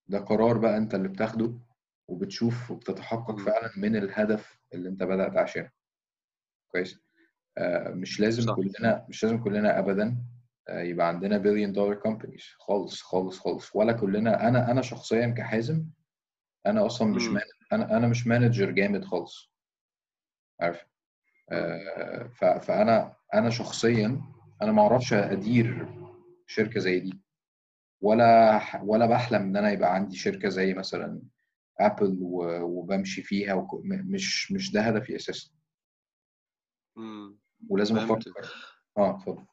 ده 0.09 0.19
قرار 0.19 0.59
بقى 0.59 0.77
أنت 0.77 0.95
اللي 0.95 1.09
بتاخده 1.09 1.53
وبتشوف 2.09 2.71
وبتتحقق. 2.71 3.38
فعلا 3.38 3.71
من 3.77 3.97
الهدف 3.97 4.59
اللي 4.75 4.88
أنت 4.88 5.03
بدأت 5.03 5.37
عشانه 5.37 5.71
كويس. 6.72 6.98
آه، 7.59 7.88
مش 7.88 8.20
لازم 8.20 8.42
صح. 8.42 8.55
كلنا 8.57 9.07
مش 9.09 9.24
لازم 9.24 9.38
كلنا 9.44 9.79
ابدا 9.79 10.16
آه، 10.68 10.81
يبقى 10.81 11.09
عندنا 11.09 11.38
billion 11.38 11.73
dollar 11.73 11.95
companies 11.95 12.45
خالص 12.59 13.02
خالص 13.02 13.38
خالص. 13.38 13.76
ولا 13.76 13.92
كلنا 13.92 14.48
أنا 14.48 14.70
أنا 14.70 14.83
شخصيا 14.83 15.26
كحازم 15.26 15.87
أنا 16.66 16.87
أصلا 16.87 17.09
مش. 17.09 17.29
مان 17.29 17.42
أنا 17.72 17.96
أنا 17.96 18.09
مش 18.09 18.26
manager 18.27 18.71
جامد 18.70 19.05
خالص. 19.05 19.50
عارف. 20.61 20.87
آه، 21.50 22.26
ف- 22.29 22.44
فأنا 22.44 23.16
أنا 23.35 23.50
شخصيا 23.50 24.20
أنا 24.62 24.72
ما 24.72 24.83
أعرفش 24.83 25.12
أدير 25.12 25.88
شركة 26.46 26.81
زي 26.81 27.00
دي. 27.00 27.20
ولا 28.00 28.61
ولا 28.83 29.07
بحلم 29.07 29.42
إن 29.42 29.57
أنا 29.57 29.70
يبقى 29.70 29.94
عندي 29.94 30.16
شركة 30.16 30.48
زي 30.48 30.74
مثلا 30.74 31.22
ابل 31.81 32.18
و- 32.22 32.61
وبمشي 32.62 33.22
فيها 33.22 33.55
وك- 33.55 33.81
مش 33.85 34.52
مش 34.52 34.72
ده 34.72 34.81
هدفي 34.81 35.16
أساسا. 35.16 35.50
ولازم 37.69 37.95
فهمت. 37.97 38.29
أفكر 38.29 38.55
آه 38.99 39.17
اتفضل. 39.17 39.45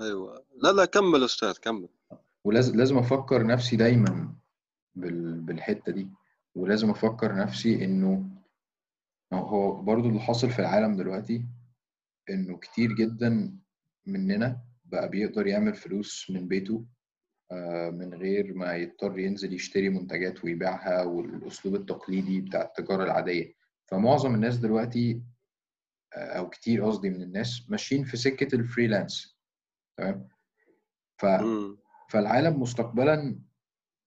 أيوه. 0.00 0.44
لا 0.62 0.72
لا 0.72 0.84
كمل 0.84 1.24
أستاذ 1.24 1.52
كمل. 1.58 1.88
ولازم 2.44 2.76
لازم 2.76 2.98
أفكر 2.98 3.46
نفسي 3.46 3.76
دايما 3.76 4.34
بال- 4.94 5.40
بالحتة 5.40 5.92
دي. 5.92 6.08
ولازم 6.54 6.90
أفكر 6.90 7.34
نفسي 7.34 7.84
إنه 7.84 8.30
هو 9.32 9.82
برضو 9.82 10.08
اللي 10.08 10.20
حاصل 10.20 10.50
في 10.50 10.58
العالم 10.58 10.96
دلوقتي 10.96 11.44
إنه 12.30 12.56
كتير 12.58 12.92
جدا 12.92 13.58
مننا 14.06 14.60
بقى 14.84 15.08
بيقدر 15.08 15.46
يعمل 15.46 15.74
فلوس 15.74 16.30
من 16.30 16.48
بيته 16.48 16.84
آه، 17.52 17.90
من 17.90 18.14
غير 18.14 18.54
ما 18.54 18.74
يضطر 18.76 19.18
ينزل 19.18 19.52
يشتري 19.52 19.88
منتجات 19.88 20.44
ويبيعها 20.44 21.02
والأسلوب 21.04 21.74
التقليدي 21.74 22.40
بتاع 22.40 22.62
التجارة 22.62 23.04
العادية. 23.04 23.54
فمعظم 23.86 24.34
الناس 24.34 24.56
دلوقتي 24.56 25.22
أو 26.16 26.48
كتير 26.48 26.84
قصدي 26.84 27.10
من 27.10 27.22
الناس 27.22 27.66
ماشيين 27.70 28.04
في 28.04 28.16
سكة 28.16 28.54
الفريلانس. 28.54 29.38
تمام؟ 29.96 30.28
ف. 31.18 31.26
فالعالم 32.08 32.62
مستقبلا 32.62 33.38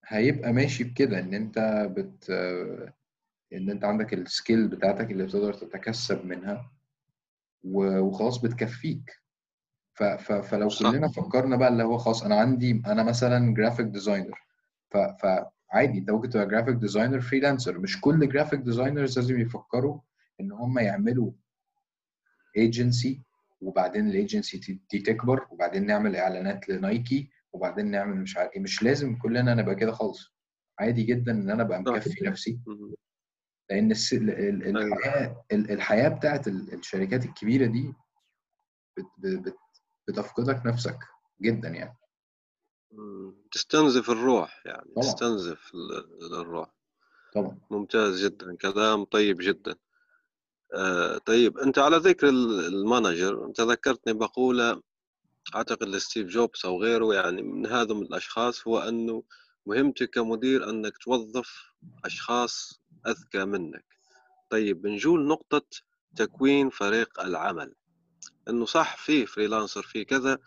هيبقى 0.06 0.54
ماشي 0.54 0.84
بكده 0.84 1.20
إن 1.20 1.34
أنت 1.34 1.88
بت 1.96 2.30
إن 3.54 3.70
أنت 3.70 3.84
عندك 3.84 4.14
ال 4.14 4.23
skill 4.23 4.68
بتاعتك 4.68 5.12
اللي 5.12 5.24
بتقدر 5.26 5.54
تتكسب 5.54 6.26
منها 6.26 6.72
وخلاص 7.64 8.38
بتكفيك. 8.38 9.12
ف... 9.94 10.04
ف... 10.04 10.32
فلو 10.32 10.70
صح 10.70 10.92
كلنا 10.92 11.08
فكرنا 11.08 11.56
بقى 11.56 11.68
اللي 11.70 11.84
هو 11.84 11.98
خلاص 11.98 12.24
أنا 12.24 12.36
عندي 12.40 12.82
أنا 12.86 13.04
مثلا 13.04 13.54
graphic 13.54 13.86
designer 13.86 14.40
ف... 14.90 14.98
فعادي 14.98 15.98
أنت 16.00 16.10
ممكن 16.12 16.30
تبقى 16.30 16.48
graphic 16.48 16.76
designer 16.76 17.20
freelancer 17.22 17.80
مش 17.80 18.02
كل 18.02 18.30
graphic 18.30 18.60
designers 18.60 19.20
لازم 19.20 19.40
يفكروا 19.40 20.00
إن 20.40 20.52
هم 20.52 20.80
يعملوا 20.80 21.32
ايجنسي 22.58 23.22
وبعدين 23.62 24.10
الايجنسي 24.10 24.82
دي 24.92 25.00
تكبر 25.00 25.48
وبعدين 25.52 25.86
نعمل 25.86 26.16
إعلانات 26.16 26.70
ل 26.70 26.82
Nike 26.82 27.30
وبعدين 27.54 27.92
نعمل 27.92 28.16
مش 28.18 28.38
عارف 28.38 28.52
إيه. 28.54 28.60
مش 28.62 28.84
لازم 28.84 29.16
كلنا 29.18 29.54
نبقى 29.56 29.76
كده 29.76 29.92
خالص. 29.92 30.34
عادي 30.80 31.04
جدا 31.04 31.32
إن 31.32 31.50
أنا 31.50 31.64
أبقى 31.64 31.82
مكفي 31.82 32.26
نفسي. 32.26 32.60
لأن 33.70 33.92
الس... 33.92 34.14
ال- 34.14 34.30
ال- 34.30 34.78
أيوه. 34.78 34.98
الحياة 34.98 35.46
ال- 35.52 35.72
الحياة 35.72 36.10
بتاعت 36.10 36.48
ال- 36.48 36.74
الشركات 36.74 37.26
الكبيرة 37.26 37.66
دي 37.66 37.94
بت... 38.98 39.06
بت... 39.18 39.56
بتفقدك 40.08 40.66
نفسك 40.66 40.98
جدا 41.42 41.68
يعني. 41.70 41.98
تستنزف 43.52 44.10
الروح 44.10 44.62
يعني 44.66 44.84
طبعا. 44.96 45.04
تستنزف 45.08 45.72
ال- 45.74 46.34
الروح. 46.40 46.70
طبعا. 47.34 47.60
ممتاز 47.72 48.26
جدا 48.26 48.56
كلام 48.56 49.04
طيب 49.04 49.38
جدا. 49.42 49.76
آه 50.74 51.18
طيب 51.18 51.58
أنت 51.58 51.80
على 51.80 51.98
ذكر 51.98 52.30
ال- 52.30 52.66
ال 52.66 52.76
manager 52.76 53.46
انت 53.46 53.62
ذكرتني 53.62 54.14
مقولة 54.14 54.82
أعتقد 55.56 55.84
لستيف 55.90 56.28
جوبز 56.28 56.66
أو 56.66 56.82
غيره 56.84 57.14
يعني 57.14 57.42
من 57.42 57.68
هذا 57.68 57.94
من 57.94 58.02
الأشخاص 58.02 58.68
هو 58.68 58.80
أنه 58.80 59.24
مهمتك 59.66 60.10
كمدير 60.10 60.70
أنك 60.70 60.98
توظف 60.98 61.50
أشخاص 62.06 62.82
أذكى 63.08 63.46
منك. 63.46 63.86
طيب 64.50 64.82
بنجول 64.82 65.28
نقطة 65.28 65.62
تكوين 66.16 66.70
فريق 66.70 67.20
العمل. 67.22 67.74
أنه 68.50 68.66
صح 68.66 68.98
في 68.98 69.26
فريلانسر 69.26 69.82
في 69.82 70.06
كذا 70.06 70.38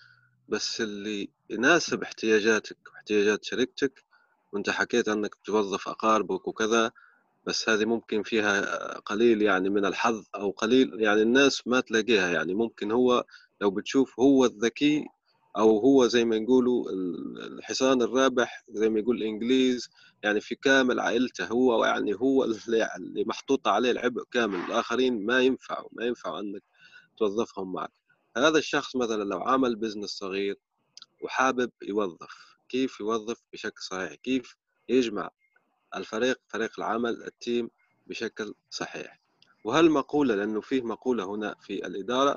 بس 0.49 0.81
اللي 0.81 1.31
يناسب 1.51 2.03
احتياجاتك 2.03 2.79
واحتياجات 2.93 3.45
شركتك 3.45 4.05
وأنت 4.53 4.71
حكيت 4.71 5.09
أنك 5.09 5.35
توظف 5.35 5.89
أقاربك 5.89 6.49
وكذا 6.49 6.93
بس 7.47 7.69
هذه 7.69 7.85
ممكن 7.85 8.23
فيها 8.23 8.99
قليل 8.99 9.43
يعني 9.43 9.71
من 9.71 9.85
الحظ 9.85 10.25
أو 10.35 10.51
قليل 10.51 11.01
يعني 11.01 11.23
الناس 11.23 11.67
ما 11.67 11.81
تلاقيها 11.81 12.31
يعني. 12.31 12.55
ممكن 12.55 12.93
هو 12.93 13.25
لو 13.61 13.71
بتشوف 13.71 14.21
هو 14.21 14.45
الذكي 14.45 15.05
أو 15.59 15.79
هو 15.79 16.07
زي 16.07 16.25
ما 16.25 16.37
يقولوا 16.37 16.91
الحصان 17.47 18.03
الرابح 18.03 18.65
زي 18.69 18.89
ما 18.89 18.99
يقول 18.99 19.17
الإنجليز 19.17 19.89
يعني 20.23 20.41
في 20.41 20.55
كامل 20.55 21.01
عائلته 21.01 21.47
هو 21.47 21.85
يعني 21.85 22.15
هو 22.15 22.45
اللي 22.45 22.89
اللي 22.97 23.25
محطوط 23.25 23.69
عليه 23.69 23.91
العبء 23.91 24.25
كامل. 24.33 24.59
الآخرين 24.59 25.27
ما 25.27 25.41
ينفعوا 25.41 25.89
ما 25.93 26.05
ينفع 26.05 26.39
إنك 26.39 26.63
توظفهم 27.17 27.73
معك. 27.73 27.93
هذا 28.37 28.59
الشخص 28.59 28.97
مثلا 28.97 29.25
لو 29.25 29.41
عمل 29.43 29.77
business 29.77 30.11
صغير 30.11 30.57
وحابب 31.23 31.71
يوظف 31.83 32.57
كيف 32.69 33.01
يوظف 33.01 33.43
بشكل 33.53 33.83
صحيح؟ 33.83 34.15
كيف 34.15 34.57
يجمع 34.89 35.31
الفريق 35.97 36.41
فريق 36.49 36.71
العمل 36.81 37.23
ال 37.27 37.36
team 37.36 37.71
بشكل 38.07 38.55
صحيح. 38.71 39.21
وهالمقولة 39.65 40.35
لأنه 40.35 40.61
فيه 40.61 40.83
مقولة 40.83 41.35
هنا 41.35 41.55
في 41.61 41.87
الإدارة 41.87 42.37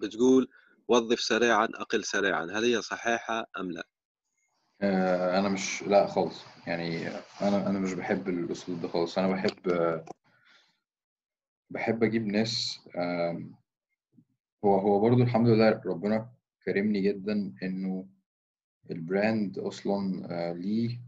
بتقول 0.00 0.48
وظف 0.88 1.20
سريعا 1.20 1.64
أقل 1.74 2.04
سريعا 2.04 2.44
هل 2.44 2.64
هي 2.64 2.82
صحيحة 2.82 3.46
أم 3.60 3.70
لا؟ 3.72 3.84
آه، 4.82 5.38
أنا 5.38 5.48
مش 5.48 5.82
لا 5.82 6.06
خالص. 6.06 6.44
يعني 6.66 7.08
أنا 7.42 7.66
أنا 7.70 7.78
مش 7.78 7.92
بحب 7.92 8.28
الأسلوب 8.28 8.80
ده 8.80 8.88
خالص. 8.88 9.18
أنا 9.18 9.28
بحب 9.28 10.02
بحب 11.70 12.04
أجيب 12.04 12.26
ناس 12.26 12.80
هو 14.64 14.78
هو 14.78 15.00
برضو 15.00 15.22
الحمد 15.22 15.48
لله 15.48 15.82
ربنا 15.86 16.28
كرمني 16.64 17.00
جدا 17.00 17.54
إنه 17.62 18.06
البراند 18.90 19.58
أصلا 19.58 20.26
آه، 20.30 20.52
ليه 20.52 21.00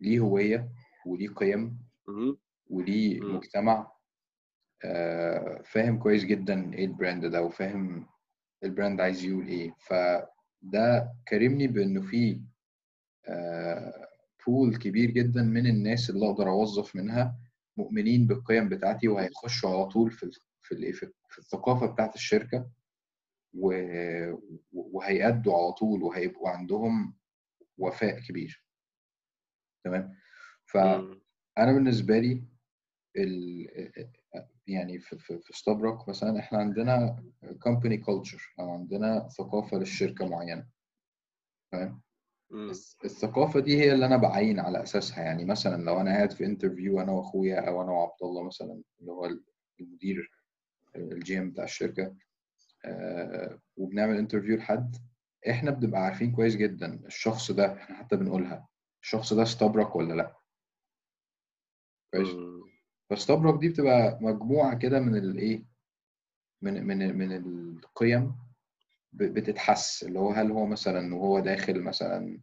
ليه 0.00 0.18
هوية 0.20 0.68
وليه 1.06 1.28
قيم 1.28 1.78
وليه 2.70 3.20
مجتمع. 3.36 3.92
آه، 4.84 5.62
فاهم 5.64 5.98
كويس 5.98 6.24
جدا 6.24 6.74
إيه 6.74 6.84
ال 6.84 6.91
brand 6.91 7.26
ده 7.26 7.42
وفاهم 7.42 8.06
ال 8.64 8.70
brand 8.70 9.00
عايز 9.00 9.24
يقول 9.24 9.46
إيه. 9.46 9.74
فده 9.86 11.12
كرمني 11.28 11.66
بإنه 11.66 12.00
في 12.02 12.40
pool 14.46 14.76
كبير 14.76 15.10
جدا 15.10 15.42
من 15.42 15.66
الناس 15.66 16.10
اللي 16.10 16.26
أقدر 16.30 16.48
أوظف 16.50 16.96
منها 16.96 17.36
مؤمنين 17.76 18.26
بالقيم 18.26 18.68
بتاعتي 18.68 19.08
وهيخشوا 19.08 19.70
على 19.70 19.86
طول 19.86 20.10
في 20.10 20.30
في 20.62 20.92
في 20.92 21.38
الثقافة 21.38 21.86
بتاعت 21.86 22.14
الشركة 22.14 22.70
وهيأدوا 24.72 25.54
على 25.56 25.72
طول 25.72 26.02
وهيبقوا 26.02 26.48
عندهم 26.48 27.14
وفاء 27.78 28.20
كبير. 28.20 28.64
تمام؟ 29.84 30.14
فانا 30.64 31.72
بالنسبة 31.72 32.18
لي 32.18 32.44
ال... 33.16 33.66
يعني 34.66 34.98
في 34.98 35.18
في, 35.18 35.40
ستوبروك 35.52 36.08
مثلا 36.08 36.38
إحنا 36.38 36.58
عندنا 36.58 37.24
company 37.62 37.96
culture 37.96 38.54
أو 38.60 38.70
عندنا 38.70 39.28
ثقافة 39.28 39.76
للشركة 39.78 40.28
معينة. 40.28 40.66
تمام؟ 41.72 42.00
الثقافة 43.04 43.60
دي 43.60 43.78
هي 43.80 43.92
اللي 43.92 44.06
أنا 44.06 44.16
بعين 44.16 44.60
على 44.60 44.82
أساسها. 44.82 45.24
يعني 45.24 45.44
مثلا 45.44 45.82
لو 45.84 46.00
أنا 46.00 46.10
قاعد 46.10 46.32
في 46.32 46.44
interview 46.44 47.00
أنا 47.00 47.12
وأخويا 47.12 47.68
أو 47.68 47.82
أنا 47.82 47.92
وعبد 47.92 48.22
الله 48.22 48.42
مثلا 48.42 48.82
اللي 49.00 49.12
هو 49.12 49.30
المدير 49.80 50.30
ال 50.96 51.38
GM 51.38 51.50
بتاع 51.50 51.64
الشركة 51.64 52.16
آه 52.84 53.58
وبنعمل 53.76 54.16
interview 54.16 54.56
لحد 54.56 54.96
إحنا 55.50 55.70
بنبقى 55.70 56.00
عارفين 56.00 56.32
كويس 56.32 56.56
جدا 56.56 57.00
الشخص 57.06 57.50
ده 57.50 57.74
إحنا 57.74 57.96
حتى 57.96 58.16
بنقولها. 58.16 58.68
الشخص 59.08 59.32
ده 59.32 59.42
ستوبروك 59.42 59.96
ولا 59.96 60.14
لا؟ 60.14 60.36
كويس 62.14 62.28
فستوبروك 63.10 63.60
دي 63.60 63.68
بتبقى 63.68 64.18
مجموعة 64.20 64.78
كده 64.78 65.00
من 65.00 65.16
الايه 65.16 65.64
من 66.62 66.86
من 66.86 67.18
من 67.18 67.32
القيم 67.32 68.34
بتتحس. 69.12 70.02
اللي 70.02 70.18
هو 70.18 70.30
هل 70.30 70.50
هو 70.52 70.66
مثلا 70.66 71.14
وهو 71.14 71.40
داخل 71.40 71.80
مثلا 71.82 72.40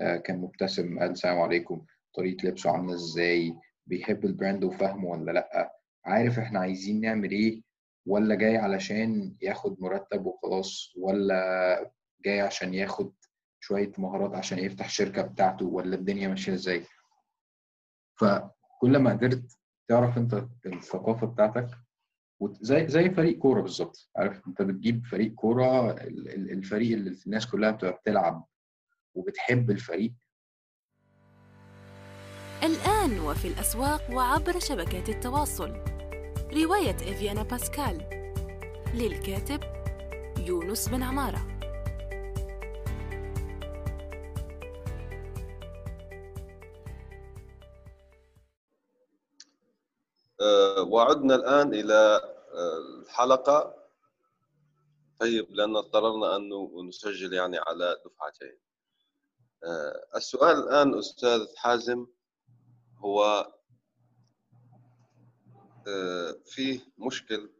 آه، 0.00 0.16
كان 0.16 0.38
مبتسم 0.38 0.98
قال 0.98 1.10
السلام 1.10 1.38
عليكم 1.40 1.84
طريقة 2.14 2.48
لبسه 2.48 2.70
عاملة 2.70 2.94
إزاي 2.94 3.54
بيحب 3.86 4.24
ال 4.24 4.31
brand 4.31 4.64
وفاهمه 4.64 5.08
ولا 5.08 5.32
لأ 5.32 5.78
عارف 6.04 6.38
إحنا 6.38 6.60
عايزين 6.60 7.00
نعمل 7.00 7.30
إيه 7.30 7.62
ولا 8.06 8.34
جاي 8.34 8.56
علشان 8.56 9.36
ياخد 9.42 9.80
مرتب 9.80 10.26
وخلاص 10.26 10.92
ولا 10.96 11.92
جاي 12.24 12.40
عشان 12.40 12.74
ياخد 12.74 13.12
شوية 13.60 13.92
مهارات 13.98 14.34
عشان 14.34 14.58
يفتح 14.58 14.84
الشركة 14.84 15.22
بتاعته 15.22 15.66
ولا 15.66 15.94
الدنيا 15.96 16.28
ماشية 16.28 16.52
إزاي؟ 16.54 16.84
فكل 18.20 18.98
ما 18.98 19.10
قدرت 19.12 19.58
تعرف 19.88 20.18
أنت 20.18 20.46
الثقافة 20.66 21.26
بتاعتك 21.26 21.68
زي 22.60 22.88
زي 22.88 23.10
فريق 23.10 23.38
كورة 23.38 23.60
بالظبط. 23.60 24.10
عارف 24.16 24.46
أنت 24.48 24.62
بتجيب 24.62 25.06
فريق 25.06 25.34
كورة 25.34 25.90
الفريق 26.30 26.92
اللي 26.96 27.16
الناس 27.26 27.46
كلها 27.46 27.70
بتبقى 27.70 27.92
بتلعب 27.92 28.44
وبتحب 29.14 29.70
الفريق. 29.70 30.12
الآن 32.62 33.20
وفي 33.20 33.48
الأسواق 33.48 34.10
وعبر 34.10 34.58
شبكات 34.58 35.08
التواصل. 35.08 35.70
رواية 36.52 36.94
إفيانا 36.96 37.42
باسكال 37.42 38.18
للكاتب 38.94 39.60
يونس 40.46 40.88
بن 40.88 41.02
عمارة. 41.02 41.57
وعدنا 50.88 51.34
الآن 51.34 51.74
إلى 51.74 52.20
آه، 52.54 52.78
الحلقة. 53.02 53.74
طيب 55.20 55.46
لأن 55.50 55.76
اضطررنا 55.76 56.36
أن 56.36 56.48
نسجل 56.88 57.32
يعني 57.32 57.58
على 57.58 57.96
دفعتين. 58.06 58.58
أه 59.64 60.16
السؤال 60.16 60.56
الآن 60.58 60.98
أستاذ 60.98 61.46
حازم 61.56 62.06
هو 62.98 63.48
فيه 66.44 66.80
مشكل 66.98 67.50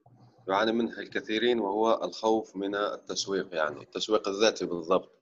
يعاني 0.48 0.72
منها 0.72 1.00
الكثيرين 1.00 1.60
وهو 1.60 2.04
الخوف 2.04 2.56
من 2.56 2.74
التسويق 2.74 3.54
يعني 3.54 3.82
التسويق 3.82 4.28
الذاتي 4.28 4.66
بالضبط. 4.66 5.12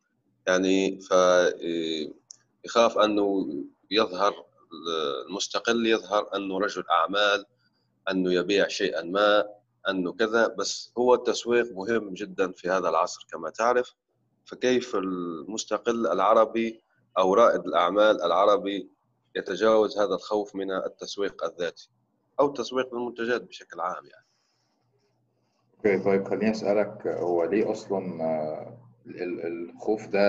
يعني 0.47 1.01
فيخاف 1.01 2.99
أنه 2.99 3.55
يظهر 3.91 4.47
المستقل 5.29 5.87
يظهر 5.87 6.37
أنه 6.37 6.59
رجل 6.59 6.85
أعمال 6.91 7.47
أنه 8.11 8.33
يبيع 8.33 8.69
شيئا 8.69 9.03
ما 9.03 9.45
أنه 9.89 10.13
كذا 10.13 10.47
بس 10.49 10.93
هو 10.99 11.15
التسويق 11.15 11.73
مهم 11.73 12.15
جدا 12.15 12.53
في 12.53 12.69
هذا 12.71 12.89
العصر 12.89 13.27
كما 13.33 13.51
تعرف. 13.51 13.95
فكيف 14.45 14.97
المستقل 14.97 16.07
العربي 16.07 16.83
أو 17.19 17.35
رائد 17.35 17.67
الأعمال 17.67 18.23
العربي 18.23 18.91
يتجاوز 19.37 19.99
هذا 19.99 20.15
الخوف 20.15 20.55
من 20.55 20.73
التسويق 20.73 21.45
الذاتي 21.45 21.91
أو 22.41 22.49
تسويق 22.53 22.95
المنتجات 22.95 23.43
بشكل 23.43 23.81
عام 23.81 24.07
يعني؟ 24.07 24.27
أوكي 25.77 26.05
طيب 26.05 26.29
خليني 26.29 26.51
أسألك 26.51 27.07
هو 27.07 27.45
ليه 27.45 27.71
أصلا 27.73 28.21
الخوف 29.07 30.07
ده 30.07 30.23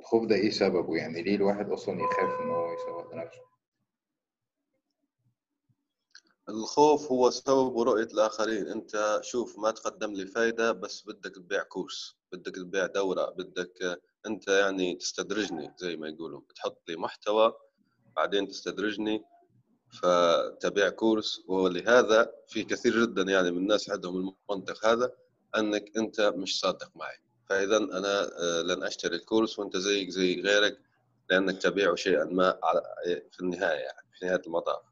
الخوف 0.00 0.26
ده 0.26 0.34
إيه 0.34 0.50
سببه؟ 0.50 0.96
يعني 0.96 1.22
ليه 1.22 1.36
الواحد 1.36 1.70
أصلا 1.70 2.02
يخاف 2.02 2.40
إن 2.40 2.50
هو 2.50 2.72
يسوق 2.72 3.14
لنفسه 3.14 3.40
الخوف 6.48 7.12
هو 7.12 7.30
سبب 7.30 7.78
رؤية 7.78 8.04
الآخرين. 8.04 8.66
أنت 8.66 9.20
شوف 9.22 9.58
ما 9.58 9.70
تقدم 9.70 10.12
لي 10.12 10.26
فايدة 10.26 10.72
بس 10.72 11.02
بدك 11.06 11.34
تبيع 11.34 11.62
كورس 11.62 12.16
بدك 12.32 12.54
تبيع 12.54 12.86
دورة 12.86 13.30
بدك 13.30 14.00
أنت 14.26 14.48
يعني 14.48 14.94
تستدرجني 14.94 15.74
زي 15.78 15.96
ما 15.96 16.08
يقولوا 16.08 16.40
تحط 16.56 16.82
لي 16.88 16.96
محتوى 16.96 17.52
بعدين 18.16 18.48
تستدرجني 18.48 19.24
فتبيع 20.02 20.88
كورس. 20.88 21.42
ولهذا 21.48 22.32
في 22.48 22.64
كثير 22.64 23.04
جدا 23.04 23.22
يعني 23.22 23.50
من 23.50 23.58
الناس 23.58 23.90
عندهم 23.90 24.34
المنطق 24.50 24.86
هذا 24.86 25.12
أنك 25.56 25.96
أنت 25.96 26.20
مش 26.20 26.60
صادق 26.60 26.90
معي. 26.96 27.16
فإذا 27.50 27.76
أنا 27.76 28.22
آه، 28.22 28.62
لن 28.62 28.82
أشتري 28.82 29.16
الكورس 29.16 29.58
وأنت 29.58 29.76
زيك 29.76 30.10
زي 30.10 30.40
غيرك 30.40 30.78
لأنك 31.30 31.62
تبيع 31.62 31.94
شيئا 31.94 32.24
ما 32.24 32.58
في 33.32 33.40
النهاية 33.40 33.78
يعني 33.78 34.06
في 34.18 34.26
نهاية 34.26 34.42
المطاف. 34.46 34.82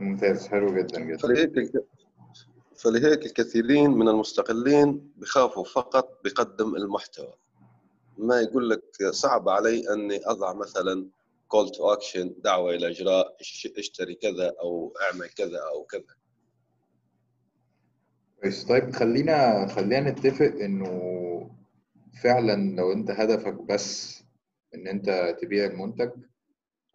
ممتاز 0.00 0.46
حلو 0.46 0.74
جدا 0.74 1.00
جدا. 1.00 1.18
فلهيك 1.18 1.72
فلهيك 2.76 3.26
الكثيرين 3.26 3.90
من 3.90 4.08
المستقلين 4.08 5.12
بخافوا 5.16 5.64
فقط 5.64 6.20
بقدم 6.24 6.76
المحتوى. 6.76 7.34
ما 8.18 8.40
يقول 8.40 8.70
لك 8.70 9.10
صعب 9.10 9.48
علي 9.48 9.92
أني 9.92 10.20
أضع 10.26 10.52
مثلا 10.52 11.08
call 11.48 11.70
to 11.70 11.92
action 11.92 12.34
دعوة 12.38 12.74
إلى 12.74 12.88
إجراء 12.88 13.36
إشتري 13.78 14.14
كذا 14.14 14.54
أو 14.60 14.94
أعمل 15.02 15.28
كذا 15.28 15.58
أو 15.58 15.84
كذا. 15.84 16.19
كويس. 18.42 18.64
طيب 18.64 18.90
خلينا 18.90 19.66
خلينا 19.66 20.10
نتفق 20.10 20.54
إنه 20.60 20.90
فعلا 22.22 22.76
لو 22.76 22.92
أنت 22.92 23.10
هدفك 23.10 23.54
بس 23.54 24.22
إن 24.74 24.86
أنت 24.88 25.36
تبيع 25.42 25.64
المنتج 25.64 26.10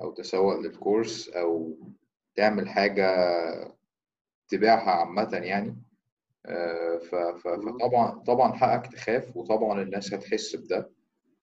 أو 0.01 0.11
تسوق 0.11 0.59
للكورس 0.59 1.29
أو 1.29 1.77
تعمل 2.35 2.69
حاجة 2.69 3.05
تبيعها 4.47 4.91
عامة 4.91 5.29
يعني 5.33 5.75
آه، 6.45 6.97
فطبعا 7.43 8.19
طبعا 8.19 8.53
حقك 8.53 8.93
تخاف 8.93 9.37
وطبعا 9.37 9.81
الناس 9.81 10.13
هتحس 10.13 10.55
بده 10.55 10.91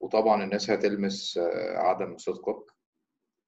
وطبعا 0.00 0.44
الناس 0.44 0.70
هتلمس 0.70 1.38
آه، 1.38 1.78
عدم 1.78 2.16
صدقك. 2.18 2.72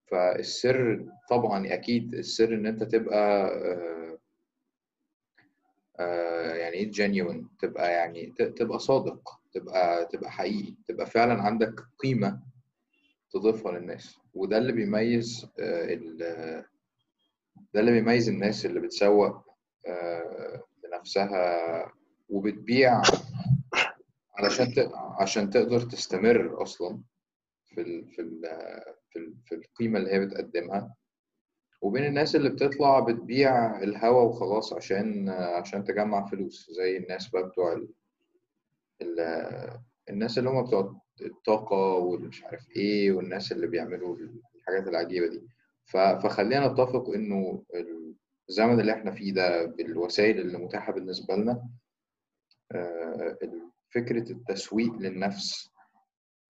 فالسر 0.06 1.06
طبعا 1.30 1.74
أكيد 1.74 2.14
السر 2.14 2.54
إن 2.54 2.66
أنت 2.66 2.82
تبقى 2.82 3.46
آه، 3.48 4.18
يعني 5.98 6.74
إيه 6.76 6.90
جينيون 6.90 7.48
تبقى 7.60 7.92
يعني 7.92 8.34
تبقى 8.56 8.78
صادق 8.78 9.40
تبقى 9.52 10.06
تبقى 10.12 10.30
حقيقي 10.30 10.74
تبقى 10.88 11.06
فعلا 11.06 11.42
عندك 11.42 11.74
قيمة 11.98 12.40
تضيفها 13.30 13.72
للناس. 13.72 14.18
وده 14.34 14.58
اللي 14.58 14.72
بيميز 14.72 15.46
آه، 15.60 16.64
ده 17.74 17.80
اللي 17.80 17.92
بيميز 17.92 18.28
الناس 18.28 18.66
اللي 18.66 18.80
بتسوق 18.80 19.44
لنفسها 20.84 21.92
وبتبيع 22.28 23.02
علشان 24.38 24.74
عشان 25.20 25.50
تقدر 25.50 25.80
تستمر 25.80 26.62
أصلا 26.62 27.00
في 27.66 28.04
في, 28.06 29.34
في 29.44 29.54
القيمة 29.54 29.98
اللي 29.98 30.12
هي 30.12 30.26
بتقدمها. 30.26 30.94
وبين 31.80 32.04
الناس 32.04 32.36
اللي 32.36 32.48
بتطلع 32.48 33.00
بتبيع 33.00 33.82
الهوا 33.82 34.22
وخلاص 34.22 34.72
عشان 34.72 35.28
عشان 35.28 35.84
تجمع 35.84 36.26
فلوس 36.26 36.70
زي 36.70 36.96
الناس 36.96 37.28
بقى 37.28 37.48
بتوع 37.48 37.72
ال... 37.72 37.88
ال... 39.02 39.20
الناس 40.10 40.38
اللي 40.38 40.50
هم 40.50 40.64
بتوع 40.64 41.00
الطاقة 41.22 41.76
والمش 41.76 42.44
عارف 42.44 42.70
إيه 42.76 43.12
والناس 43.12 43.52
اللي 43.52 43.66
بيعملوا 43.66 44.16
الحاجات 44.56 44.88
العجيبة 44.88 45.26
دي. 45.26 45.42
ف... 45.84 45.96
فخلينا 45.96 46.68
نتفق 46.68 47.10
إنه 47.10 47.62
الزمن 48.48 48.80
اللي 48.80 48.92
إحنا 48.92 49.10
فيه 49.10 49.32
ده 49.34 49.64
بالوسائل 49.66 50.40
اللي 50.40 50.58
متاحة 50.58 50.92
بالنسبة 50.92 51.36
لنا 51.36 51.68
آه، 52.72 53.38
فكرة 53.94 54.32
التسويق 54.32 54.92
للنفس 54.94 55.70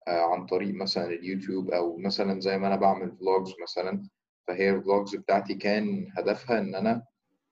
آه، 0.07 0.33
عن 0.33 0.45
طريق 0.45 0.73
مثلا 0.73 1.05
اليوتيوب 1.05 1.71
أو 1.71 1.97
مثلا 1.97 2.39
زي 2.39 2.57
ما 2.57 2.67
أنا 2.67 2.75
بعمل 2.75 3.11
vlogs 3.17 3.53
مثلا 3.63 4.03
فهي 4.47 4.69
ال 4.69 4.77
vlogs 4.77 5.15
بتاعتي 5.15 5.53
كان 5.55 6.07
هدفها 6.17 6.59
إن 6.59 6.75
أنا 6.75 7.03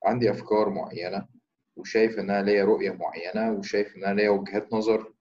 عندي 0.05 0.31
أفكار 0.31 0.69
معينة 0.69 1.27
وشايف 1.75 2.19
ان 2.19 2.29
أنا 2.29 2.45
ليا 2.45 2.63
رؤية 2.65 2.91
معينة 2.91 3.51
وشايف 3.51 3.95
ان 3.95 4.03
أنا 4.03 4.13
ليا 4.13 4.29
وجهات 4.29 4.73
نظر 4.73 5.13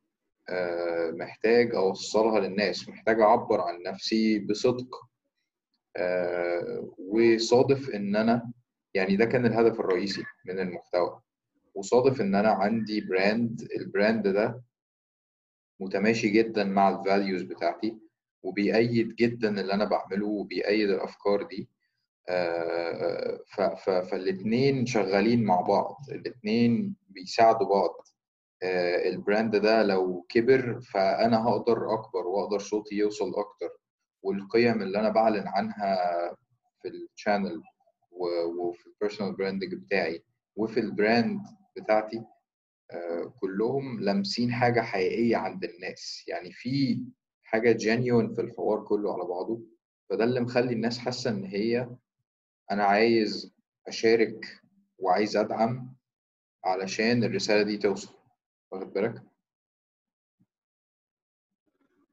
آه، 0.48 1.10
محتاج 1.10 1.74
أوصلها 1.74 2.40
للناس 2.40 2.88
محتاج 2.88 3.20
أعبر 3.20 3.60
عن 3.60 3.82
نفسي 3.82 4.38
بصدق 4.38 4.96
وصادف 6.98 7.90
إن 7.90 8.16
أنا 8.16 8.52
يعني 8.94 9.16
ده 9.16 9.24
كان 9.24 9.46
الهدف 9.46 9.80
الرئيسي 9.80 10.22
من 10.46 10.58
المحتوى 10.58 11.20
وصادف 11.74 12.20
إن 12.20 12.34
أنا 12.34 12.48
عندي 12.50 13.00
brand 13.00 13.68
ال 13.76 13.85
brand 13.85 14.28
ده 14.28 14.62
متماشي 15.80 16.28
جدا 16.28 16.64
مع 16.64 16.88
ال 16.88 16.96
values 16.96 17.42
بتاعتي. 17.42 17.98
وبيأيد 18.42 19.16
جدا 19.16 19.60
اللي 19.60 19.74
أنا 19.74 19.84
بعمله 19.84 20.26
وبيأيد 20.26 20.90
الأفكار 20.90 21.42
دي. 21.42 21.68
فالاثنين 23.86 24.86
شغالين 24.86 25.44
مع 25.44 25.60
بعض 25.60 25.96
الاثنين 26.12 26.96
بيساعدوا 27.08 27.68
بعض. 27.68 28.08
ال 29.06 29.15
brand 29.15 29.56
ده 29.56 29.82
لو 29.82 30.26
كبر 30.28 30.80
فأنا 30.80 31.48
هقدر 31.48 31.94
أكبر 31.94 32.26
وأقدر 32.26 32.58
صوتي 32.58 32.94
يوصل 32.94 33.34
أكتر 33.34 33.70
والقيم 34.22 34.82
اللي 34.82 34.98
أنا 35.00 35.08
بعلن 35.08 35.48
عنها 35.48 35.96
في 36.82 36.88
ال 36.88 36.97
channel 36.98 37.62
وفي 38.58 38.86
ال 38.86 38.92
personal 38.92 39.36
branding 39.36 39.74
بتاعي 39.74 40.24
وفي 40.56 40.80
ال 40.80 40.90
brand 40.90 41.40
بتاعتي 41.76 42.22
كلهم 43.40 44.00
لامسين 44.00 44.52
حاجة 44.52 44.80
حقيقية 44.80 45.36
عند 45.36 45.64
الناس. 45.64 46.24
يعني 46.28 46.52
في 46.52 47.02
حاجة 47.52 47.72
genuine 47.72 48.34
في 48.34 48.40
الحوار 48.40 48.84
كله 48.84 49.12
على 49.14 49.24
بعضه 49.24 49.62
فده 50.10 50.24
اللي 50.24 50.40
مخلي 50.40 50.72
الناس 50.72 50.98
حاسة 50.98 51.30
إن 51.30 51.44
هي 51.44 51.88
أنا 52.70 52.84
عايز 52.84 53.54
أشارك 53.88 54.62
وعايز 54.98 55.36
أدعم 55.36 55.96
علشان 56.64 57.24
الرسالة 57.24 57.62
دي 57.62 57.76
توصل 57.76 58.14
واخد 58.70 58.92
بالك؟ 58.92 59.22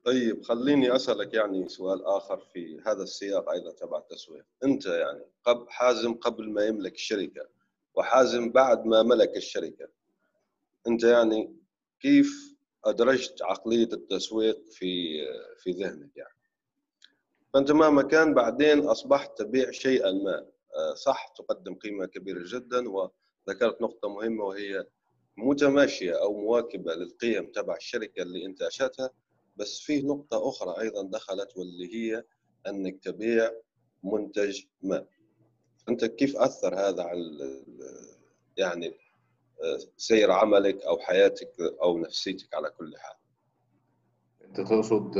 طيب 0.06 0.44
خليني 0.44 0.96
أسألك 0.96 1.34
يعني 1.34 1.70
سؤال 1.70 2.06
آخر 2.06 2.38
في 2.54 2.82
هذا 2.86 3.04
السياق 3.04 3.50
أيضا 3.50 3.72
تبع 3.72 3.98
التسويق 3.98 4.46
أنت 4.64 4.86
يعني 4.86 5.26
قبل 5.44 5.70
حازم 5.70 6.14
قبل 6.14 6.50
ما 6.54 6.66
يملك 6.66 6.94
الشركة 6.94 7.50
وحازم 7.96 8.52
بعد 8.52 8.86
ما 8.86 9.04
ملك 9.04 9.38
الشركة 9.38 9.90
أنت 10.88 11.04
يعني 11.04 11.56
كيف 12.00 12.49
أدرجت 12.86 13.42
عقلية 13.42 13.90
التسويق 13.94 14.70
في 14.70 15.20
في 15.58 15.72
ذهنك 15.72 16.18
يعني. 16.18 16.40
فأنت 17.54 17.72
مهما 17.72 18.02
كان 18.02 18.34
بعدين 18.34 18.80
أصبحت 18.80 19.38
تبيع 19.38 19.72
شيئا 19.72 20.12
ما. 20.12 20.46
صح 20.96 21.34
تقدم 21.38 21.76
قيمة 21.76 22.06
كبيرة 22.06 22.44
جدا 22.46 22.90
وذكرت 22.90 23.82
نقطة 23.82 24.10
مهمة 24.10 24.44
وهي 24.44 24.86
متماشية 25.38 26.22
أو 26.22 26.34
مواكبة 26.34 26.94
للقيم 26.94 27.52
تبع 27.52 27.76
الشركة 27.76 28.22
اللي 28.22 28.46
أنت 28.46 28.62
انشاتها 28.62 29.10
بس 29.58 29.80
في 29.80 30.02
نقطة 30.02 30.50
أخرى 30.50 30.82
أيضا 30.82 31.04
دخلت 31.04 31.58
واللي 31.58 31.96
هي 31.96 32.24
أنك 32.68 33.04
تبيع 33.04 33.52
منتج 34.04 34.64
ما. 34.82 35.06
أنت 35.90 36.06
كيف 36.06 36.38
أثر 36.38 36.76
هذا 36.76 37.04
على 37.04 37.64
يعني 38.58 38.94
سير 39.97 40.32
عملك 40.32 40.84
أو 40.84 40.99
حياتك 40.99 41.51
أو 41.84 41.97
نفسيتك 41.97 42.53
على 42.53 42.70
كل 42.70 42.93
حال. 42.97 43.16
أنت 44.45 44.62
تقصد 44.62 45.12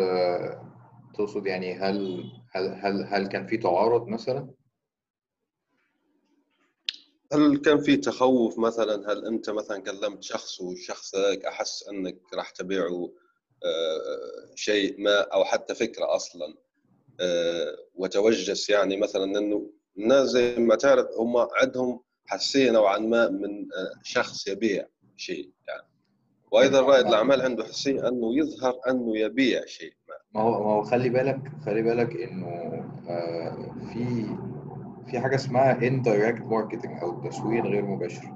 تقصد 1.13 1.45
يعني 1.45 1.73
هل 1.73 2.23
هل 2.51 2.67
هل, 2.67 3.03
هل 3.03 3.27
كان 3.27 3.47
في 3.47 3.57
تعارض 3.57 4.07
مثلا؟ 4.07 4.53
هل 7.33 7.57
كان 7.57 7.79
في 7.79 7.97
تخوف 7.97 8.59
مثلا؟ 8.59 9.11
هل 9.11 9.25
أنت 9.25 9.49
مثلا 9.49 9.81
كلمت 9.81 10.23
شخص 10.23 10.61
والشخص 10.61 11.15
ذاك 11.15 11.45
أحس 11.45 11.87
أنك 11.87 12.17
راح 12.33 12.49
تبيعه 12.49 13.11
شيء 14.55 15.01
ما 15.01 15.19
أو 15.21 15.45
حتى 15.45 15.75
فكرة 15.75 16.15
أصلا 16.15 16.55
وتوجس 17.95 18.69
يعني 18.69 18.97
مثلا 18.97 19.23
إنه 19.23 19.71
الناس 19.97 20.27
زي 20.27 20.55
ما 20.55 20.75
تعرف 20.75 21.07
هم 21.17 21.37
عندهم 21.37 22.03
حساسيه 22.30 22.71
نوعا 22.71 22.97
ما 22.97 23.30
من 23.30 23.67
شخص 24.03 24.47
يبيع 24.47 24.86
شيء 25.15 25.51
يعني. 25.67 25.88
وأيضا 26.51 26.82
رائد 26.82 27.07
الأعمال 27.07 27.41
عنده 27.41 27.63
حساسيه 27.63 28.07
أنه 28.07 28.38
يظهر 28.38 28.73
أنه 28.89 29.17
يبيع 29.17 29.65
شيء. 29.65 29.93
ما. 30.36 30.41
هو 30.41 30.63
ما 30.63 30.71
هو 30.71 30.82
خلي 30.84 31.09
بالك 31.09 31.51
خلي 31.65 31.82
بالك 31.82 32.15
إنه 32.15 32.49
في 33.93 34.25
في 35.11 35.19
حاجة 35.19 35.36
اسمها 35.36 35.73
indirect 35.80 36.39
marketing 36.39 37.01
أو 37.01 37.17
التسويق 37.17 37.63
غير 37.63 37.86
مباشر. 37.86 38.36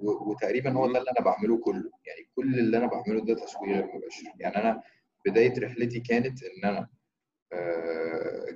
وتقريبا 0.00 0.72
هو 0.72 0.92
ده 0.92 0.98
اللي 0.98 1.10
أنا 1.10 1.24
بعمله 1.24 1.58
كله. 1.58 1.90
يعني 2.06 2.28
كل 2.36 2.58
اللي 2.58 2.76
أنا 2.76 2.86
بعمله 2.86 3.24
ده 3.24 3.34
تسويق 3.34 3.72
غير 3.72 3.84
مباشر. 3.84 4.32
يعني 4.38 4.56
أنا 4.56 4.82
بداية 5.26 5.60
رحلتي 5.60 6.00
كانت 6.00 6.42
إن 6.42 6.68
أنا 6.70 6.88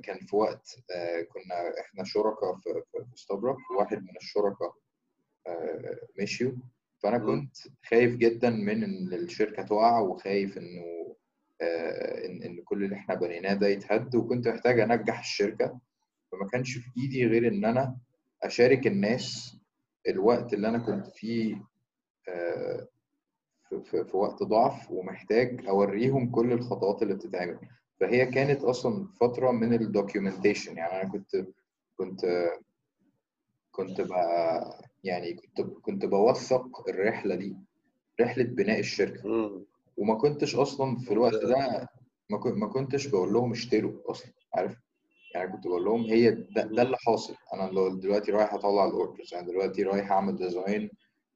كان 0.03 0.19
في 0.27 0.37
وقت 0.37 0.77
كنا 1.29 1.81
إحنا 1.81 2.05
شركاء 2.05 2.55
في 2.57 3.05
ستابرك 3.15 3.57
وواحد 3.71 4.03
من 4.03 4.17
الشركاء 4.17 4.75
مشيوا. 6.23 6.53
فأنا 7.03 7.19
كنت 7.19 7.57
خايف 7.91 8.17
جدا 8.17 8.51
من 8.51 8.85
إن 8.85 9.13
الشركة 9.15 9.63
تقع 9.63 9.99
وخايف 10.01 10.59
إنه 10.59 11.17
إن 12.25 12.43
إن 12.43 12.63
كل 12.65 12.85
اللي 12.85 12.97
إحنا 12.97 13.15
بنيناه 13.15 13.55
ده 13.55 13.69
يتهد. 13.69 14.17
وكنت 14.17 14.49
محتاج 14.49 14.81
أنجح 14.81 15.19
الشركة. 15.19 15.81
فما 16.33 16.49
كانش 16.53 16.79
في 16.79 16.91
إيدي 16.99 17.27
غير 17.27 17.49
إن 17.49 17.65
أنا 17.65 17.97
أشارك 18.43 18.87
الناس 18.87 19.57
الوقت 20.09 20.55
اللي 20.55 20.69
أنا 20.69 20.79
كنت 20.79 21.07
فيه 21.07 21.63
في, 23.69 24.05
في 24.05 24.17
وقت 24.17 24.43
ضعف 24.43 24.91
ومحتاج 24.91 25.67
أوريهم 25.69 26.31
كل 26.31 26.53
الخطوات 26.53 27.03
اللي 27.03 27.15
بتتعمل. 27.15 27.59
فهي 28.01 28.27
كانت 28.27 28.65
أصلا 28.65 29.07
فترة 29.21 29.51
من 29.51 29.73
ال 29.75 29.82
documentation 29.82 30.77
يعني 30.77 31.03
أنا 31.03 31.11
كنت 31.13 31.47
كنت 31.97 32.51
كنت 33.71 34.01
بقى 34.01 34.79
يعني 35.05 35.35
كنت 35.35 35.61
كنت 35.61 36.05
بوثق 36.05 36.89
الرحلة 36.89 37.35
دي 37.35 37.57
رحلة 38.21 38.45
بناء 38.45 38.79
الشركة. 38.81 39.27
وما 39.97 40.15
كنتش 40.15 40.57
أصلا 40.57 40.97
في 40.97 41.13
الوقت 41.13 41.35
ده 41.45 41.89
ما 42.29 42.67
كنتش 42.69 43.07
بقول 43.07 43.33
لهم 43.33 43.53
اشتروا 43.53 44.11
أصلا 44.11 44.33
عارف؟ 44.55 44.77
يعني 45.35 45.53
كنت 45.53 45.67
بقول 45.67 45.85
لهم 45.85 46.05
هي 46.05 46.31
ده, 46.31 46.63
ده 46.63 46.83
اللي 46.83 46.97
حاصل. 46.97 47.35
أنا 47.55 47.71
دلوقتي 48.01 48.33
رايح 48.33 48.55
أطلع 48.55 48.85
ال 48.85 48.92
orders 48.92 49.35
أنا 49.35 49.47
دلوقتي 49.47 49.83
رايح 49.83 50.13
أعمل 50.13 50.37
design 50.37 50.91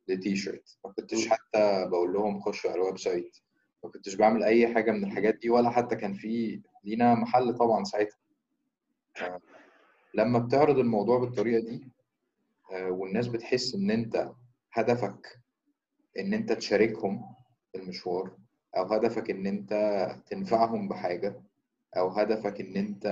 ل 0.09 0.37
T-shirt 0.37 0.79
ما 0.85 0.93
كنتش 0.93 1.29
حتى 1.29 1.89
بقول 1.91 2.13
لهم 2.13 2.41
خشوا 2.41 2.71
على 2.71 2.81
ال 2.81 2.99
website. 2.99 3.37
ما 3.85 3.91
كنتش 3.91 4.15
بعمل 4.15 4.43
أي 4.43 4.75
حاجة 4.75 4.91
من 4.91 5.05
الحاجات 5.05 5.35
دي 5.35 5.51
ولا 5.51 5.71
حتى 5.71 5.97
كان 5.97 6.15
في 6.15 6.61
لينا 6.85 7.15
محل 7.15 7.55
طبعا 7.55 7.85
ساعتها. 7.85 8.19
لما 10.15 10.39
بتعرض 10.39 10.79
الموضوع 10.79 11.19
بالطريقة 11.19 11.61
دي 11.65 11.89
والناس 12.89 13.29
بتحس 13.29 13.75
إن 13.75 13.91
أنت 13.91 14.31
هدفك 14.73 15.41
إن 16.19 16.35
أنت 16.35 16.53
تشاركهم 16.53 17.35
المشوار 17.75 18.37
أو 18.77 18.85
هدفك 18.85 19.31
إن 19.31 19.47
أنت 19.47 19.73
تنفعهم 20.27 20.89
بحاجة 20.89 21.43
أو 21.97 22.09
هدفك 22.09 22.61
إن 22.61 22.77
أنت 22.77 23.07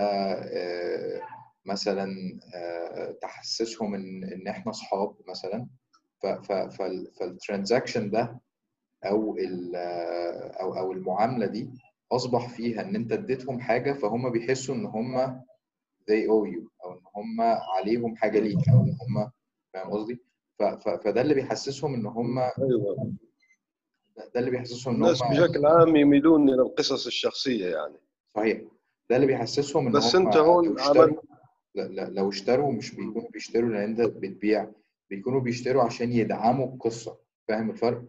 مثلا 1.64 2.38
تحسسهم 3.22 3.94
إن 3.94 4.24
إن 4.24 4.48
إحنا 4.48 4.70
اصحاب 4.70 5.16
مثلا. 5.28 5.66
فالترانزاكشن 6.78 8.10
ده 8.10 8.40
أو 9.04 9.36
أو 10.60 10.78
أو 10.78 10.92
المعاملة 10.92 11.46
دي 11.46 11.70
أصبح 12.12 12.48
فيها 12.48 12.82
إن 12.82 12.96
أنت 12.96 13.12
اديتهم 13.12 13.60
حاجة 13.60 13.92
فهم 13.92 14.30
بيحسوا 14.30 14.74
إن 14.74 14.86
هم 14.86 15.40
they 16.10 16.26
owe 16.28 16.46
you 16.54 16.68
أو 16.84 16.92
إن 16.92 17.00
هم 17.16 17.40
عليهم 17.76 18.16
حاجة 18.16 18.38
ليك 18.38 18.68
أو 18.68 18.80
إن 18.84 18.96
هم 19.00 19.30
فاهم 19.74 19.90
قصدي؟ 19.90 20.18
فده 20.58 21.20
اللي 21.20 21.34
بيحسسهم 21.34 21.94
إن 21.94 22.06
هم 22.06 22.38
أيوه 22.38 23.12
ده 24.34 24.40
اللي 24.40 24.50
بيحسسهم 24.50 24.94
إن 24.94 25.00
الناس 25.02 25.22
هم 25.22 25.30
بشكل 25.30 25.66
عام 25.66 25.96
يميلون 25.96 26.48
إلى 26.48 26.62
القصص 26.62 27.06
الشخصية 27.06 27.66
يعني 27.76 27.96
صحيح 28.36 28.60
ده 29.10 29.16
اللي 29.16 29.26
بيحسسهم 29.26 29.86
إن 29.86 29.92
بس 29.92 30.16
هم 30.16 30.26
أنت 30.26 30.36
هون 30.36 30.80
عملت 30.80 31.20
لا- 31.74 31.82
لا- 31.88 32.10
لو 32.10 32.28
اشتروا 32.28 32.72
مش 32.72 32.94
بيكونوا 32.94 33.30
بيشتروا 33.30 33.70
لأن 33.70 33.82
انت 33.82 34.00
بتبيع 34.00 34.70
بيكونوا 35.10 35.40
بيشتروا 35.40 35.82
عشان 35.82 36.12
يدعموا 36.12 36.66
القصة 36.66 37.18
فاهم 37.48 37.70
الفرق؟ 37.70 38.04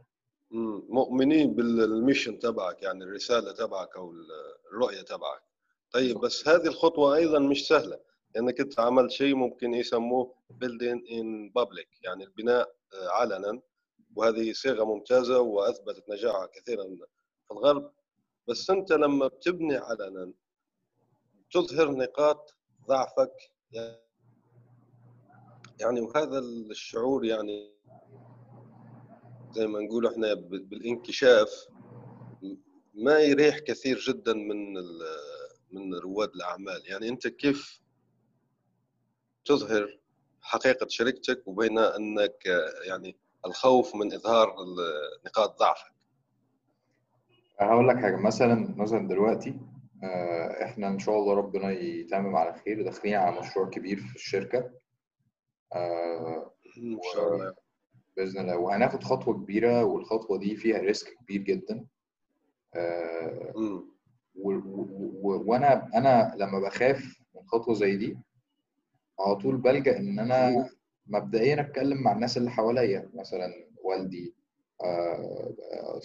مؤمنين 0.52 1.54
بالميشن 1.56 2.40
تبعك 2.40 2.84
يعني 2.84 3.04
الرسالة 3.04 3.52
تبعك 3.52 3.96
أو 3.98 4.14
الرؤية 4.72 5.02
تبعك. 5.02 5.42
طيب 5.92 6.18
بس 6.18 6.48
هذه 6.48 6.68
الخطوة 6.68 7.16
أيضا 7.16 7.40
مش 7.40 7.68
سهلة 7.68 8.00
لأنك 8.36 8.60
أنت 8.60 8.80
عملت 8.80 9.12
شيء 9.12 9.36
ممكن 9.36 9.74
يسموه 9.74 10.36
building 10.64 11.00
in 11.10 11.52
public 11.62 11.88
يعني 12.04 12.24
البناء 12.24 12.76
آه، 12.94 13.10
علنا. 13.10 13.62
وهذه 14.16 14.54
صيغة 14.54 14.84
ممتازة 14.84 15.40
وأثبتت 15.40 16.10
نجاحها 16.10 16.46
كثيرا 16.46 16.84
في 17.48 17.52
الغرب. 17.52 17.92
بس 18.48 18.70
أنت 18.70 18.92
لما 18.92 19.28
بتبني 19.28 19.76
علنا 19.76 20.34
تظهر 21.52 21.92
نقاط 21.92 22.56
ضعفك 22.88 23.52
يعني 25.80 26.02
وهذا 26.02 26.40
الشعور 26.40 27.26
يعني 27.26 27.77
زي 29.58 29.68
ما 29.68 29.80
نقول 29.80 30.08
إحنا 30.08 30.34
بالانكشاف 30.34 31.68
ما 32.94 33.20
يريح 33.20 33.60
كثير 33.60 34.00
جدا 34.00 34.34
من 34.34 34.74
من 35.72 35.94
رواد 35.94 36.30
الأعمال. 36.36 36.84
يعني 36.86 37.10
أنت 37.10 37.28
كيف 37.28 37.82
تظهر 39.46 40.00
حقيقة 40.42 40.88
شركتك 40.90 41.48
وبين 41.48 41.80
أنك 41.80 42.46
يعني 42.88 43.18
الخوف 43.46 43.96
من 43.96 44.14
إظهار 44.14 44.56
نقاط 45.26 45.60
ضعفك؟ 45.60 45.92
هقول 47.60 47.88
لك 47.88 47.96
حاجة. 47.98 48.16
مثلا 48.16 48.76
مثلا 48.78 49.08
دلوقتي 49.08 49.60
آه، 50.04 50.64
إحنا 50.64 50.88
إن 50.88 51.00
شاء 51.00 51.16
الله 51.16 51.34
ربنا 51.34 51.72
يتمم 51.72 52.36
على 52.36 52.54
خير. 52.54 52.84
داخلين 52.84 53.16
على 53.16 53.40
مشروع 53.40 53.70
كبير 53.70 53.98
في 53.98 54.16
الشركة. 54.16 54.72
آه، 55.74 56.54
إن 56.78 57.00
شاء 57.14 57.34
الله. 57.34 57.67
بإذن 58.18 58.40
الله. 58.42 58.58
وهناخد 58.58 59.04
خطوة 59.04 59.34
كبيرة 59.34 59.84
والخطوة 59.84 60.38
دي 60.38 60.56
فيها 60.56 60.78
ريسك 60.80 61.14
كبير 61.14 61.42
جدا. 61.42 61.86
آه، 62.76 63.84
وأنا 65.24 65.90
أنا 65.98 66.36
لما 66.38 66.60
بخاف 66.60 67.20
من 67.36 67.42
خطوة 67.48 67.74
زي 67.74 67.98
دي 67.98 68.18
على 69.20 69.36
طول 69.36 69.58
بلجأ 69.58 69.98
إن 69.98 70.20
أنا 70.20 70.70
مبدئيا 71.08 71.62
أتكلم 71.62 72.02
مع 72.04 72.12
الناس 72.12 72.38
اللي 72.38 72.52
حواليا 72.52 73.10
مثلا 73.14 73.54
والدي 73.84 74.36
آه، 74.84 75.54
آه، 75.74 76.02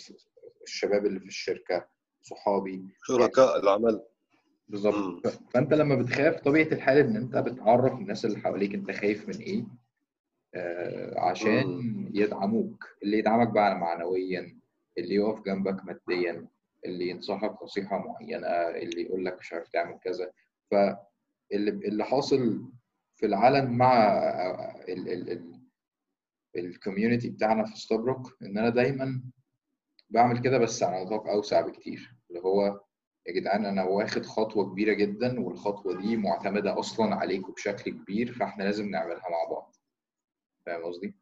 الشباب 0.62 1.06
اللي 1.06 1.20
في 1.20 1.26
الشركة 1.26 1.86
صحابي. 2.22 2.84
شركاء 3.02 3.60
العمل. 3.60 4.02
بالظبط. 4.68 5.26
فأنت 5.54 5.74
لما 5.74 5.94
بتخاف 5.94 6.40
طبيعة 6.40 6.66
الحال 6.66 6.98
إن 6.98 7.16
أنت 7.16 7.36
بتعرف 7.36 7.92
الناس 7.92 8.24
اللي 8.24 8.38
حواليك 8.38 8.74
أنت 8.74 8.90
خايف 8.90 9.28
من 9.28 9.34
إيه. 9.36 9.64
عشان 11.16 11.64
يدعموك. 12.14 12.88
اللي 13.03 13.18
يدعمك 13.18 13.48
بقى 13.48 13.78
معنويا 13.78 14.59
اللي 14.98 15.14
يقف 15.14 15.42
جنبك 15.42 15.76
ماديا 15.84 16.46
اللي 16.84 17.09
ينصحك 17.09 17.62
نصيحة 17.62 17.98
معينة 17.98 18.46
اللي 18.48 19.03
يقول 19.03 19.24
لك 19.24 19.38
مش 19.38 19.53
عارف 19.53 19.68
تعمل 19.68 19.98
كذا. 19.98 20.30
فاللي 20.70 21.70
اللي 21.70 22.05
حاصل 22.05 22.62
في 23.16 23.26
العالم 23.26 23.78
مع 23.78 24.12
ال 24.88 25.09
ال 25.09 25.30
ال 25.30 25.62
ال 26.56 26.64
community 26.64 27.30
بتاعنا 27.30 27.64
في 27.64 27.76
ستوبروك 27.76 28.36
إن 28.42 28.59
أنا 28.59 28.68
دايما 28.68 29.22
بعمل 30.11 30.38
كده 30.38 30.59
بس 30.59 30.82
على 30.82 31.05
نطاق 31.05 31.28
أوسع 31.28 31.61
بكتير. 31.61 32.16
اللي 32.30 32.40
هو 32.40 32.80
يا 33.26 33.32
جدعان 33.32 33.66
أنا 33.66 33.84
واخد 33.84 34.26
خطوة 34.26 34.70
كبيرة 34.70 34.92
جدا 34.92 35.40
والخطوة 35.40 36.00
دي 36.00 36.16
معتمدة 36.16 36.78
أصلا 36.78 37.14
عليكم 37.14 37.53
بشكل 37.53 37.90
كبير 37.90 38.32
فإحنا 38.32 38.64
لازم 38.64 38.88
نعملها 38.90 39.28
مع 39.30 39.50
بعض. 39.50 39.76
فاهم 40.66 40.84
قصدي؟ 40.84 41.14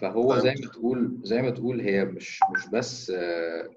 فهو 0.00 0.38
زي 0.38 0.50
فهمت. 0.54 0.64
ما 0.64 0.72
تقول 0.72 1.20
زي 1.22 1.42
ما 1.42 1.50
تقول 1.50 1.80
هي 1.80 2.04
مش 2.04 2.40
مش 2.56 2.68
بس 2.72 3.10
آه، 3.10 3.70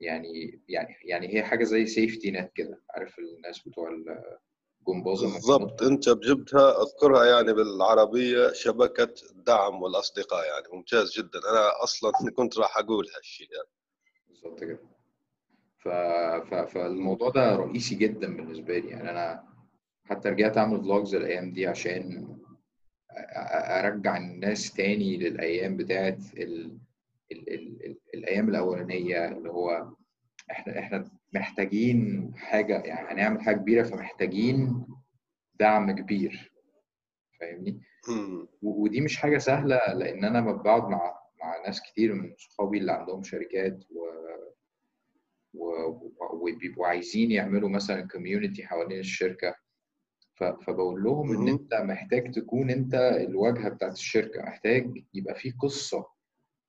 يعني 0.00 0.60
يعني 0.68 0.96
يعني 1.04 1.34
هي 1.34 1.42
حاجة 1.42 1.64
زي 1.64 1.86
safety 1.86 2.30
net 2.30 2.52
كده. 2.54 2.82
عارف 2.90 3.18
الناس 3.18 3.68
بتوع 3.68 3.90
الجمباز 3.90 5.24
بالضبط. 5.24 5.82
انت 5.82 6.08
جبتها 6.08 6.82
اذكرها 6.82 7.24
يعني 7.24 7.52
بالعربية 7.52 8.52
شبكة 8.52 9.14
الدعم 9.30 9.82
والأصدقاء 9.82 10.46
يعني. 10.46 10.76
ممتاز 10.76 11.12
جدا. 11.18 11.38
أنا 11.50 11.82
أصلا 11.84 12.12
كنت 12.36 12.58
راح 12.58 12.78
أقول 12.78 13.06
هالشيء 13.16 13.48
يعني. 13.52 13.68
بالظبط 14.28 14.60
كده. 14.60 14.78
ف... 15.78 15.88
ف... 16.48 16.54
فالموضوع 16.54 17.30
ده 17.30 17.56
رئيسي 17.56 17.94
جدا 17.94 18.36
بالنسبة 18.36 18.78
لي 18.78 18.88
يعني. 18.88 19.10
أنا 19.10 19.44
حتى 20.04 20.28
رجعت 20.28 20.58
أعمل 20.58 20.80
فلوجز 20.80 21.14
الأيام 21.14 21.52
دي 21.52 21.66
عشان 21.66 22.36
أرجع 23.86 24.16
الناس 24.16 24.72
تاني 24.72 25.16
للأيام 25.16 25.76
بتاعت 25.76 26.18
ال... 26.36 26.78
ال... 27.32 27.52
ال... 27.54 27.86
ال... 27.86 27.96
الأيام 28.14 28.48
الأولانية 28.48 29.28
اللي 29.28 29.50
هو 29.50 29.92
إحنا 30.50 30.78
إحنا 30.78 31.10
محتاجين 31.34 32.32
حاجة 32.36 32.78
يعني 32.82 33.12
هنعمل 33.12 33.40
حاجة 33.40 33.56
كبيرة 33.56 33.82
فمحتاجين 33.82 34.86
دعم 35.60 35.90
كبير. 35.90 36.52
فاهمني؟ 37.40 37.80
ودي 38.62 39.00
مش 39.00 39.16
حاجة 39.16 39.38
سهلة 39.38 39.92
لأن 39.94 40.24
أنا 40.24 40.40
بقعد 40.40 40.82
مع 40.82 41.16
مع 41.42 41.62
ناس 41.66 41.82
كتير 41.82 42.14
من 42.14 42.34
صحابي 42.38 42.78
اللي 42.78 42.92
عندهم 42.92 43.22
شركات 43.22 43.84
و 43.90 44.06
وبيبقوا 46.32 46.86
عايزين 46.86 47.30
يعملوا 47.30 47.68
مثلا 47.68 48.08
كوميونتي 48.08 48.66
حوالين 48.66 48.98
الشركة. 48.98 49.54
فبقول 50.36 51.02
لهم 51.04 51.32
إن. 51.32 51.48
أنت 51.48 51.74
محتاج 51.74 52.30
تكون 52.34 52.70
أنت 52.70 52.94
الواجهة 52.94 53.68
بتاعت 53.68 53.92
الشركة 53.92 54.42
محتاج 54.42 55.04
يبقى 55.14 55.34
في 55.34 55.50
قصة 55.50 56.06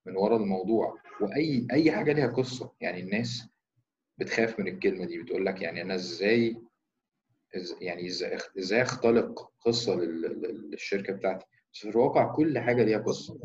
من 0.05 0.15
ورا 0.15 0.37
الموضوع 0.37 0.95
وأي 1.21 1.67
أي 1.71 1.91
حاجة 1.91 2.13
ليها 2.13 2.27
قصة. 2.27 2.71
يعني 2.81 2.99
الناس 3.01 3.47
بتخاف 4.17 4.59
من 4.59 4.67
الكلمة 4.67 5.05
دي 5.05 5.17
بتقول 5.23 5.45
لك 5.45 5.61
يعني 5.61 5.81
أنا 5.81 5.95
إزاي 5.95 6.57
يعني 7.81 8.07
إزاي 8.57 8.81
أختلق 8.81 9.51
قصة 9.61 9.95
لل- 9.95 10.21
لل- 10.21 10.69
للشركة 10.71 11.13
بتاعتي؟ 11.13 11.45
بس 11.73 11.79
في 11.79 11.89
الواقع 11.89 12.35
كل 12.35 12.59
حاجة 12.59 12.83
ليها 12.83 12.97
قصة. 12.99 13.39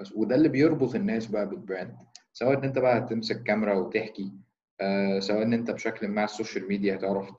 بس 0.00 0.12
وده 0.12 0.34
اللي 0.34 0.48
بيربط 0.48 0.94
الناس 0.94 1.26
بقى 1.26 1.48
بال 1.48 1.60
brand. 1.60 1.96
سواء 2.32 2.58
إن 2.58 2.64
أنت 2.64 2.78
بقى 2.78 2.98
هتمسك 2.98 3.42
كاميرا 3.42 3.74
وتحكي 3.74 4.32
سواء 5.18 5.42
إن 5.42 5.52
أنت 5.52 5.70
بشكل 5.70 6.08
ما 6.08 6.20
على 6.20 6.30
ال 6.30 6.35
social 6.35 6.68
media 6.68 6.94
هتعرف 6.94 7.30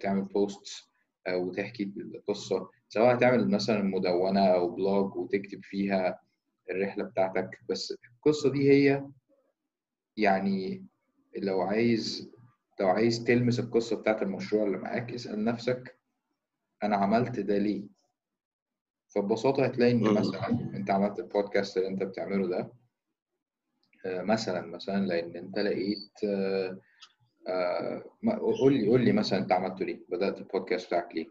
تعمل 0.00 0.22
posts 0.22 0.90
وتحكي 1.30 1.92
القصة. 1.96 2.70
سواء 2.88 3.14
هتعمل 3.16 3.50
مثلا 3.50 3.82
مدونة 3.82 4.46
أو 4.46 4.70
blog 4.70 5.16
وتكتب 5.16 5.60
فيها 5.64 6.20
الرحلة 6.70 7.04
بتاعتك. 7.04 7.58
بس 7.68 7.94
القصة 8.16 8.50
دي 8.52 8.70
هي 8.70 9.04
يعني 10.16 10.86
لو 11.36 11.60
عايز 11.60 12.30
لو 12.80 12.88
عايز 12.88 13.24
تلمس 13.24 13.60
القصة 13.60 13.96
بتاعت 13.96 14.22
المشروع 14.22 14.64
اللي 14.66 14.78
معاك 14.78 15.12
اسأل 15.12 15.44
نفسك 15.44 15.98
أنا 16.82 16.96
عملت 16.96 17.40
ده 17.40 17.58
ليه؟ 17.58 17.84
فببساطة 19.08 19.64
هتلاقي 19.64 19.94
مم. 19.94 20.14
مثلا 20.14 20.48
أنت 20.48 20.90
عملت 20.90 21.18
البودكاست 21.18 21.76
اللي 21.76 21.88
أنت 21.88 22.02
بتعمله 22.02 22.48
ده 22.48 22.58
آه، 22.58 22.70
مثلا 24.06 24.66
مثلا 24.66 25.06
لأن 25.06 25.36
أنت 25.36 25.58
لقيت 25.58 26.24
آه، 26.24 26.80
آه، 27.48 28.04
قول 28.60 28.72
لي 28.72 28.88
قول 28.88 29.04
لي 29.04 29.12
مثلا 29.12 29.38
أنت 29.38 29.52
عملته 29.52 29.84
ليه؟ 29.84 30.04
بدأت 30.08 30.38
البودكاست 30.38 30.86
بتاعك 30.86 31.14
ليه؟ 31.14 31.26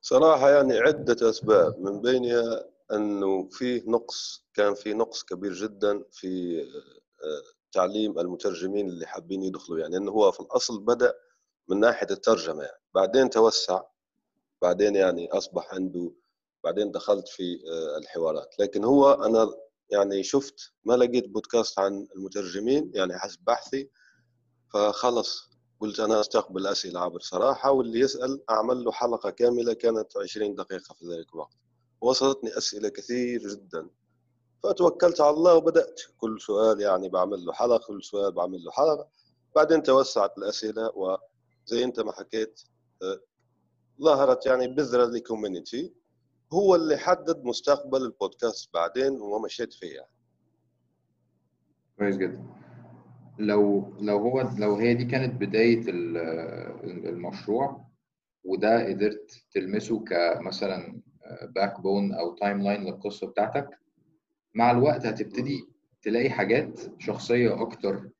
صراحة 0.00 0.50
يعني 0.50 0.78
عدة 0.78 1.30
أسباب 1.30 1.80
من 1.80 2.00
بينها 2.00 2.64
أنه 2.92 3.48
في 3.50 3.82
نقص 3.86 4.46
كان 4.54 4.74
في 4.74 4.94
نقص 4.94 5.24
كبير 5.24 5.52
جدا 5.52 6.04
في 6.10 6.60
آه، 6.60 7.42
تعليم 7.72 8.18
المترجمين 8.18 8.88
اللي 8.88 9.06
حابين 9.06 9.42
يدخلوا 9.42 9.78
يعني 9.78 9.96
أنه 9.96 10.10
هو 10.10 10.32
في 10.32 10.40
الأصل 10.40 10.80
بدأ 10.84 11.14
من 11.68 11.80
ناحية 11.80 12.06
الترجمة 12.10 12.62
يعني 12.62 12.82
بعدين 12.94 13.30
توسع 13.30 13.82
بعدين 14.62 14.94
يعني 14.96 15.28
أصبح 15.32 15.74
عنده 15.74 16.12
بعدين 16.64 16.90
دخلت 16.90 17.28
في 17.28 17.62
آه، 17.72 17.98
الحوارات 17.98 18.54
لكن 18.58 18.84
هو 18.84 19.12
أنا 19.12 19.48
يعني 19.92 20.22
شفت 20.22 20.72
ما 20.84 20.94
لقيت 20.94 21.28
بودكاست 21.28 21.78
عن 21.78 22.08
المترجمين 22.16 22.90
يعني 22.94 23.18
حسب 23.18 23.44
بحثي 23.46 23.90
فخلص 24.74 25.52
قلت 25.80 26.00
أنا 26.00 26.20
أستقبل 26.20 26.66
أسئلة 26.66 27.00
عبر 27.00 27.20
صراحة 27.20 27.70
واللي 27.70 28.00
يسأل 28.00 28.42
أعمل 28.50 28.84
له 28.84 28.92
حلقة 28.92 29.30
كاملة 29.30 29.72
كانت 29.72 30.16
20 30.16 30.54
دقيقة 30.54 30.94
في 30.94 31.06
ذلك 31.06 31.34
الوقت. 31.34 31.56
وصلتني 32.00 32.58
أسئلة 32.58 32.88
كثير 32.88 33.48
جدا. 33.48 33.88
فتوكلت 34.62 35.20
على 35.20 35.30
الله 35.30 35.54
وبدأت. 35.54 36.00
كل 36.18 36.40
سؤال 36.40 36.80
يعني 36.80 37.08
بعمل 37.08 37.44
له 37.44 37.52
حلقة 37.52 37.86
كل 37.86 38.04
سؤال 38.04 38.32
بعمل 38.32 38.64
له 38.64 38.70
حلقة. 38.70 39.08
بعدين 39.56 39.82
توسعت 39.82 40.38
الأسئلة 40.38 40.92
وزي 40.94 41.84
أنت 41.84 42.00
ما 42.00 42.12
حكيت 42.12 42.60
آه، 43.02 43.20
ظهرت 44.02 44.46
يعني 44.46 44.68
بذرة 44.68 45.04
لكوميونيتي. 45.06 45.94
هو 46.52 46.74
اللي 46.74 46.96
حدد 46.96 47.44
مستقبل 47.44 48.02
البودكاست 48.02 48.74
بعدين 48.74 49.20
وما 49.20 49.44
مشيت 49.44 49.72
فيه 49.72 49.94
يعني. 49.94 50.10
كويس 51.98 52.16
جدا 52.16 52.44
لو 53.38 53.92
لو 54.00 54.18
هو 54.18 54.50
لو 54.58 54.74
هي 54.76 54.94
دي 54.94 55.04
كانت 55.04 55.42
ال- 55.88 57.08
المشروع 57.08 57.84
وده 58.44 58.86
قدرت 58.88 59.42
تلمسه 59.52 60.04
كمثلا 60.04 61.00
backbone 61.54 62.14
أو 62.14 62.34
timeline 62.34 62.84
للقصة 62.84 63.26
بتاعتك 63.26 63.68
مع 64.54 64.70
الوقت 64.70 65.06
هتبتدي 65.06 65.68
تلاقي 66.02 66.30
حاجات 66.30 66.80
شخصية 66.98 67.62
أكتر 67.62 68.10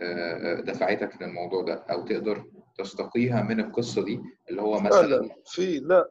آه، 0.00 0.60
دفعتك 0.60 1.22
للموضوع 1.22 1.62
ده 1.62 1.74
أو 1.74 2.04
تقدر 2.04 2.44
تستقيها 2.78 3.42
من 3.42 3.60
القصة 3.60 4.04
دي 4.04 4.20
اللي 4.50 4.62
هو 4.62 4.80
مثلا 4.80 4.90
فعلا 4.90 5.28
في 5.46 5.78
لا 5.78 6.08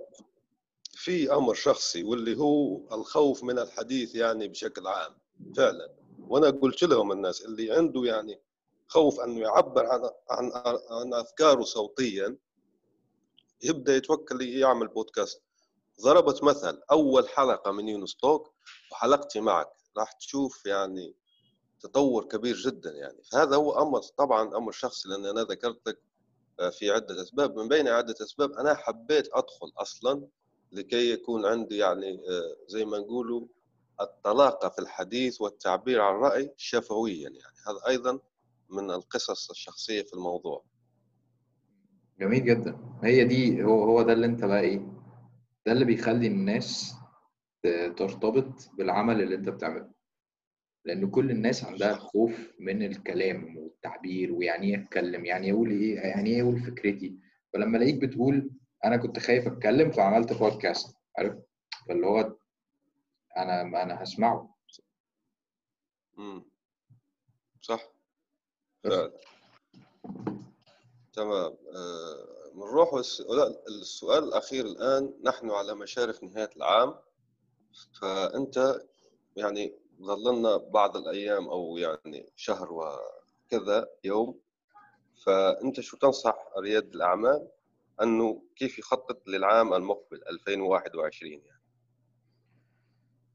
في 0.98 1.34
أمر 1.34 1.54
شخصي 1.54 2.04
واللي 2.04 2.38
هو 2.38 2.78
الخوف 2.95 3.43
من 3.43 3.60
الحديث 3.60 4.16
يعني 4.16 4.48
بشكل 4.48 4.88
عام 4.88 5.16
فعلا. 5.56 5.93
وأنا 6.20 6.50
قلت 6.50 6.84
لهم 6.84 7.12
الناس 7.12 7.41
اللي 7.41 7.72
عنده 7.72 8.04
يعني 8.04 8.41
خوف 8.88 9.20
أنه 9.20 9.39
يعبر 9.39 9.86
عن 9.86 10.10
عن 10.30 10.52
عن 10.89 11.14
أفكاره 11.14 11.64
صوتيا 11.64 12.38
يبدأ 13.64 13.95
يتوكل 13.95 14.41
يعمل 14.41 14.88
بودكاست. 14.88 15.41
ضربت 16.02 16.43
مثل 16.43 16.82
أول 16.91 17.30
حلقة 17.30 17.72
من 17.72 17.88
يونس 17.88 18.16
توك 18.16 18.54
وحلقتي 18.91 19.39
معك. 19.39 19.70
راح 19.98 20.12
تشوف 20.12 20.66
يعني 20.66 21.16
تطور 21.80 22.26
كبير 22.26 22.56
جدا 22.56 22.91
يعني. 22.91 23.24
فهذا 23.32 23.56
هو 23.56 23.82
أمر 23.82 24.02
طبعا 24.02 24.58
أمر 24.58 24.72
شخصي 24.72 25.10
لأن 25.10 25.26
أنا 25.26 25.41
ذكرت 25.41 25.88
لك 25.88 26.00
في 26.72 26.91
عدة 26.91 27.22
أسباب. 27.22 27.56
من 27.60 27.68
بين 27.68 27.88
عدة 27.88 28.16
أسباب 28.22 28.52
أنا 28.52 28.76
حبيت 28.76 29.30
أدخل 29.34 29.72
أصلا 29.78 30.28
لكي 30.72 31.11
يكون 31.11 31.45
عندي 31.45 31.78
يعني 31.78 32.11
آه، 32.13 32.68
زي 32.68 32.86
ما 32.86 32.97
نقولوا 32.97 33.47
الطلاقة 34.01 34.70
في 34.70 34.80
الحديث 34.80 35.41
والتعبير 35.41 36.01
عن 36.01 36.15
الراي 36.15 36.53
شفويا 36.57 37.30
يعني. 37.30 37.57
هذا 37.68 37.88
أيضا 37.88 38.20
من 38.70 38.91
القصص 38.91 39.49
الشخصية 39.49 40.01
في 40.01 40.13
الموضوع. 40.13 40.63
جميل 42.20 42.45
جدا. 42.45 42.78
هي 43.03 43.24
دي 43.24 43.63
هو 43.63 43.84
هو 43.84 44.01
ده 44.01 44.13
اللي 44.13 44.26
أنت 44.26 44.45
بقى 44.45 44.61
إيه 44.61 44.78
ده 45.65 45.72
اللي 45.72 45.86
بيخلي 45.86 46.28
الناس 46.28 46.93
ترتبط 47.97 48.70
بالعمل 48.78 49.22
اللي 49.22 49.36
أنت 49.36 49.49
بتعمله. 49.49 49.91
لأن 50.86 51.09
كل 51.09 51.32
الناس 51.32 51.63
عندها 51.63 51.93
خوف 51.95 52.51
من 52.59 52.84
الكلام 52.84 53.57
والتعبير 53.57 54.34
ويعني 54.34 54.68
إيه 54.76 54.84
أتكلم؟ 54.84 55.26
يعني 55.26 55.51
أقول 55.51 55.70
إيه 55.72 55.95
يعني 55.95 56.30
إيه 56.30 56.41
أقول 56.41 56.59
فكرتي؟ 56.59 57.18
فلما 57.53 57.78
ألاقيك 57.78 57.95
بتقول 58.01 58.49
أنا 58.86 58.98
كنت 58.98 59.20
خايف 59.20 59.48
اتكلم 59.48 59.92
فعملت 59.92 60.34
بودكاست 60.34 60.98
عارف؟ 61.18 61.36
فاللي 61.88 62.08
هو 62.08 62.36
أنا 63.38 63.62
أنا 63.62 64.04
هسمعه. 64.04 64.56
امم 66.18 66.46
صح. 67.62 67.90
فعلا 68.84 69.12
تمام. 71.14 71.58
آه، 71.76 72.52
بنروح 72.54 72.94
السؤال 73.68 74.24
الأخير 74.24 74.66
الآن. 74.66 75.14
نحن 75.24 75.50
على 75.50 75.76
مشارف 75.76 76.24
نهاية 76.24 76.50
العام. 76.56 76.96
فأنت 78.02 78.82
يعني 79.36 79.74
ظللنا 80.02 80.58
بعض 80.58 80.98
الأيام 80.98 81.48
أو 81.50 81.78
يعني 81.78 82.30
شهر 82.36 82.74
وكذا 82.74 83.90
يوم. 84.04 84.40
فأنت 85.26 85.80
شو 85.80 85.98
تنصح 85.98 86.36
رياد 86.58 86.96
الأعمال؟ 86.96 87.48
أنه 88.02 88.43
كيف 88.56 88.80
يخطط 88.80 89.28
للعام 89.28 89.74
المقبل 89.74 90.22
2021 90.30 91.32
يعني. 91.34 91.62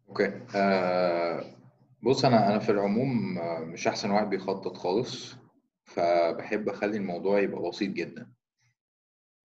أوكي. 0.08 0.40
آه 0.56 1.44
بص 2.02 2.24
أنا 2.24 2.48
أنا 2.48 2.58
في 2.58 2.72
العموم 2.72 3.38
آه، 3.38 3.58
مش 3.60 3.88
أحسن 3.88 4.10
واحد 4.10 4.30
بيخطط 4.30 4.76
خالص 4.76 5.34
فبحب 5.84 6.68
أخلي 6.68 6.96
الموضوع 6.96 7.40
يبقى 7.40 7.68
بسيط 7.70 7.90
جدا. 7.90 8.32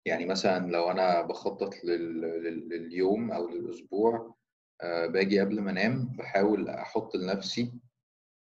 يعني 0.05 0.25
مثلا 0.25 0.71
لو 0.71 0.91
أنا 0.91 1.21
بخطط 1.21 1.83
لل... 1.83 2.21
لل... 2.21 2.69
لليوم 2.69 3.31
أو 3.31 3.47
للأسبوع 3.49 4.35
آه 4.81 5.07
باجي 5.07 5.39
قبل 5.39 5.61
ما 5.61 5.71
أنام 5.71 6.15
بحاول 6.17 6.69
أحط 6.69 7.15
لنفسي 7.15 7.73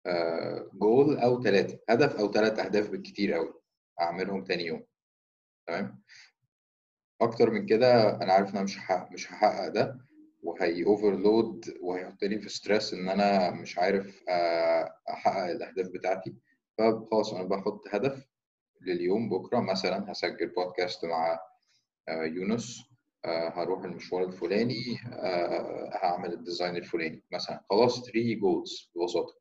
آه 0.06 0.70
جول 0.74 1.18
أو 1.18 1.44
ثلاثة 1.44 1.80
هدف 1.90 2.16
أو 2.16 2.32
ثلاث 2.32 2.60
أهداف 2.60 2.90
بالكتير 2.90 3.34
قوي 3.34 3.54
أعملهم 4.02 4.44
تاني 4.44 4.66
يوم. 4.66 4.84
تمام؟ 5.68 6.02
أكتر 7.22 7.50
من 7.52 7.66
كده 7.66 8.16
أنا 8.16 8.34
عارف 8.34 8.50
إن 8.50 8.56
أنا 8.56 8.64
مش 8.64 8.78
هحقق 8.78 9.12
مش 9.12 9.32
هحقق 9.34 9.68
ده 9.68 9.98
وهي 10.44 10.84
overload 10.86 11.66
وهيحطني 11.82 12.40
في 12.40 12.50
stress 12.50 12.94
إن 12.94 13.10
أنا 13.10 13.52
مش 13.52 13.78
عارف 13.78 14.24
آه، 14.30 14.94
أحقق 15.10 15.44
الأهداف 15.52 15.88
بتاعتي. 15.88 16.36
فخلاص 16.78 17.34
أنا 17.34 17.44
بحط 17.44 17.84
هدف 17.92 18.26
لليوم 18.82 19.30
بكرة. 19.30 19.60
مثلا 19.60 20.12
هسجل 20.12 20.48
بودكاست 20.48 21.06
مع 21.06 21.40
آه، 22.10 22.24
يونس 22.24 22.82
آه، 23.26 23.50
هروح 23.50 23.84
المشوار 23.84 24.24
الفلاني 24.24 24.98
هعمل 26.04 26.34
ال 26.34 26.40
design 26.40 26.76
الفلاني. 26.76 27.24
مثلا 27.32 27.62
خلاص 27.70 28.02
3 28.06 28.34
goals 28.40 28.92
ببساطة. 28.96 29.34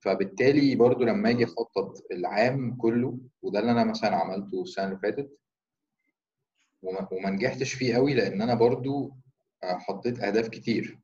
فبالتالي 0.00 0.74
برضو 0.76 1.04
لما 1.04 1.30
أجي 1.30 1.44
أخطط 1.44 1.94
العام 2.12 2.76
كله 2.76 3.18
وده 3.42 3.58
اللي 3.60 3.70
أنا 3.70 3.84
مثلا 3.84 4.16
عملته 4.16 4.62
السنة 4.62 4.84
اللي 4.84 4.98
فاتت 4.98 5.38
وما 6.82 7.08
وما 7.12 7.30
نجحتش 7.30 7.72
فيه 7.74 7.94
قوي 7.94 8.14
لأن 8.14 8.42
أنا 8.42 8.54
برضو 8.54 9.12
آه، 9.62 9.78
حطيت 9.78 10.20
أهداف 10.20 10.48
كتير. 10.48 10.98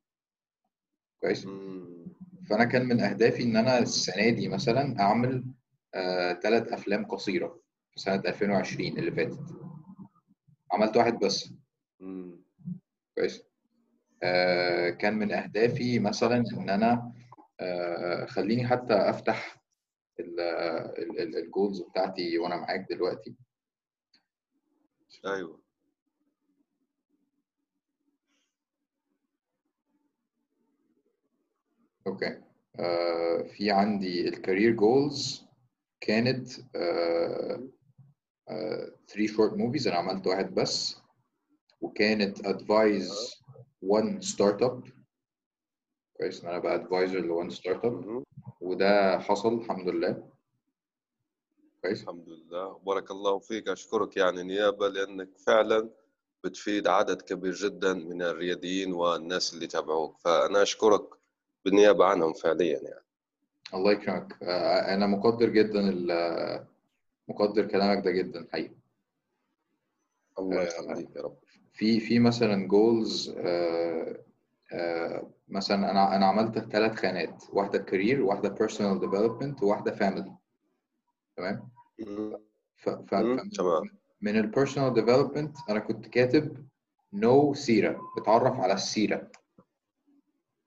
كويس. 1.21 1.47
فأنا 2.49 2.65
كان 2.65 2.85
من 2.85 2.99
أهدافي 2.99 3.43
إن 3.43 3.55
أنا 3.57 3.79
السنة 3.79 4.29
دي 4.29 4.47
مثلا 4.47 4.99
أعمل 4.99 5.43
ثلاث 6.43 6.73
أفلام 6.73 7.05
قصيرة 7.05 7.61
في 7.91 7.99
سنة 7.99 8.15
2020 8.15 8.97
اللي 8.99 9.11
فاتت. 9.11 9.39
عملت 10.71 10.97
واحد 10.97 11.19
بس. 11.19 11.53
كويس؟ 13.15 13.43
آه، 14.23 14.89
كان 14.89 15.13
من 15.13 15.31
أهدافي 15.31 15.99
مثلا 15.99 16.37
إن 16.57 16.69
أنا 16.69 17.13
آه، 17.59 18.25
خليني 18.25 18.67
حتى 18.67 18.93
أفتح 18.93 19.61
ال 21.19 21.29
goals 21.29 21.81
بتاعتي 21.81 22.37
وأنا 22.37 22.55
معاك 22.55 22.87
دلوقتي. 22.89 23.35
أيوه. 25.25 25.64
okay. 32.07 32.41
آه، 32.79 33.41
في 33.43 33.71
عندي 33.71 34.27
ال 34.29 34.35
career 34.35 34.71
goals 34.71 35.45
كانت 36.01 36.47
3 39.07 39.27
short 39.27 39.53
movies 39.53 39.87
أنا 39.87 39.97
عملت 39.97 40.27
واحد 40.27 40.53
بس. 40.55 40.97
وكانت 41.81 42.45
advise 42.45 43.35
1 43.81 44.23
startup 44.23 44.83
كويس 46.17 46.43
إن 46.43 46.49
أنا 46.49 46.59
بقى 46.59 46.75
advisor 46.75 47.19
ل 47.19 47.31
1 47.31 47.51
startup. 47.51 48.23
وده 48.61 49.19
حصل 49.19 49.53
الحمد 49.53 49.89
لله. 49.89 50.29
كويس. 51.81 52.01
الحمد 52.01 52.29
لله. 52.29 52.77
بارك 52.77 53.11
الله 53.11 53.39
فيك. 53.39 53.67
أشكرك 53.67 54.17
يعني 54.17 54.43
نيابة 54.43 54.87
لأنك 54.87 55.37
فعلا 55.37 55.89
بتفيد 56.43 56.87
عدد 56.87 57.21
كبير 57.21 57.53
جدا 57.53 57.93
من 57.93 58.21
الرياديين 58.21 58.93
والناس 58.93 59.53
اللي 59.53 59.67
تابعوك. 59.67 60.17
فأنا 60.17 60.61
أشكرك 60.61 61.09
بالنيابة 61.65 62.05
عنهم 62.05 62.33
فعليا 62.33 62.79
يعني. 62.79 63.05
الله 63.73 63.91
يكرمك. 63.91 64.37
آه، 64.43 64.93
أنا 64.93 65.07
مقدر 65.07 65.49
جدا 65.49 65.79
ال- 65.89 66.65
مقدر 67.27 67.65
كلامك 67.67 68.05
ده 68.05 68.11
جدا 68.11 68.47
حقيقي 68.53 68.75
الله 70.39 70.61
آه، 70.61 70.63
يخليك 70.63 71.15
يا 71.15 71.21
رب. 71.21 71.37
في 71.73 71.99
في 71.99 72.19
مثلا 72.19 72.67
جولز 72.67 73.29
مثلا 75.47 75.91
أنا 75.91 76.15
أنا 76.15 76.25
عملت 76.25 76.59
ثلاث 76.59 76.95
خانات 76.95 77.43
واحدة 77.53 77.77
career 77.79 78.21
واحدة 78.21 78.49
personal 78.49 78.99
development 78.99 79.63
وواحده 79.63 79.91
family 79.95 80.35
تمام. 81.37 81.69
ف 82.75 82.89
من 84.21 84.37
ال 84.37 84.43
personal 84.43 84.93
development 84.93 85.57
أنا 85.69 85.79
كنت 85.79 86.07
كاتب 86.07 86.67
know 87.13 87.53
سيره 87.53 88.01
بتعرف 88.17 88.59
على 88.59 88.73
السيرة. 88.73 89.31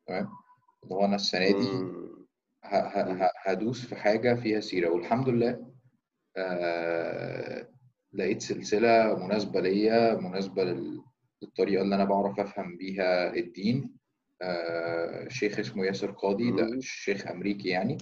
تمام؟ 0.07 0.31
اللي 0.85 0.95
هو 0.95 1.05
أنا 1.05 1.17
السنة 1.17 1.47
دي 1.51 1.99
هدوس 3.47 3.87
في 3.87 3.97
حاجة 3.97 4.35
فيها 4.35 4.61
سيرة 4.61 4.91
والحمد 4.91 5.29
لله 5.29 5.67
آه 6.37 7.69
لقيت 8.13 8.43
سلسلة 8.43 9.17
مناسبة 9.27 9.61
ليا 9.61 10.15
مناسبة 10.15 10.65
لل- 10.65 11.03
للطريقة 11.43 11.83
اللي 11.83 11.95
أنا 11.95 12.05
بعرف 12.05 12.41
أفهم 12.41 12.77
بيها 12.77 13.35
الدين 13.35 13.97
آه 14.43 15.29
شيخ 15.29 15.59
اسمه 15.59 15.85
ياسر 15.87 16.11
قاضي 16.11 16.51
ده. 16.51 16.79
شيخ 16.81 17.27
أمريكي 17.29 17.69
يعني 17.69 17.99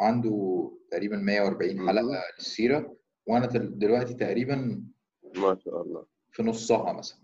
عنده 0.00 0.70
تقريبا 0.90 1.16
140 1.16 1.76
مم. 1.76 1.88
حلقة 1.88 2.22
للسيرة 2.38 2.96
وأنا 3.26 3.46
دلوقتي 3.56 4.14
تقريبا 4.14 4.84
ما 5.36 5.56
شاء 5.64 5.82
الله 5.82 6.06
في 6.32 6.42
نصها 6.42 6.92
مثلا 6.92 7.18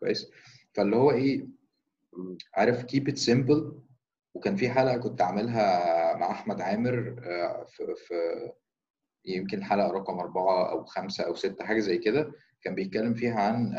كويس 0.00 0.30
فاللي 0.74 0.96
هو 0.96 1.10
إيه. 1.10 1.46
عارف 2.54 2.82
keep 2.84 3.02
it 3.12 3.16
simple 3.30 3.62
وكان 4.34 4.56
في 4.56 4.70
حلقة 4.70 4.96
كنت 4.96 5.20
عاملها 5.22 6.14
مع 6.16 6.30
أحمد 6.30 6.60
عامر 6.60 7.16
آه، 7.24 7.64
في, 7.64 7.94
في 7.96 8.14
يمكن 9.24 9.64
حلقة 9.64 9.90
رقم 9.90 10.18
أربعة 10.18 10.70
أو 10.70 10.84
خمسة 10.84 11.24
أو 11.24 11.34
ستة 11.34 11.64
حاجة 11.64 11.80
زي 11.80 11.98
كده. 11.98 12.32
كان 12.62 12.74
بيتكلم 12.74 13.14
فيها 13.14 13.40
عن 13.40 13.74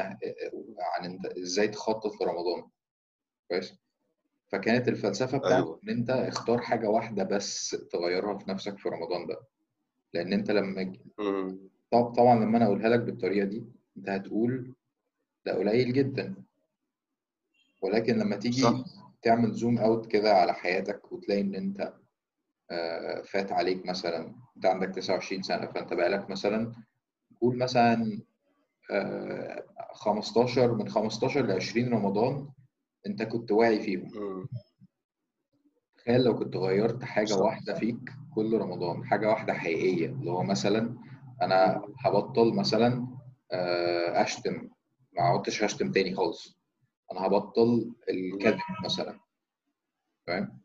عن 0.98 1.06
إنت 1.06 1.26
إزاي 1.26 1.68
تخطط 1.68 2.22
لرمضان. 2.22 2.70
كويس؟ 3.48 3.74
فكانت 4.48 4.88
الفلسفة 4.88 5.38
بتاعته 5.38 5.56
أيوة. 5.56 5.80
إن 5.84 5.90
أنت 5.90 6.10
اختار 6.10 6.62
حاجة 6.62 6.90
واحدة 6.90 7.24
بس 7.24 7.70
تغيرها 7.92 8.38
في 8.38 8.50
نفسك 8.50 8.78
في 8.78 8.90
رمضان 8.90 9.28
ده 9.28 9.40
لأن 10.14 10.34
أنت 10.34 10.52
لما. 10.52 10.94
طب 11.92 12.14
طبعا 12.14 12.36
لما 12.40 12.58
أنا 12.58 12.66
أقولها 12.66 12.90
لك 12.90 13.00
بالطريقة 13.00 13.46
دي 13.46 13.64
أنت 13.98 14.10
هتقول 14.10 14.74
ده 15.46 15.54
قليل 15.58 15.94
جدا. 15.94 16.36
ولكن 17.82 18.18
لما 18.18 18.36
تيجي 18.36 18.62
صح. 18.62 18.84
تعمل 19.22 19.52
zoom 19.52 19.78
out 19.78 20.06
كده 20.12 20.34
على 20.34 20.54
حياتك 20.54 21.12
وتلاقي 21.12 21.42
إن 21.42 21.56
أنت 21.56 21.94
آه، 22.72 23.22
فات 23.22 23.52
عليك 23.52 23.86
مثلا 23.86 24.36
أنت 24.56 24.66
عندك 24.66 24.90
29 24.96 25.42
سنة 25.42 25.66
فأنت 25.68 25.94
بقالك 25.94 26.30
مثلا 26.30 26.74
قول 27.42 27.58
مثلا 27.58 28.22
آه، 28.92 29.64
15 29.94 30.74
من 30.76 30.90
15 30.90 31.46
ل 31.46 31.52
20 31.52 31.94
رمضان 31.94 32.50
أنت 33.08 33.24
كنت 33.24 33.52
واعي 33.52 33.80
فيهم. 33.80 34.12
تخيل 35.98 36.24
لو 36.24 36.36
كنت 36.36 36.56
غيرت 36.56 37.04
حاجة 37.04 37.26
صح 37.26 37.40
واحدة 37.40 37.74
فيك 37.74 37.98
كل 38.36 38.58
رمضان 38.58 39.06
حاجة 39.06 39.28
واحدة 39.30 39.54
حقيقية 39.54 40.06
اللي 40.08 40.32
هو 40.32 40.44
مثلا 40.44 40.96
أنا 41.42 41.82
هبطل 42.06 42.54
مثلا 42.56 43.08
آه، 43.52 44.22
أشتم 44.22 44.70
ما 45.14 45.22
عدتش 45.22 45.64
هشتم 45.64 45.92
تاني 45.92 46.16
خالص. 46.16 46.59
أنا 47.12 47.26
هبطل 47.26 47.92
الكذب 48.10 48.60
مثلا. 48.84 49.20
فاهم. 50.28 50.60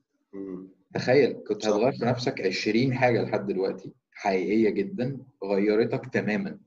تخيل 0.94 1.32
كنت 1.48 1.66
هتغير 1.66 1.92
في 1.92 2.04
نفسك 2.04 2.40
20 2.40 2.94
حاجة 2.94 3.22
لحد 3.22 3.46
دلوقتي. 3.46 3.92
حقيقية 4.12 4.70
جدا 4.70 5.18
غيرتك 5.44 6.06
تماما 6.12 6.58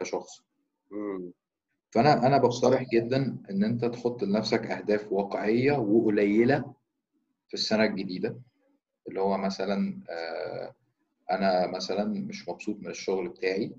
كشخص. 0.00 0.42
أنا 1.96 2.36
صح 2.36 2.38
بقترح 2.38 2.82
جدا 2.92 3.38
إن 3.50 3.64
أنت 3.64 3.84
تحط 3.84 4.22
لنفسك 4.22 4.66
أهداف 4.66 5.12
واقعية 5.12 5.72
وقليلة 5.72 6.74
في 7.48 7.54
السنة 7.54 7.84
الجديدة. 7.84 8.40
اللي 9.08 9.20
هو 9.20 9.38
مثلا 9.38 10.00
آه، 10.10 10.74
أنا 11.30 11.66
مثلا 11.66 12.04
مش 12.04 12.48
مبسوط 12.48 12.76
من 12.80 12.90
الشغل 12.90 13.28
بتاعي. 13.28 13.72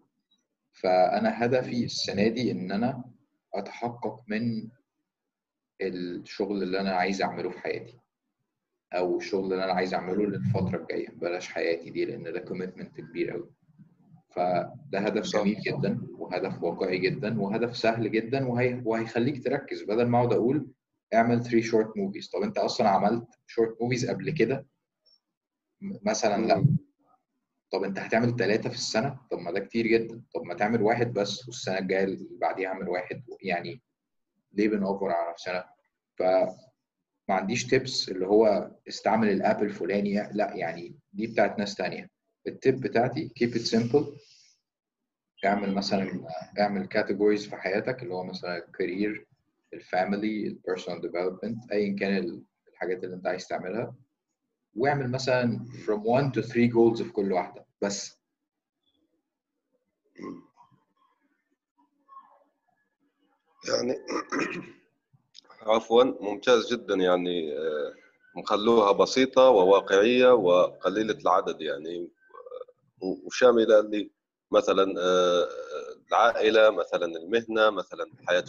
فأنا 0.74 1.46
هدفي 1.46 1.86
السنة 1.86 2.28
دي 2.28 2.52
إن 2.52 2.72
أنا 2.72 3.04
أتحقق 3.54 4.24
من 4.28 4.70
الشغل 5.82 6.64
اللي 6.64 6.80
أنا 6.80 6.92
عايز 6.92 7.22
أعمله 7.22 7.50
في 7.50 7.60
حياتي 7.60 8.00
أو 8.94 9.18
الشغل 9.18 9.54
اللي 9.54 9.64
أنا 9.64 9.74
عايز 9.74 9.94
أعمله 9.94 10.26
للفترة 10.26 10.78
الجاية. 10.82 11.10
بلاش 11.10 11.48
حياتي 11.50 11.90
دي 11.90 12.06
لأن 12.06 12.24
ده 12.24 12.40
كوميتمنت 12.40 12.98
كبير 13.02 13.32
قوي 13.32 13.50
فده 14.30 15.00
هدف 15.00 15.24
جميل 15.26 15.60
جدا 15.62 16.08
وهدف 16.18 16.64
واقعي 16.64 16.98
جدا 16.98 17.42
وهدف 17.42 17.78
سهل 17.78 18.12
جدا 18.12 18.48
وهي... 18.48 18.82
وهيخليك 18.86 19.44
تركز. 19.44 19.84
بدل 19.84 20.08
ما 20.08 20.18
أقعد 20.18 20.34
أقول 20.34 20.68
اعمل 21.14 21.44
3 21.44 21.62
short 21.62 21.98
movies 21.98 22.30
طب 22.30 22.42
أنت 22.42 22.58
أصلا 22.58 22.90
عملت 22.90 23.28
short 23.48 23.82
movies 23.82 24.10
قبل 24.10 24.30
كده؟ 24.30 24.66
مثلا 25.82 26.46
لا. 26.46 26.66
طب 27.72 27.84
أنت 27.84 28.00
هتعمل 28.00 28.36
ثلاثة 28.36 28.70
في 28.70 28.76
السنة؟ 28.76 29.18
طب 29.32 29.40
ما 29.40 29.52
ده 29.52 29.60
كتير 29.60 29.88
جدا. 29.88 30.22
طب 30.36 30.44
ما 30.44 30.54
تعمل 30.54 30.82
واحد 30.82 31.14
بس 31.14 31.48
والسنة 31.48 31.78
الجاية 31.78 32.04
اللي 32.04 32.28
بعديها 32.42 32.68
اعمل 32.70 32.90
واحد. 32.90 33.24
يعني 33.42 33.82
ليه 34.54 34.68
بنوفر 34.70 35.10
على 35.10 35.32
نفسنا 35.32 35.70
فما 36.18 36.56
عنديش 37.30 37.68
tips 37.68 38.10
اللي 38.10 38.28
هو 38.28 38.72
استعمل 38.88 39.30
ال 39.30 39.38
app 39.38 39.64
الفلاني 39.64 40.30
لا 40.34 40.56
يعني 40.56 40.96
دي 41.14 41.28
بتاعت 41.28 41.60
ناس 41.60 41.76
تانية. 41.76 42.10
ال 42.48 42.56
tip 42.56 42.80
بتاعتي 42.82 43.30
keep 43.40 43.54
it 43.54 43.78
simple. 43.80 44.20
اعمل 45.46 45.74
مثلا 45.76 46.28
اعمل 46.60 46.86
categories 46.86 47.48
في 47.48 47.56
حياتك 47.56 48.04
اللي 48.04 48.14
هو 48.14 48.24
مثلا 48.24 48.58
ال 48.58 48.68
career 48.68 49.28
ال 49.74 49.84
family 49.84 50.48
ال 50.48 50.54
personal 50.54 51.02
development 51.02 51.72
ايا 51.72 51.96
كان 51.96 52.44
الحاجات 52.68 53.04
اللي 53.04 53.16
أنت 53.16 53.28
عايز 53.28 53.48
تعملها. 53.48 53.96
واعمل 54.76 55.12
مثلا 55.12 55.66
from 55.86 56.06
1 56.06 56.36
to 56.38 56.42
3 56.42 56.70
goals 56.70 57.04
في 57.04 57.10
كل 57.12 57.32
واحدة 57.34 57.66
بس 57.82 58.20
مم. 60.20 60.42
يعني 63.68 63.96
عفوا 65.62 66.04
ممتاز 66.04 66.74
جدا 66.74 66.96
يعني 66.96 67.58
آه، 67.58 67.94
مخلوها 68.36 68.92
بسيطة 68.92 69.50
وواقعية 69.50 70.34
وقليلة 70.34 71.14
العدد 71.14 71.62
يعني 71.62 72.10
و- 73.02 73.28
وشاملة 73.28 73.80
ل 73.82 74.10
مثلا 74.52 74.94
آه، 75.02 75.50
العائلة 76.10 76.70
مثلا 76.70 77.06
المهنة 77.06 77.70
مثلا 77.70 78.04
الحياة 78.22 78.46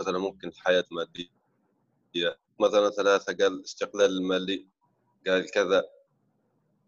مثلا 0.00 0.18
ممكن 0.18 0.48
الحياة 0.48 0.84
المادية 0.92 2.38
مثلا 2.60 2.90
ثلاثة 2.90 3.36
قال 3.44 3.64
استقلال 3.64 4.10
المالي 4.18 4.66
قال 5.26 5.50
كذا. 5.50 5.84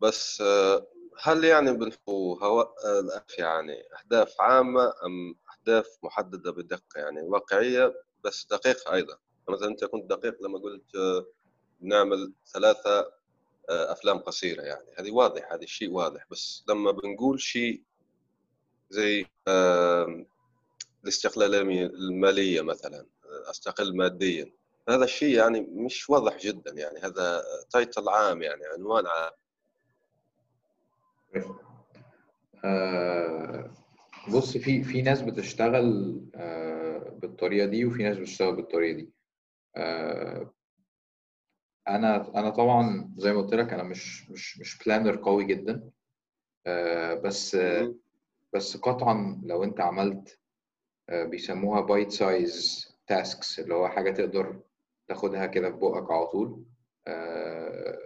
بس 0.02 0.40
آه، 0.40 0.86
هل 1.22 1.44
يعني 1.44 1.72
بنحو 1.72 2.34
هواء 2.34 2.74
الأف 3.00 3.38
يعني 3.38 3.82
أهداف 4.00 4.40
عامة 4.40 4.92
أم 5.04 5.34
أهداف 5.68 5.98
محددة 6.02 6.52
بدقة 6.52 6.96
يعني 6.96 7.22
واقعية 7.22 7.94
بس 8.24 8.46
دقيقة 8.50 8.92
أيضا. 8.92 9.18
مثلا 9.48 9.68
أنت 9.68 9.84
كنت 9.84 10.10
دقيق 10.10 10.42
لما 10.42 10.58
قلت 10.58 10.94
آه، 10.94 11.26
نعمل 11.80 12.32
ثلاثة 12.46 12.98
آه، 13.70 13.92
أفلام 13.92 14.18
قصيرة 14.18 14.62
يعني. 14.62 14.86
هذه 14.98 15.10
واضح 15.10 15.52
هذا 15.52 15.62
الشيء 15.62 15.90
واضح. 15.90 16.26
بس 16.30 16.64
لما 16.68 16.90
بنقول 16.90 17.40
شيء 17.40 17.82
زي 18.90 19.26
الاستقلالية 21.04 21.86
المالية 21.86 22.60
مثلا 22.60 23.06
آه، 23.24 23.50
أستقل 23.50 23.96
ماديا 23.96 24.52
هذا 24.88 25.04
الشيء 25.04 25.36
يعني 25.36 25.60
مش 25.60 26.10
واضح 26.10 26.38
جدا 26.38 26.72
يعني. 26.72 26.98
هذا 26.98 27.44
تايتل 27.70 28.08
عام 28.08 28.42
يعني 28.42 28.62
عنوان 28.66 29.04
عام. 29.06 29.32
بص 34.28 34.56
في 34.56 34.82
في 34.82 35.02
ناس 35.02 35.22
بتشتغل 35.22 36.20
آه، 36.34 37.18
بالطريقة 37.22 37.66
دي 37.66 37.84
وفي 37.84 38.02
ناس 38.02 38.18
بتشتغل 38.18 38.56
بالطريقة 38.56 38.96
دي. 38.96 39.10
آه، 39.76 40.54
أنا 41.88 42.38
أنا 42.38 42.50
طبعا 42.50 43.14
زي 43.16 43.32
ما 43.32 43.40
قلت 43.42 43.54
لك 43.54 43.72
أنا 43.72 43.82
مش 43.82 44.30
مش 44.30 44.58
مش 44.60 44.78
planner 44.84 45.16
قوي 45.16 45.44
جدا. 45.44 45.90
آه، 46.66 47.14
بس. 47.14 47.56
بس 48.54 48.76
قطعا 48.76 49.40
لو 49.44 49.64
أنت 49.64 49.80
عملت 49.80 50.38
بيسموها 51.12 51.80
bite 51.80 52.10
size 52.10 52.86
tasks 53.06 53.60
اللي 53.60 53.74
هو 53.74 53.88
حاجة 53.88 54.10
تقدر 54.10 54.60
تاخدها 55.08 55.46
كده 55.46 55.70
في 55.70 55.76
بقك 55.76 56.10
على 56.10 56.26
طول. 56.26 56.64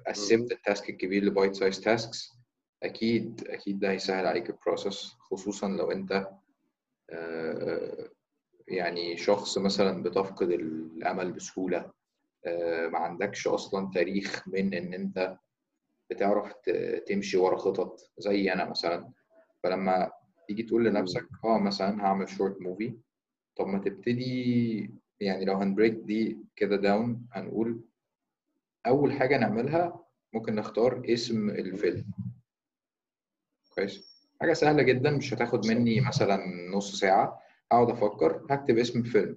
قسمت 0.07 0.53
ال 0.53 0.61
task 0.61 0.91
الكبير 0.91 1.25
ل 1.25 1.31
bite 1.31 1.55
size 1.55 1.81
tasks 1.81 2.40
أكيد 2.83 3.45
أكيد 3.49 3.79
ده 3.81 3.91
هيسهل 3.91 4.27
عليك 4.27 4.51
ال 4.51 4.59
process 4.59 5.13
خصوصا 5.21 5.69
لو 5.69 5.91
أنت 5.91 6.29
آه، 7.11 8.09
يعني 8.69 9.17
شخص 9.17 9.59
مثلا 9.59 10.03
بتفقد 10.03 10.51
الأمل 10.51 11.33
بسهولة. 11.33 11.93
آه، 12.47 12.87
ما 12.89 12.99
عندكش 12.99 13.47
أصلا 13.49 13.91
تاريخ 13.95 14.49
من 14.49 14.75
إن 14.75 14.95
أنت 14.95 15.37
بتعرف 16.11 16.53
تمشي 17.07 17.37
ورا 17.37 17.57
خطط 17.57 18.11
زي 18.19 18.53
أنا 18.53 18.71
مثلا. 18.71 19.13
فلما 19.63 20.11
تيجي 20.49 20.63
تقول 20.63 20.85
لنفسك 20.85 21.27
آه 21.45 21.59
مثلا 21.59 22.05
هعمل 22.05 22.29
short 22.29 22.61
movie 22.61 22.99
طب 23.57 23.67
ما 23.67 23.79
تبتدي 23.79 24.95
يعني 25.21 25.45
لو 25.45 25.55
هن 25.55 25.66
break 25.66 25.93
دي 25.93 26.39
كده 26.57 26.77
down 26.77 27.27
هنقول 27.33 27.81
أول 28.87 29.13
حاجة 29.13 29.39
نعملها 29.39 30.05
ممكن 30.33 30.55
نختار 30.55 31.03
اسم 31.09 31.51
الفيلم. 31.51 32.05
كويس 33.81 34.11
حاجة 34.41 34.53
سهلة 34.53 34.83
جدا 34.83 35.11
مش 35.11 35.35
هتاخد 35.35 35.67
مني 35.67 36.01
مثلا 36.01 36.41
نص 36.75 37.01
ساعة. 37.01 37.41
اقعد 37.73 37.91
أفكر 37.91 38.47
هكتب 38.51 38.79
اسم 38.79 38.99
الفيلم. 39.01 39.37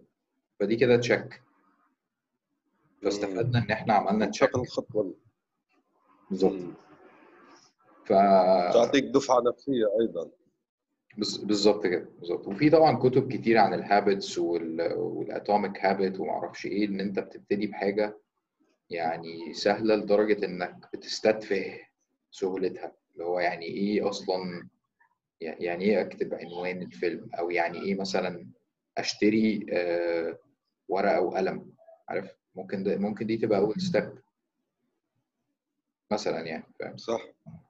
فدي 0.60 0.76
كده 0.76 0.98
check 0.98 1.42
فاستفدنا 3.04 3.60
إن 3.60 3.72
إحنا 3.72 3.94
عملنا 3.94 4.26
check 4.26 4.56
الخطوة 4.56 5.16
بالظبط. 6.30 6.54
ف 8.06 8.10
تعطيك 8.74 9.04
دفعة 9.04 9.42
نفسية 9.42 9.86
أيضا. 10.02 10.30
بز- 11.18 11.38
بالظبط 11.38 11.88
كده 11.88 12.10
بالظبط. 12.20 12.48
وفي 12.48 12.70
طبعا 12.70 12.98
كتب 12.98 13.32
كتير 13.34 13.58
عن 13.58 13.74
ال 13.74 13.83
habits 13.83 14.38
وال 14.38 14.75
atomic 14.75 15.86
habit 15.86 16.20
ومعرفش 16.20 16.66
إيه 16.66 16.86
إن 16.88 17.00
أنت 17.00 17.20
بتبتدي 17.20 17.68
بحاجة 17.68 18.18
يعني 18.90 19.54
سهلة 19.54 19.96
لدرجة 19.96 20.46
إنك 20.46 20.90
بتستتفه 20.94 21.80
سهولتها. 22.32 22.92
اللي 23.14 23.26
هو 23.26 23.40
يعني 23.40 23.66
إيه 23.66 24.10
أصلا 24.10 24.68
يعني 25.42 25.84
إيه 25.86 26.02
أكتب 26.02 26.34
عنوان 26.34 26.82
الفيلم؟ 26.82 27.30
أو 27.40 27.50
يعني 27.52 27.82
إيه 27.82 27.96
مثلا 27.96 28.48
أشتري 28.98 29.66
آه، 29.72 30.40
ورقة 30.88 31.22
وقلم 31.22 31.74
عارف؟ 32.10 32.32
ممكن 32.56 32.84
ده 32.84 32.98
ممكن 32.98 33.28
دي 33.28 33.38
تبقى 33.38 33.60
أول 33.60 33.82
step 33.82 34.18
مثلا 36.12 36.40
يعني 36.42 36.64
فاهم؟ 36.80 36.98
صح. 36.98 37.22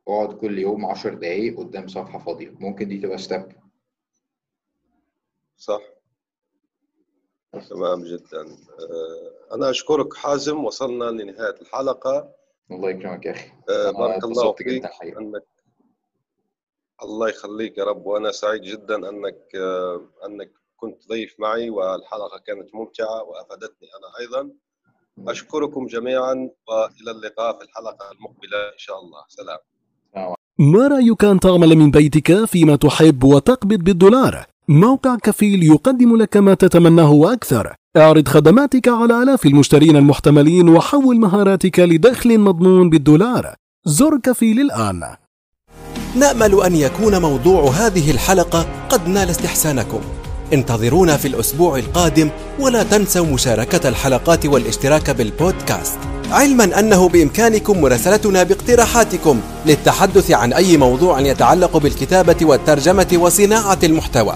أقعد 0.07 0.33
كل 0.37 0.59
يوم 0.59 0.85
10 0.85 1.13
دقايق 1.13 1.57
قدام 1.59 1.87
صفحة 1.87 2.19
فاضية. 2.19 2.49
ممكن 2.59 2.87
دي 2.87 2.97
تبقى 2.97 3.17
step 3.17 3.45
صح. 5.57 5.81
تمام 7.69 8.03
جدا. 8.03 8.41
آه، 8.41 9.55
أنا 9.55 9.69
أشكرك 9.69 10.13
حازم. 10.13 10.65
وصلنا 10.65 11.05
لنهاية 11.05 11.61
الحلقة. 11.61 12.35
الله 12.73 12.89
يكرمك 12.89 13.25
يا 13.25 13.31
أخي. 13.31 13.51
آه، 13.69 13.91
بارك 13.91 14.23
الله 14.23 14.53
فيك. 14.53 14.85
أنك 15.17 15.43
الله 17.03 17.29
يخليك 17.29 17.77
يا 17.77 17.83
رب 17.83 18.05
وأنا 18.05 18.31
سعيد 18.31 18.61
جدا 18.61 19.09
أنك 19.09 19.55
آه، 19.55 20.01
أنك 20.25 20.51
كنت 20.77 21.07
ضيف 21.09 21.35
معي 21.39 21.69
والحلقة 21.69 22.37
كانت 22.47 22.75
ممتعة 22.75 23.23
وأفادتني 23.23 23.87
أنا 23.97 24.19
أيضا. 24.19 24.49
أشكركم 25.27 25.85
جميعا 25.85 26.49
وإلى 26.67 27.11
اللقاء 27.11 27.57
في 27.57 27.63
الحلقة 27.63 28.11
المقبلة 28.11 28.57
إن 28.73 28.77
شاء 28.77 28.99
الله. 28.99 29.23
سلام. 29.27 29.59
ما 30.59 30.87
رأيك 30.87 31.23
أن 31.23 31.39
تعمل 31.39 31.75
من 31.75 31.91
بيتك 31.91 32.45
فيما 32.45 32.75
تحب 32.75 33.23
وتقبض 33.23 33.79
بالدولار؟ 33.83 34.45
موقع 34.67 35.15
كفيل 35.15 35.63
يقدم 35.63 36.17
لك 36.17 36.37
ما 36.37 36.53
تتمناه 36.53 37.11
وأكثر 37.13 37.75
أعرض 37.97 38.27
خدماتك 38.27 38.87
على 38.87 39.23
آلاف 39.23 39.45
المشترين 39.45 39.95
المحتملين 39.95 40.69
وحول 40.69 41.19
مهاراتك 41.19 41.79
لدخل 41.79 42.39
مضمون 42.39 42.89
بالدولار. 42.89 43.55
زر 43.85 44.17
كفيل 44.23 44.61
الآن 44.61 45.03
نأمل 46.15 46.63
أن 46.63 46.75
يكون 46.75 47.21
موضوع 47.21 47.71
هذه 47.71 48.11
الحلقة 48.11 48.65
قد 48.89 49.07
نال 49.07 49.29
استحسانكم. 49.29 49.99
انتظرونا 50.53 51.17
في 51.17 51.27
الأسبوع 51.27 51.77
القادم 51.77 52.29
ولا 52.59 52.83
تنسوا 52.83 53.25
مشاركة 53.25 53.89
الحلقات 53.89 54.45
والاشتراك 54.45 55.09
بالبودكاست. 55.09 55.99
علما 56.31 56.79
أنه 56.79 57.09
بإمكانكم 57.09 57.81
مراسلتنا 57.81 58.43
باقتراحاتكم 58.43 59.39
للتحدث 59.65 60.31
عن 60.31 60.53
أي 60.53 60.77
موضوع 60.77 61.19
يتعلق 61.19 61.77
بالكتابة 61.77 62.37
والترجمة 62.41 63.17
وصناعة 63.19 63.79
المحتوى. 63.83 64.35